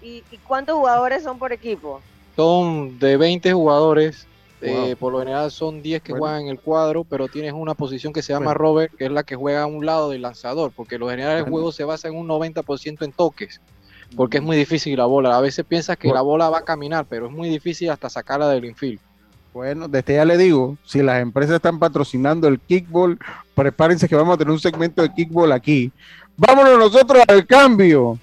¿y, 0.00 0.22
y 0.30 0.36
cuántos 0.46 0.76
jugadores 0.76 1.22
son 1.22 1.38
por 1.38 1.52
equipo? 1.52 2.00
Son 2.36 2.98
de 2.98 3.16
20 3.16 3.52
jugadores. 3.52 4.26
Eh, 4.62 4.96
por 4.98 5.12
lo 5.12 5.18
general 5.18 5.50
son 5.50 5.82
10 5.82 6.02
que 6.02 6.12
Bueno. 6.12 6.22
juegan 6.24 6.42
en 6.42 6.48
el 6.48 6.60
cuadro, 6.60 7.04
pero 7.04 7.28
tienes 7.28 7.52
una 7.52 7.74
posición 7.74 8.12
que 8.12 8.22
se 8.22 8.32
llama 8.32 8.46
Bueno. 8.46 8.58
Robert, 8.58 8.94
que 8.96 9.04
es 9.06 9.10
la 9.10 9.22
que 9.24 9.34
juega 9.36 9.62
a 9.62 9.66
un 9.66 9.84
lado 9.84 10.10
del 10.10 10.22
lanzador, 10.22 10.72
porque 10.74 10.98
lo 10.98 11.08
general 11.10 11.36
el 11.38 11.42
Bueno. 11.42 11.56
juego 11.56 11.72
se 11.72 11.84
basa 11.84 12.08
en 12.08 12.16
un 12.16 12.26
90% 12.28 13.04
en 13.04 13.12
toques, 13.12 13.60
porque 14.16 14.38
es 14.38 14.42
muy 14.42 14.56
difícil 14.56 14.96
la 14.96 15.06
bola. 15.06 15.36
A 15.36 15.40
veces 15.40 15.64
piensas 15.64 15.96
que 15.96 16.08
la 16.08 16.20
bola 16.22 16.48
va 16.50 16.58
a 16.58 16.64
caminar, 16.64 17.06
pero 17.08 17.26
es 17.26 17.32
muy 17.32 17.48
difícil 17.48 17.90
hasta 17.90 18.08
sacarla 18.08 18.48
del 18.48 18.64
infield. 18.64 19.00
Bueno, 19.52 19.86
desde 19.86 20.14
ya 20.14 20.24
le 20.24 20.38
digo, 20.38 20.78
si 20.84 21.02
las 21.02 21.20
empresas 21.20 21.56
están 21.56 21.78
patrocinando 21.78 22.48
el 22.48 22.58
kickball, 22.58 23.18
prepárense 23.54 24.08
que 24.08 24.16
vamos 24.16 24.34
a 24.34 24.38
tener 24.38 24.50
un 24.52 24.58
segmento 24.60 25.02
de 25.02 25.12
kickball 25.12 25.52
aquí. 25.52 25.92
Vámonos 26.38 26.78
nosotros 26.78 27.22
al 27.28 27.46
cambio. 27.46 28.18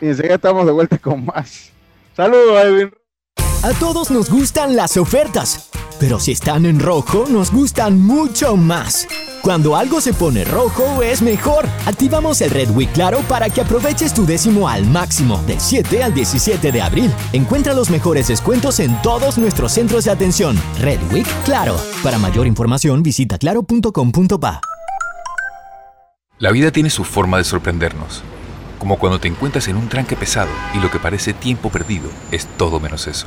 Y 0.00 0.06
enseguida 0.08 0.34
estamos 0.34 0.66
de 0.66 0.72
vuelta 0.72 0.98
con 0.98 1.24
más. 1.24 1.72
Saludos, 2.14 2.62
Edwin. 2.62 2.99
A 3.62 3.74
todos 3.74 4.10
nos 4.10 4.30
gustan 4.30 4.74
las 4.74 4.96
ofertas, 4.96 5.68
pero 5.98 6.18
si 6.18 6.32
están 6.32 6.64
en 6.64 6.80
rojo 6.80 7.26
nos 7.28 7.52
gustan 7.52 8.00
mucho 8.00 8.56
más. 8.56 9.06
Cuando 9.42 9.76
algo 9.76 10.00
se 10.00 10.14
pone 10.14 10.44
rojo 10.44 11.02
es 11.02 11.20
mejor. 11.20 11.66
Activamos 11.84 12.40
el 12.40 12.52
Red 12.52 12.70
Week 12.70 12.90
Claro 12.92 13.18
para 13.28 13.50
que 13.50 13.60
aproveches 13.60 14.14
tu 14.14 14.24
décimo 14.24 14.66
al 14.66 14.86
máximo 14.86 15.36
del 15.46 15.60
7 15.60 16.02
al 16.02 16.14
17 16.14 16.72
de 16.72 16.80
abril. 16.80 17.12
Encuentra 17.34 17.74
los 17.74 17.90
mejores 17.90 18.28
descuentos 18.28 18.80
en 18.80 18.96
todos 19.02 19.36
nuestros 19.36 19.72
centros 19.72 20.06
de 20.06 20.12
atención. 20.12 20.58
Red 20.78 21.00
Week 21.12 21.28
Claro. 21.44 21.76
Para 22.02 22.16
mayor 22.16 22.46
información 22.46 23.02
visita 23.02 23.36
claro.com.pa. 23.36 24.62
La 26.38 26.50
vida 26.50 26.70
tiene 26.70 26.88
su 26.88 27.04
forma 27.04 27.36
de 27.36 27.44
sorprendernos, 27.44 28.22
como 28.78 28.98
cuando 28.98 29.20
te 29.20 29.28
encuentras 29.28 29.68
en 29.68 29.76
un 29.76 29.90
tranque 29.90 30.16
pesado 30.16 30.50
y 30.74 30.78
lo 30.78 30.90
que 30.90 30.98
parece 30.98 31.34
tiempo 31.34 31.68
perdido 31.68 32.08
es 32.30 32.46
todo 32.56 32.80
menos 32.80 33.06
eso. 33.06 33.26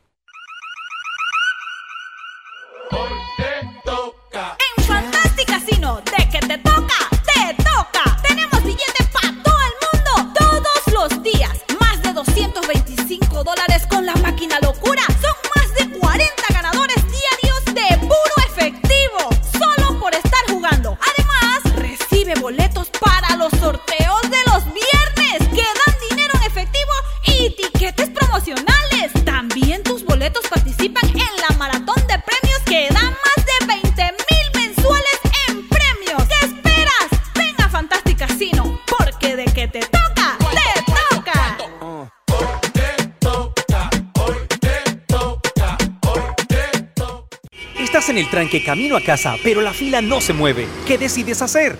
Tranque 48.31 48.63
camino 48.63 48.97
a 48.97 49.01
casa, 49.01 49.35
pero 49.43 49.61
la 49.61 49.73
fila 49.73 50.01
no 50.01 50.21
se 50.21 50.33
mueve. 50.33 50.67
¿Qué 50.87 50.97
decides 50.97 51.43
hacer? 51.43 51.77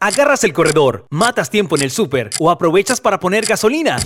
Agarras 0.00 0.42
el 0.42 0.52
corredor, 0.52 1.06
matas 1.10 1.48
tiempo 1.50 1.76
en 1.76 1.82
el 1.82 1.90
súper 1.90 2.30
o 2.40 2.50
aprovechas 2.50 3.00
para 3.00 3.20
poner 3.20 3.46
gasolina. 3.46 3.96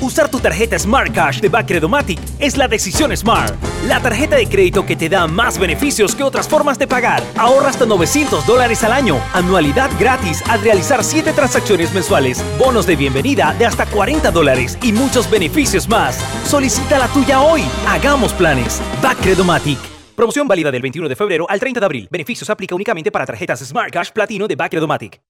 Usar 0.00 0.30
tu 0.30 0.38
tarjeta 0.40 0.78
Smart 0.78 1.12
Cash 1.12 1.40
de 1.40 1.48
Bacredomatic 1.48 2.18
es 2.38 2.56
la 2.58 2.68
decisión 2.68 3.16
Smart. 3.16 3.54
La 3.86 4.00
tarjeta 4.00 4.36
de 4.36 4.46
crédito 4.46 4.84
que 4.84 4.94
te 4.94 5.08
da 5.08 5.26
más 5.26 5.58
beneficios 5.58 6.14
que 6.14 6.22
otras 6.22 6.48
formas 6.48 6.78
de 6.78 6.86
pagar. 6.86 7.22
Ahorra 7.36 7.70
hasta 7.70 7.86
900 7.86 8.46
dólares 8.46 8.84
al 8.84 8.92
año. 8.92 9.18
Anualidad 9.32 9.90
gratis 9.98 10.42
al 10.48 10.60
realizar 10.60 11.02
7 11.02 11.32
transacciones 11.32 11.94
mensuales. 11.94 12.44
Bonos 12.58 12.86
de 12.86 12.96
bienvenida 12.96 13.54
de 13.58 13.64
hasta 13.64 13.86
40 13.86 14.30
dólares 14.30 14.76
y 14.82 14.92
muchos 14.92 15.30
beneficios 15.30 15.88
más. 15.88 16.18
Solicita 16.44 16.98
la 16.98 17.08
tuya 17.08 17.40
hoy. 17.40 17.62
Hagamos 17.88 18.34
planes. 18.34 18.82
Bacredomatic. 19.02 19.95
Promoción 20.16 20.48
válida 20.48 20.70
del 20.70 20.80
21 20.80 21.10
de 21.10 21.14
febrero 21.14 21.44
al 21.46 21.60
30 21.60 21.78
de 21.78 21.84
abril. 21.84 22.08
Beneficios 22.10 22.48
aplica 22.48 22.74
únicamente 22.74 23.12
para 23.12 23.26
tarjetas 23.26 23.60
Smart 23.60 23.92
Cash 23.92 24.12
Platino 24.12 24.48
de 24.48 24.56
Bacredomatic. 24.56 25.20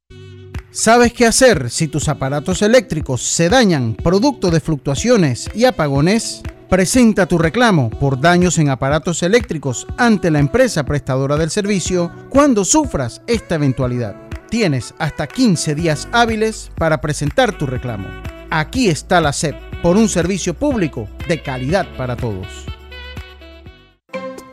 ¿Sabes 0.70 1.12
qué 1.12 1.26
hacer 1.26 1.70
si 1.70 1.88
tus 1.88 2.08
aparatos 2.08 2.62
eléctricos 2.62 3.20
se 3.22 3.48
dañan 3.48 3.96
producto 3.96 4.48
de 4.48 4.60
fluctuaciones 4.60 5.50
y 5.54 5.64
apagones? 5.64 6.40
Presenta 6.68 7.26
tu 7.26 7.36
reclamo 7.36 7.90
por 7.90 8.20
daños 8.20 8.58
en 8.58 8.68
aparatos 8.68 9.24
eléctricos 9.24 9.88
ante 9.98 10.30
la 10.30 10.38
empresa 10.38 10.84
prestadora 10.84 11.36
del 11.36 11.50
servicio 11.50 12.12
cuando 12.28 12.64
sufras 12.64 13.22
esta 13.26 13.56
eventualidad. 13.56 14.14
Tienes 14.50 14.94
hasta 14.98 15.26
15 15.26 15.74
días 15.74 16.08
hábiles 16.12 16.70
para 16.76 17.00
presentar 17.00 17.58
tu 17.58 17.66
reclamo. 17.66 18.06
Aquí 18.50 18.88
está 18.88 19.20
la 19.20 19.32
SEP 19.32 19.56
por 19.82 19.96
un 19.96 20.08
servicio 20.08 20.54
público 20.54 21.08
de 21.26 21.42
calidad 21.42 21.88
para 21.96 22.14
todos. 22.14 22.66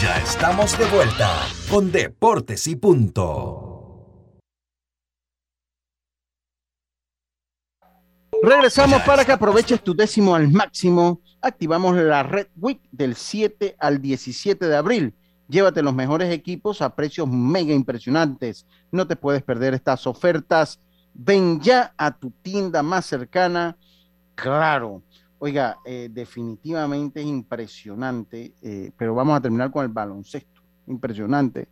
Ya 0.00 0.18
estamos 0.18 0.78
de 0.78 0.86
vuelta 0.86 1.48
con 1.68 1.90
Deportes 1.90 2.68
y 2.68 2.76
Punto. 2.76 3.64
Regresamos 8.40 9.02
para 9.02 9.24
que 9.24 9.32
aproveches 9.32 9.82
tu 9.82 9.96
décimo 9.96 10.36
al 10.36 10.46
máximo. 10.48 11.22
Activamos 11.42 11.96
la 11.96 12.22
Red 12.22 12.50
Week 12.54 12.82
del 12.92 13.16
7 13.16 13.74
al 13.80 14.00
17 14.00 14.68
de 14.68 14.76
abril 14.76 15.17
Llévate 15.48 15.82
los 15.82 15.94
mejores 15.94 16.32
equipos 16.32 16.82
a 16.82 16.94
precios 16.94 17.26
mega 17.26 17.72
impresionantes. 17.72 18.66
No 18.92 19.06
te 19.06 19.16
puedes 19.16 19.42
perder 19.42 19.72
estas 19.72 20.06
ofertas. 20.06 20.78
Ven 21.14 21.58
ya 21.60 21.94
a 21.96 22.16
tu 22.16 22.30
tienda 22.42 22.82
más 22.82 23.06
cercana. 23.06 23.76
Claro. 24.34 25.02
Oiga, 25.38 25.78
eh, 25.86 26.10
definitivamente 26.12 27.20
es 27.20 27.26
impresionante, 27.26 28.52
eh, 28.60 28.90
pero 28.96 29.14
vamos 29.14 29.38
a 29.38 29.40
terminar 29.40 29.70
con 29.70 29.84
el 29.84 29.90
baloncesto. 29.90 30.60
Impresionante. 30.86 31.68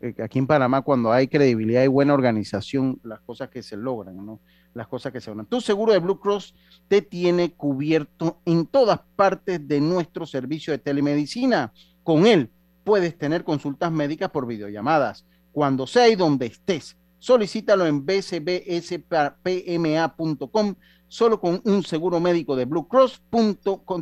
Eh, 0.00 0.14
aquí 0.22 0.38
en 0.38 0.46
Panamá, 0.46 0.82
cuando 0.82 1.10
hay 1.10 1.26
credibilidad 1.26 1.82
y 1.82 1.88
buena 1.88 2.14
organización, 2.14 3.00
las 3.02 3.20
cosas 3.20 3.48
que 3.48 3.62
se 3.62 3.76
logran, 3.76 4.24
¿no? 4.24 4.40
Las 4.72 4.86
cosas 4.86 5.12
que 5.12 5.20
se 5.20 5.30
logran. 5.30 5.46
Tu 5.46 5.60
seguro 5.60 5.92
de 5.92 5.98
Blue 5.98 6.20
Cross 6.20 6.54
te 6.86 7.02
tiene 7.02 7.54
cubierto 7.54 8.40
en 8.44 8.66
todas 8.66 9.00
partes 9.16 9.66
de 9.66 9.80
nuestro 9.80 10.26
servicio 10.26 10.72
de 10.72 10.78
telemedicina. 10.78 11.72
Con 12.04 12.26
él 12.26 12.50
puedes 12.86 13.18
tener 13.18 13.42
consultas 13.42 13.90
médicas 13.90 14.30
por 14.30 14.46
videollamadas, 14.46 15.26
cuando 15.50 15.88
sea 15.88 16.08
y 16.08 16.14
donde 16.14 16.46
estés. 16.46 16.96
Solicítalo 17.18 17.84
en 17.84 18.06
bcbspma.com 18.06 19.16
solo 21.08 21.40
con 21.40 21.60
un 21.64 21.82
seguro 21.82 22.20
médico 22.20 22.54
de 22.54 22.64
Blue 22.64 22.86
Cross, 22.86 23.20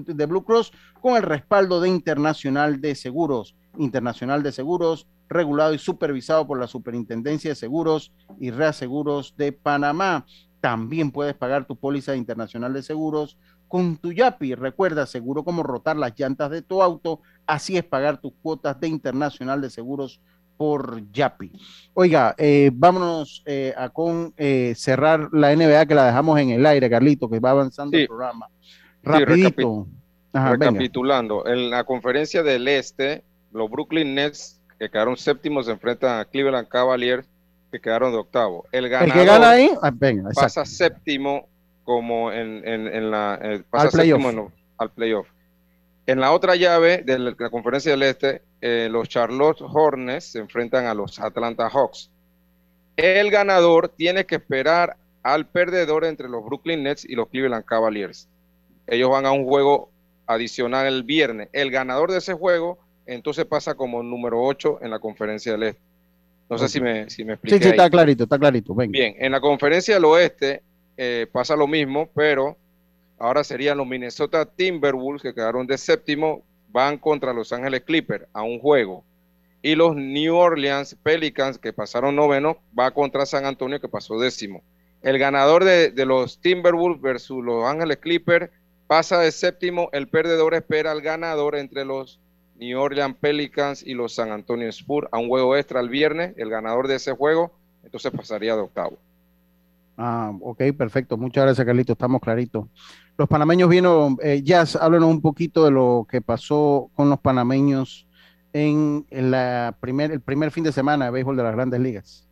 de 0.06 0.26
Blue 0.26 0.44
Cross 0.44 0.72
con 1.00 1.16
el 1.16 1.22
respaldo 1.22 1.80
de 1.80 1.88
Internacional 1.88 2.82
de 2.82 2.94
Seguros. 2.94 3.56
Internacional 3.78 4.42
de 4.42 4.52
Seguros, 4.52 5.06
regulado 5.30 5.72
y 5.72 5.78
supervisado 5.78 6.46
por 6.46 6.60
la 6.60 6.66
Superintendencia 6.66 7.52
de 7.52 7.56
Seguros 7.56 8.12
y 8.38 8.50
Reaseguros 8.50 9.34
de 9.38 9.52
Panamá. 9.52 10.26
También 10.64 11.10
puedes 11.10 11.34
pagar 11.34 11.66
tu 11.66 11.76
póliza 11.76 12.16
internacional 12.16 12.72
de 12.72 12.82
seguros 12.82 13.36
con 13.68 13.98
tu 13.98 14.12
YAPI. 14.12 14.54
Recuerda, 14.54 15.04
seguro 15.04 15.44
como 15.44 15.62
rotar 15.62 15.94
las 15.94 16.18
llantas 16.18 16.50
de 16.50 16.62
tu 16.62 16.80
auto, 16.80 17.20
así 17.44 17.76
es 17.76 17.84
pagar 17.84 18.18
tus 18.18 18.32
cuotas 18.40 18.80
de 18.80 18.88
internacional 18.88 19.60
de 19.60 19.68
seguros 19.68 20.22
por 20.56 21.06
Yapi. 21.12 21.52
Oiga, 21.92 22.34
eh, 22.38 22.70
vámonos 22.72 23.42
eh, 23.44 23.74
a 23.76 23.90
con 23.90 24.32
eh, 24.38 24.72
cerrar 24.74 25.28
la 25.32 25.54
NBA 25.54 25.84
que 25.84 25.94
la 25.94 26.06
dejamos 26.06 26.40
en 26.40 26.48
el 26.48 26.64
aire, 26.64 26.88
Carlito, 26.88 27.28
que 27.28 27.40
va 27.40 27.50
avanzando 27.50 27.94
el 27.98 28.06
programa. 28.06 28.48
Rapidito. 29.02 29.86
recapitulando, 30.32 31.46
en 31.46 31.68
la 31.68 31.84
conferencia 31.84 32.42
del 32.42 32.66
Este, 32.68 33.22
los 33.52 33.70
Brooklyn 33.70 34.14
Nets, 34.14 34.62
que 34.78 34.88
quedaron 34.88 35.18
séptimos, 35.18 35.66
se 35.66 35.72
enfrentan 35.72 36.20
a 36.20 36.24
Cleveland 36.24 36.68
Cavaliers, 36.68 37.28
que 37.74 37.80
quedaron 37.80 38.12
de 38.12 38.18
octavo. 38.18 38.66
El 38.70 38.88
ganador 38.88 39.14
que 39.14 39.24
gana 39.24 39.50
ahí, 39.50 39.70
ah, 39.82 39.92
pasa 40.32 40.64
séptimo 40.64 41.48
como 41.82 42.30
en, 42.30 42.62
en, 42.64 43.10
la... 43.10 43.40
pasa 43.68 43.86
al 43.86 43.90
séptimo 43.90 44.52
al 44.78 44.90
playoff. 44.90 45.26
En 46.06 46.20
la 46.20 46.30
otra 46.30 46.54
llave 46.54 46.98
de 46.98 47.18
la 47.18 47.50
conferencia 47.50 47.90
del 47.90 48.04
Este, 48.04 48.42
eh, 48.60 48.88
los 48.88 49.08
Charlotte 49.08 49.60
Hornets 49.60 50.26
se 50.26 50.38
enfrentan 50.38 50.86
a 50.86 50.94
los 50.94 51.18
Atlanta 51.18 51.68
Hawks. 51.68 52.10
El 52.96 53.32
ganador 53.32 53.88
tiene 53.88 54.24
que 54.24 54.36
esperar 54.36 54.96
al 55.24 55.46
perdedor 55.46 56.04
entre 56.04 56.28
los 56.28 56.44
Brooklyn 56.44 56.84
Nets 56.84 57.04
y 57.04 57.16
los 57.16 57.28
Cleveland 57.28 57.64
Cavaliers. 57.64 58.28
Ellos 58.86 59.10
van 59.10 59.26
a 59.26 59.32
un 59.32 59.46
juego 59.46 59.90
adicional 60.26 60.86
el 60.86 61.02
viernes. 61.02 61.48
El 61.52 61.72
ganador 61.72 62.12
de 62.12 62.18
ese 62.18 62.34
juego 62.34 62.78
entonces 63.06 63.44
pasa 63.46 63.74
como 63.74 64.00
número 64.04 64.40
8 64.44 64.78
en 64.82 64.92
la 64.92 65.00
conferencia 65.00 65.52
del 65.52 65.64
Este. 65.64 65.93
No 66.48 66.58
sé 66.58 66.68
si 66.68 66.80
me, 66.80 67.08
si 67.08 67.24
me 67.24 67.34
expliqué. 67.34 67.58
Sí, 67.58 67.64
sí, 67.64 67.70
está 67.70 67.88
clarito, 67.88 68.24
está 68.24 68.38
clarito. 68.38 68.74
Bien, 68.74 69.14
en 69.18 69.32
la 69.32 69.40
conferencia 69.40 69.94
del 69.94 70.04
Oeste 70.04 70.62
eh, 70.96 71.26
pasa 71.32 71.56
lo 71.56 71.66
mismo, 71.66 72.08
pero 72.14 72.56
ahora 73.18 73.42
serían 73.42 73.78
los 73.78 73.86
Minnesota 73.86 74.44
Timberwolves 74.44 75.22
que 75.22 75.34
quedaron 75.34 75.66
de 75.66 75.78
séptimo 75.78 76.44
van 76.74 76.98
contra 76.98 77.32
Los 77.32 77.52
Ángeles 77.52 77.82
Clippers 77.82 78.26
a 78.32 78.42
un 78.42 78.58
juego. 78.58 79.04
Y 79.62 79.76
los 79.76 79.96
New 79.96 80.34
Orleans 80.34 80.96
Pelicans, 81.02 81.56
que 81.56 81.72
pasaron 81.72 82.16
noveno, 82.16 82.58
va 82.78 82.90
contra 82.90 83.24
San 83.24 83.46
Antonio, 83.46 83.80
que 83.80 83.88
pasó 83.88 84.18
décimo. 84.18 84.62
El 85.00 85.18
ganador 85.18 85.64
de, 85.64 85.92
los 86.04 86.40
Timberwolves 86.40 87.00
versus 87.00 87.44
Los 87.44 87.64
Ángeles 87.64 87.98
Clippers 87.98 88.50
pasa 88.86 89.20
de 89.20 89.30
séptimo. 89.30 89.88
El 89.92 90.08
perdedor 90.08 90.54
espera 90.54 90.90
al 90.90 91.00
ganador 91.00 91.56
entre 91.56 91.84
los 91.84 92.20
New 92.56 92.80
Orleans 92.80 93.16
Pelicans 93.20 93.82
y 93.82 93.94
los 93.94 94.14
San 94.14 94.30
Antonio 94.30 94.68
Spurs 94.68 95.08
a 95.10 95.18
un 95.18 95.28
juego 95.28 95.56
extra 95.56 95.80
el 95.80 95.88
viernes. 95.88 96.34
El 96.36 96.50
ganador 96.50 96.88
de 96.88 96.96
ese 96.96 97.12
juego, 97.12 97.52
entonces 97.82 98.12
pasaría 98.12 98.54
de 98.54 98.62
octavo. 98.62 98.98
Ah, 99.96 100.32
ok, 100.40 100.62
perfecto. 100.76 101.16
Muchas 101.16 101.44
gracias, 101.44 101.66
Carlito. 101.66 101.92
Estamos 101.92 102.20
claritos. 102.20 102.66
Los 103.16 103.28
panameños 103.28 103.68
vieron, 103.68 104.16
eh, 104.22 104.42
Jazz, 104.42 104.76
háblanos 104.76 105.08
un 105.08 105.20
poquito 105.20 105.64
de 105.64 105.70
lo 105.70 106.06
que 106.10 106.20
pasó 106.20 106.90
con 106.94 107.10
los 107.10 107.20
panameños 107.20 108.08
en, 108.52 109.06
la 109.10 109.76
primer, 109.80 110.10
el 110.10 110.20
primer 110.20 110.50
fin 110.50 110.64
de 110.64 110.72
semana 110.72 111.06
de 111.06 111.10
béisbol 111.12 111.36
de 111.36 111.42
las 111.42 111.54
grandes 111.54 111.80
ligas. 111.80 112.28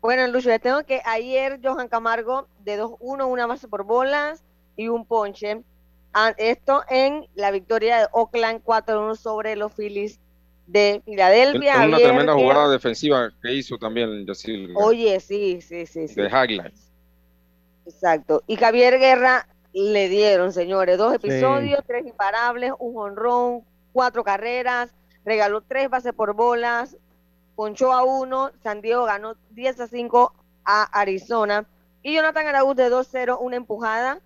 Bueno, 0.00 0.26
Lucho, 0.26 0.48
ya 0.48 0.58
tengo 0.58 0.82
que 0.84 1.00
ayer 1.04 1.60
Johan 1.62 1.88
Camargo 1.88 2.48
de 2.64 2.80
2-1, 2.80 3.26
una 3.26 3.46
base 3.46 3.68
por 3.68 3.84
bolas 3.84 4.42
y 4.76 4.88
un 4.88 5.06
ponche. 5.06 5.62
Ah, 6.14 6.34
esto 6.36 6.82
en 6.90 7.26
la 7.34 7.50
victoria 7.50 8.00
de 8.00 8.06
Oakland 8.12 8.62
4-1 8.62 9.16
sobre 9.16 9.56
los 9.56 9.72
Phillies 9.72 10.20
de 10.66 11.02
Filadelfia. 11.04 11.86
Una 11.86 11.96
tremenda 11.98 12.34
jugada 12.34 12.70
defensiva 12.70 13.30
que 13.42 13.52
hizo 13.52 13.78
también 13.78 14.26
Yacil. 14.26 14.72
Oye, 14.76 15.18
sí, 15.20 15.60
sí, 15.60 15.86
sí. 15.86 16.06
De 16.14 16.28
highlights. 16.28 16.90
Exacto. 17.86 18.42
Y 18.46 18.56
Javier 18.56 18.98
Guerra 18.98 19.46
le 19.72 20.08
dieron, 20.08 20.52
señores, 20.52 20.98
dos 20.98 21.14
episodios, 21.14 21.82
tres 21.86 22.06
imparables, 22.06 22.72
un 22.78 22.96
honrón, 22.98 23.62
cuatro 23.92 24.22
carreras, 24.22 24.94
regaló 25.24 25.62
tres 25.62 25.88
bases 25.88 26.12
por 26.12 26.34
bolas, 26.34 26.96
ponchó 27.56 27.92
a 27.92 28.04
uno, 28.04 28.50
San 28.62 28.80
Diego 28.80 29.04
ganó 29.04 29.36
10 29.50 29.80
a 29.80 29.86
5 29.86 30.34
a 30.64 30.82
Arizona 31.00 31.66
y 32.02 32.14
Jonathan 32.14 32.46
Araúz 32.46 32.76
de 32.76 32.90
2-0, 32.90 33.38
una 33.40 33.56
empujada 33.56 34.20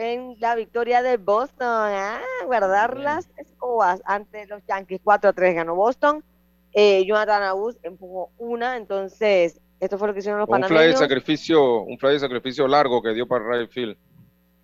en 0.00 0.36
la 0.40 0.54
victoria 0.54 1.02
de 1.02 1.18
Boston. 1.18 1.66
Ah, 1.68 2.20
guardar 2.46 2.96
las 2.96 3.28
escobas 3.36 4.00
ante 4.06 4.46
los 4.46 4.62
Yankees 4.66 5.00
4 5.04 5.30
a 5.30 5.32
3 5.34 5.54
ganó 5.54 5.74
Boston. 5.74 6.24
Eh, 6.72 7.04
Jonathan 7.04 7.42
Araúz 7.42 7.76
empujó 7.82 8.30
una, 8.38 8.76
entonces 8.76 9.60
esto 9.78 9.98
fue 9.98 10.08
lo 10.08 10.14
que 10.14 10.20
hicieron 10.20 10.40
los 10.40 10.48
un 10.48 10.62
Fly 10.64 10.86
de 10.86 10.96
sacrificio, 10.96 11.82
un 11.82 11.98
fly 11.98 12.12
de 12.12 12.20
sacrificio 12.20 12.66
largo 12.66 13.02
que 13.02 13.12
dio 13.12 13.26
para 13.26 13.44
right 13.46 13.70
field. 13.70 13.96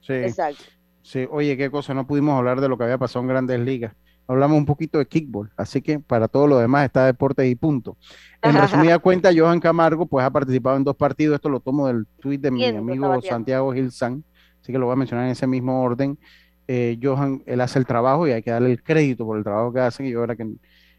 Sí. 0.01 0.15
Exacto. 0.15 0.63
Sí, 1.03 1.27
oye, 1.31 1.57
qué 1.57 1.71
cosa, 1.71 1.95
no 1.95 2.07
pudimos 2.07 2.37
hablar 2.37 2.61
de 2.61 2.69
lo 2.69 2.79
que 2.79 2.85
había 2.85 2.99
pasado 2.99 3.23
en 3.23 3.29
grandes 3.29 3.61
ligas. 3.61 3.95
Hablamos 4.29 4.59
un 4.59 4.67
poquito 4.67 4.99
de 4.99 5.07
kickball, 5.07 5.51
así 5.57 5.81
que 5.83 6.01
para 6.01 6.27
todo 6.27 6.47
lo 6.47 6.59
demás 6.59 6.87
está 6.87 7.07
deporte 7.07 7.47
y 7.47 7.55
punto. 7.55 7.97
En 8.43 8.55
resumida 8.91 8.99
cuenta, 8.99 9.31
Johan 9.37 9.61
Camargo 9.61 10.07
pues 10.07 10.25
ha 10.25 10.31
participado 10.31 10.77
en 10.77 10.85
dos 10.85 10.97
partidos, 10.97 11.37
esto 11.37 11.49
lo 11.49 11.61
tomo 11.61 11.87
del 11.87 12.07
tweet 12.21 12.39
de 12.39 12.51
mi 12.51 12.65
amigo 12.65 13.21
Santiago 13.23 13.73
Gilsan, 13.73 14.25
así 14.67 14.73
que 14.73 14.81
lo 14.81 14.87
voy 14.87 14.95
a 14.95 14.97
mencionar 14.97 15.27
en 15.27 15.31
ese 15.31 15.47
mismo 15.47 15.81
orden. 15.81 16.19
Eh, 16.67 16.99
Johan, 17.01 17.41
él 17.47 17.61
hace 17.61 17.79
el 17.79 17.87
trabajo 17.87 18.27
y 18.27 18.33
hay 18.33 18.43
que 18.43 18.51
darle 18.51 18.73
el 18.73 18.83
crédito 18.83 19.25
por 19.25 19.39
el 19.39 19.45
trabajo 19.45 19.73
que 19.73 19.79
hace, 19.79 20.05
y 20.05 20.11
yo 20.11 20.25
creo 20.25 20.37
que 20.37 20.57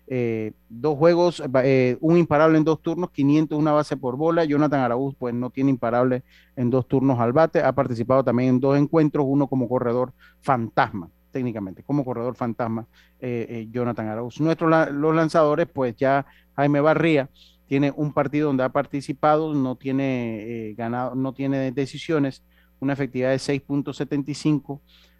eh, 0.09 0.53
dos 0.69 0.97
juegos, 0.97 1.43
eh, 1.65 1.97
un 1.99 2.15
imparable 2.15 2.57
en 2.57 2.63
dos 2.63 2.81
turnos, 2.81 3.11
500 3.11 3.59
una 3.59 3.73
base 3.73 3.97
por 3.97 4.15
bola. 4.15 4.45
Jonathan 4.45 4.79
Araúz 4.79 5.15
pues 5.19 5.33
no 5.33 5.49
tiene 5.49 5.69
imparable 5.69 6.23
en 6.55 6.69
dos 6.69 6.87
turnos 6.87 7.19
al 7.19 7.33
bate. 7.33 7.61
Ha 7.61 7.73
participado 7.73 8.23
también 8.23 8.51
en 8.51 8.59
dos 8.61 8.77
encuentros, 8.77 9.25
uno 9.27 9.47
como 9.47 9.67
corredor 9.67 10.13
fantasma, 10.39 11.09
técnicamente, 11.31 11.83
como 11.83 12.05
corredor 12.05 12.35
fantasma, 12.35 12.87
Jonathan 13.19 14.07
Araúz. 14.07 14.39
Nuestros 14.39 14.93
los 14.93 15.13
lanzadores, 15.13 15.67
pues 15.67 15.93
ya 15.97 16.25
Jaime 16.55 16.79
Barría 16.79 17.29
tiene 17.65 17.91
un 17.93 18.13
partido 18.13 18.47
donde 18.47 18.63
ha 18.63 18.69
participado, 18.69 19.53
no 19.53 19.75
tiene 19.75 20.73
ganado, 20.77 21.15
no 21.15 21.33
tiene 21.33 21.73
decisiones, 21.73 22.43
una 22.79 22.93
efectividad 22.93 23.31
de 23.31 23.37
6.75 23.37 24.79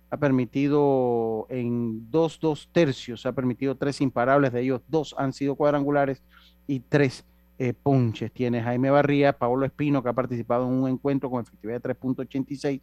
ha 0.10 0.18
permitido 0.18 1.48
en 1.50 2.10
dos, 2.10 2.40
dos 2.40 2.70
tercios, 2.72 3.26
ha 3.26 3.34
permitido 3.34 3.76
tres 3.76 4.00
imparables, 4.02 4.54
de 4.54 4.62
ellos 4.62 4.82
dos 4.88 5.14
han 5.18 5.34
sido 5.34 5.56
cuadrangulares 5.56 6.24
y 6.66 6.80
tres 6.80 7.26
eh, 7.60 7.74
ponches. 7.74 8.32
Tiene 8.32 8.62
Jaime 8.62 8.90
Barría, 8.90 9.34
Paolo 9.34 9.66
Espino, 9.66 10.02
que 10.02 10.10
ha 10.10 10.14
participado 10.14 10.68
en 10.68 10.74
un 10.74 10.90
encuentro 10.90 11.30
con 11.30 11.42
efectividad 11.42 11.82
de 11.82 11.90
3.86, 11.90 12.82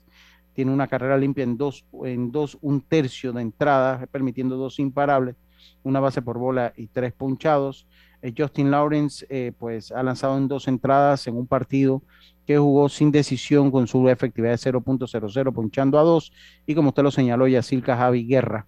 tiene 0.52 0.72
una 0.72 0.86
carrera 0.86 1.16
limpia 1.16 1.44
en 1.44 1.56
dos, 1.56 1.84
en 2.04 2.30
dos, 2.30 2.58
un 2.60 2.80
tercio 2.80 3.32
de 3.32 3.42
entrada, 3.42 4.06
permitiendo 4.06 4.56
dos 4.56 4.78
imparables, 4.78 5.34
una 5.82 6.00
base 6.00 6.22
por 6.22 6.38
bola 6.38 6.72
y 6.76 6.86
tres 6.86 7.12
ponchados. 7.12 7.86
Eh, 8.22 8.32
Justin 8.36 8.70
Lawrence, 8.70 9.26
eh, 9.28 9.52
pues 9.58 9.90
ha 9.90 10.02
lanzado 10.02 10.38
en 10.38 10.46
dos 10.46 10.68
entradas 10.68 11.26
en 11.26 11.36
un 11.36 11.46
partido 11.46 12.02
que 12.47 12.59
jugó 12.59 12.88
sin 12.88 13.11
decisión 13.11 13.70
con 13.70 13.86
su 13.86 14.09
efectividad 14.09 14.53
de 14.53 14.72
0.00, 14.72 15.53
ponchando 15.53 15.99
a 15.99 16.03
dos. 16.03 16.32
Y 16.66 16.74
como 16.74 16.90
usted 16.90 17.03
lo 17.03 17.11
señaló, 17.11 17.47
Yacilca 17.47 17.97
Javi 17.97 18.26
Guerra 18.26 18.66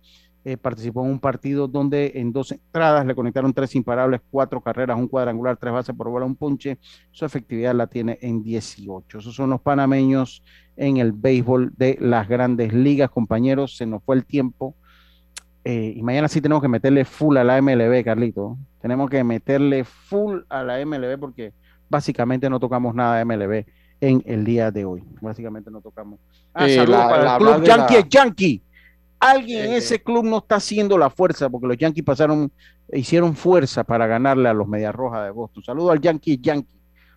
eh, 0.48 0.56
participó 0.56 1.04
en 1.04 1.10
un 1.10 1.18
partido 1.18 1.66
donde 1.66 2.12
en 2.14 2.32
dos 2.32 2.52
entradas 2.52 3.04
le 3.04 3.16
conectaron 3.16 3.52
tres 3.52 3.74
imparables, 3.74 4.20
cuatro 4.30 4.60
carreras, 4.60 4.96
un 4.96 5.08
cuadrangular, 5.08 5.56
tres 5.56 5.72
bases 5.72 5.92
por 5.92 6.08
bola, 6.08 6.24
un 6.24 6.36
ponche. 6.36 6.78
Su 7.10 7.24
efectividad 7.24 7.74
la 7.74 7.88
tiene 7.88 8.16
en 8.22 8.44
18. 8.44 9.18
Esos 9.18 9.34
son 9.34 9.50
los 9.50 9.60
panameños 9.60 10.44
en 10.76 10.98
el 10.98 11.10
béisbol 11.10 11.72
de 11.76 11.98
las 12.00 12.28
grandes 12.28 12.72
ligas, 12.72 13.10
compañeros. 13.10 13.76
Se 13.76 13.86
nos 13.86 14.04
fue 14.04 14.14
el 14.14 14.24
tiempo. 14.24 14.76
Eh, 15.64 15.94
y 15.96 16.02
mañana 16.04 16.28
sí 16.28 16.40
tenemos 16.40 16.62
que 16.62 16.68
meterle 16.68 17.04
full 17.04 17.36
a 17.38 17.42
la 17.42 17.60
MLB, 17.60 18.04
Carlito. 18.04 18.56
Tenemos 18.80 19.10
que 19.10 19.24
meterle 19.24 19.82
full 19.82 20.42
a 20.48 20.62
la 20.62 20.78
MLB 20.86 21.18
porque 21.18 21.54
básicamente 21.88 22.48
no 22.50 22.58
tocamos 22.60 22.94
nada 22.94 23.16
de 23.18 23.24
MLB 23.24 23.64
en 24.00 24.22
el 24.26 24.44
día 24.44 24.70
de 24.70 24.84
hoy. 24.84 25.02
Básicamente 25.20 25.70
no 25.70 25.80
tocamos. 25.80 26.18
Ah, 26.54 26.66
Eh, 26.68 26.74
saludos 26.76 26.98
la- 27.00 27.08
para 27.08 27.24
la 27.24 27.32
el 27.36 27.38
club 27.38 27.64
Yankee 27.64 27.94
la- 27.94 28.08
Yankee. 28.08 28.62
Alguien 29.18 29.64
en 29.66 29.72
Eh, 29.72 29.76
ese 29.78 30.02
club 30.02 30.24
no 30.24 30.38
está 30.38 30.56
haciendo 30.56 30.98
la 30.98 31.08
fuerza 31.08 31.48
porque 31.48 31.66
los 31.66 31.76
Yankees 31.78 32.04
pasaron, 32.04 32.52
hicieron 32.92 33.34
fuerza 33.34 33.82
para 33.82 34.06
ganarle 34.06 34.48
a 34.48 34.52
los 34.54 34.68
Medias 34.68 34.94
Rojas 34.94 35.24
de 35.24 35.30
Boston. 35.30 35.62
Saludos 35.64 35.92
al 35.92 36.00
Yankee 36.00 36.38
Yankee. 36.40 36.68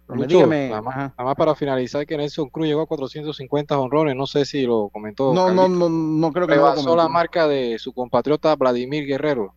Lucho, 0.08 0.38
dígame, 0.38 0.70
nada, 0.70 0.82
más, 0.82 0.96
ajá. 0.96 1.14
nada 1.20 1.24
más 1.30 1.36
para 1.36 1.54
finalizar 1.54 2.04
que 2.04 2.18
Nelson 2.18 2.50
Cruz 2.50 2.66
llegó 2.66 2.82
a 2.82 2.88
450 2.88 3.78
honrones, 3.78 4.16
no 4.16 4.26
sé 4.26 4.44
si 4.44 4.64
lo 4.66 4.90
comentó. 4.90 5.36
No, 5.36 5.52
no, 5.52 5.62
Carlito. 5.64 5.88
no, 5.88 5.90
no 5.90 6.32
creo 6.34 6.48
que 6.48 6.56
lo 6.56 6.62
Rebasó 6.64 6.96
la 6.96 7.08
marca 7.08 7.48
de 7.48 7.78
su 7.78 7.94
compatriota 7.94 8.56
Vladimir 8.56 9.06
Guerrero. 9.06 9.54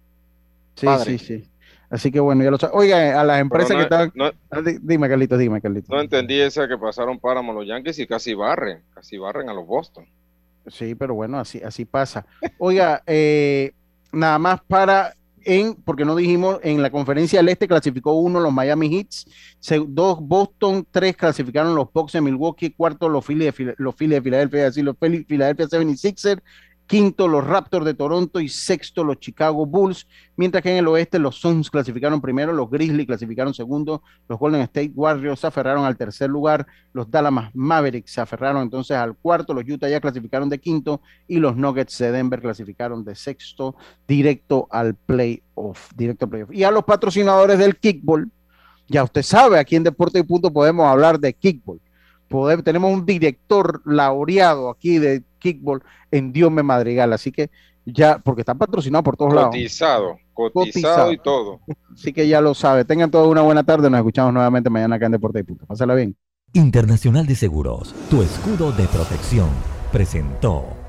Sí, 0.74 0.84
padre. 0.84 1.16
sí, 1.18 1.24
sí. 1.24 1.48
Así 1.92 2.10
que 2.10 2.20
bueno, 2.20 2.42
ya 2.42 2.50
lo 2.50 2.56
saben. 2.58 2.74
Oiga, 2.76 3.20
a 3.20 3.22
las 3.22 3.38
empresas 3.40 3.72
no- 3.72 3.76
que 3.76 3.82
estaban. 3.82 4.12
no- 4.14 4.30
Ah, 4.50 4.62
di- 4.62 4.78
Dime, 4.82 5.08
Carlitos, 5.10 5.38
dime, 5.38 5.60
Carlitos. 5.60 5.90
No 5.90 6.00
entendí 6.00 6.40
esa 6.40 6.66
que 6.66 6.78
pasaron 6.78 7.20
páramo 7.20 7.52
los 7.52 7.66
Yankees 7.66 7.98
y 7.98 8.06
casi 8.06 8.32
barren, 8.32 8.82
casi 8.94 9.18
barren 9.18 9.48
a 9.50 9.52
los 9.54 9.66
Boston. 9.66 10.06
Sí, 10.68 10.94
pero 10.94 11.14
bueno, 11.14 11.38
así, 11.38 11.60
así 11.62 11.84
pasa. 11.84 12.24
Oiga, 12.58 13.02
eh, 13.06 13.72
nada 14.10 14.38
más 14.38 14.60
para 14.66 15.12
en, 15.44 15.74
porque 15.74 16.04
no 16.04 16.14
dijimos, 16.16 16.60
en 16.62 16.80
la 16.80 16.88
conferencia 16.90 17.40
del 17.40 17.48
Este 17.50 17.66
clasificó 17.68 18.12
uno 18.12 18.38
los 18.40 18.52
Miami 18.52 18.86
Heats, 18.96 19.26
dos 19.88 20.18
Boston, 20.20 20.86
tres 20.90 21.16
clasificaron 21.16 21.74
los 21.74 21.92
Bucks 21.92 22.12
de 22.12 22.20
Milwaukee, 22.20 22.70
cuarto 22.70 23.08
los 23.08 23.26
Phillies 23.26 23.54
de, 23.56 23.74
los 23.76 23.94
Phillies 23.96 24.18
de 24.18 24.22
Filadelfia, 24.22 24.64
decir, 24.64 24.84
los 24.84 24.96
Philadelphia 24.96 25.66
76ers, 25.66 26.40
quinto 26.92 27.26
los 27.26 27.42
Raptors 27.42 27.86
de 27.86 27.94
Toronto 27.94 28.38
y 28.38 28.50
sexto 28.50 29.02
los 29.02 29.18
Chicago 29.18 29.64
Bulls, 29.64 30.06
mientras 30.36 30.62
que 30.62 30.72
en 30.72 30.76
el 30.76 30.88
oeste 30.88 31.18
los 31.18 31.36
Suns 31.40 31.70
clasificaron 31.70 32.20
primero, 32.20 32.52
los 32.52 32.68
Grizzlies 32.68 33.06
clasificaron 33.06 33.54
segundo, 33.54 34.02
los 34.28 34.38
Golden 34.38 34.60
State 34.60 34.92
Warriors 34.94 35.40
se 35.40 35.46
aferraron 35.46 35.86
al 35.86 35.96
tercer 35.96 36.28
lugar, 36.28 36.66
los 36.92 37.10
Dallas 37.10 37.32
Mavericks 37.54 38.12
se 38.12 38.20
aferraron 38.20 38.60
entonces 38.60 38.94
al 38.94 39.16
cuarto, 39.16 39.54
los 39.54 39.64
Utah 39.66 39.88
ya 39.88 40.02
clasificaron 40.02 40.50
de 40.50 40.58
quinto 40.58 41.00
y 41.26 41.38
los 41.38 41.56
Nuggets 41.56 41.96
de 41.96 42.12
Denver 42.12 42.42
clasificaron 42.42 43.02
de 43.06 43.14
sexto 43.14 43.74
directo 44.06 44.68
al 44.70 44.94
playoff, 44.94 45.92
directo 45.96 46.26
al 46.26 46.30
playoff. 46.30 46.52
Y 46.52 46.62
a 46.62 46.70
los 46.70 46.84
patrocinadores 46.84 47.58
del 47.58 47.78
kickball, 47.78 48.30
ya 48.86 49.02
usted 49.02 49.22
sabe, 49.22 49.58
aquí 49.58 49.76
en 49.76 49.84
Deporte 49.84 50.18
y 50.18 50.24
Punto 50.24 50.52
podemos 50.52 50.86
hablar 50.86 51.18
de 51.18 51.32
kickball. 51.32 51.80
Tenemos 52.64 52.92
un 52.92 53.06
director 53.06 53.80
laureado 53.86 54.68
aquí 54.70 54.98
de 54.98 55.22
kickball 55.42 55.82
en 56.10 56.32
Dios 56.32 56.50
me 56.50 56.62
Madrigal, 56.62 57.12
así 57.12 57.32
que 57.32 57.50
ya, 57.84 58.18
porque 58.18 58.42
están 58.42 58.58
patrocinados 58.58 59.04
por 59.04 59.16
todos 59.16 59.34
lados. 59.34 59.50
Cotizado, 59.50 60.18
cotizado, 60.32 60.52
Cotizado. 60.52 61.12
y 61.12 61.18
todo. 61.18 61.60
Así 61.92 62.12
que 62.12 62.28
ya 62.28 62.40
lo 62.40 62.54
sabe. 62.54 62.84
Tengan 62.84 63.10
todos 63.10 63.28
una 63.28 63.42
buena 63.42 63.64
tarde. 63.64 63.90
Nos 63.90 63.98
escuchamos 63.98 64.32
nuevamente 64.32 64.70
mañana 64.70 64.96
acá 64.96 65.06
en 65.06 65.12
Deporte 65.12 65.40
y 65.40 65.42
Punto. 65.42 65.66
Pásala 65.66 65.94
bien. 65.94 66.16
Internacional 66.52 67.26
de 67.26 67.34
Seguros, 67.34 67.94
tu 68.10 68.22
escudo 68.22 68.72
de 68.72 68.84
protección, 68.86 69.48
presentó. 69.90 70.81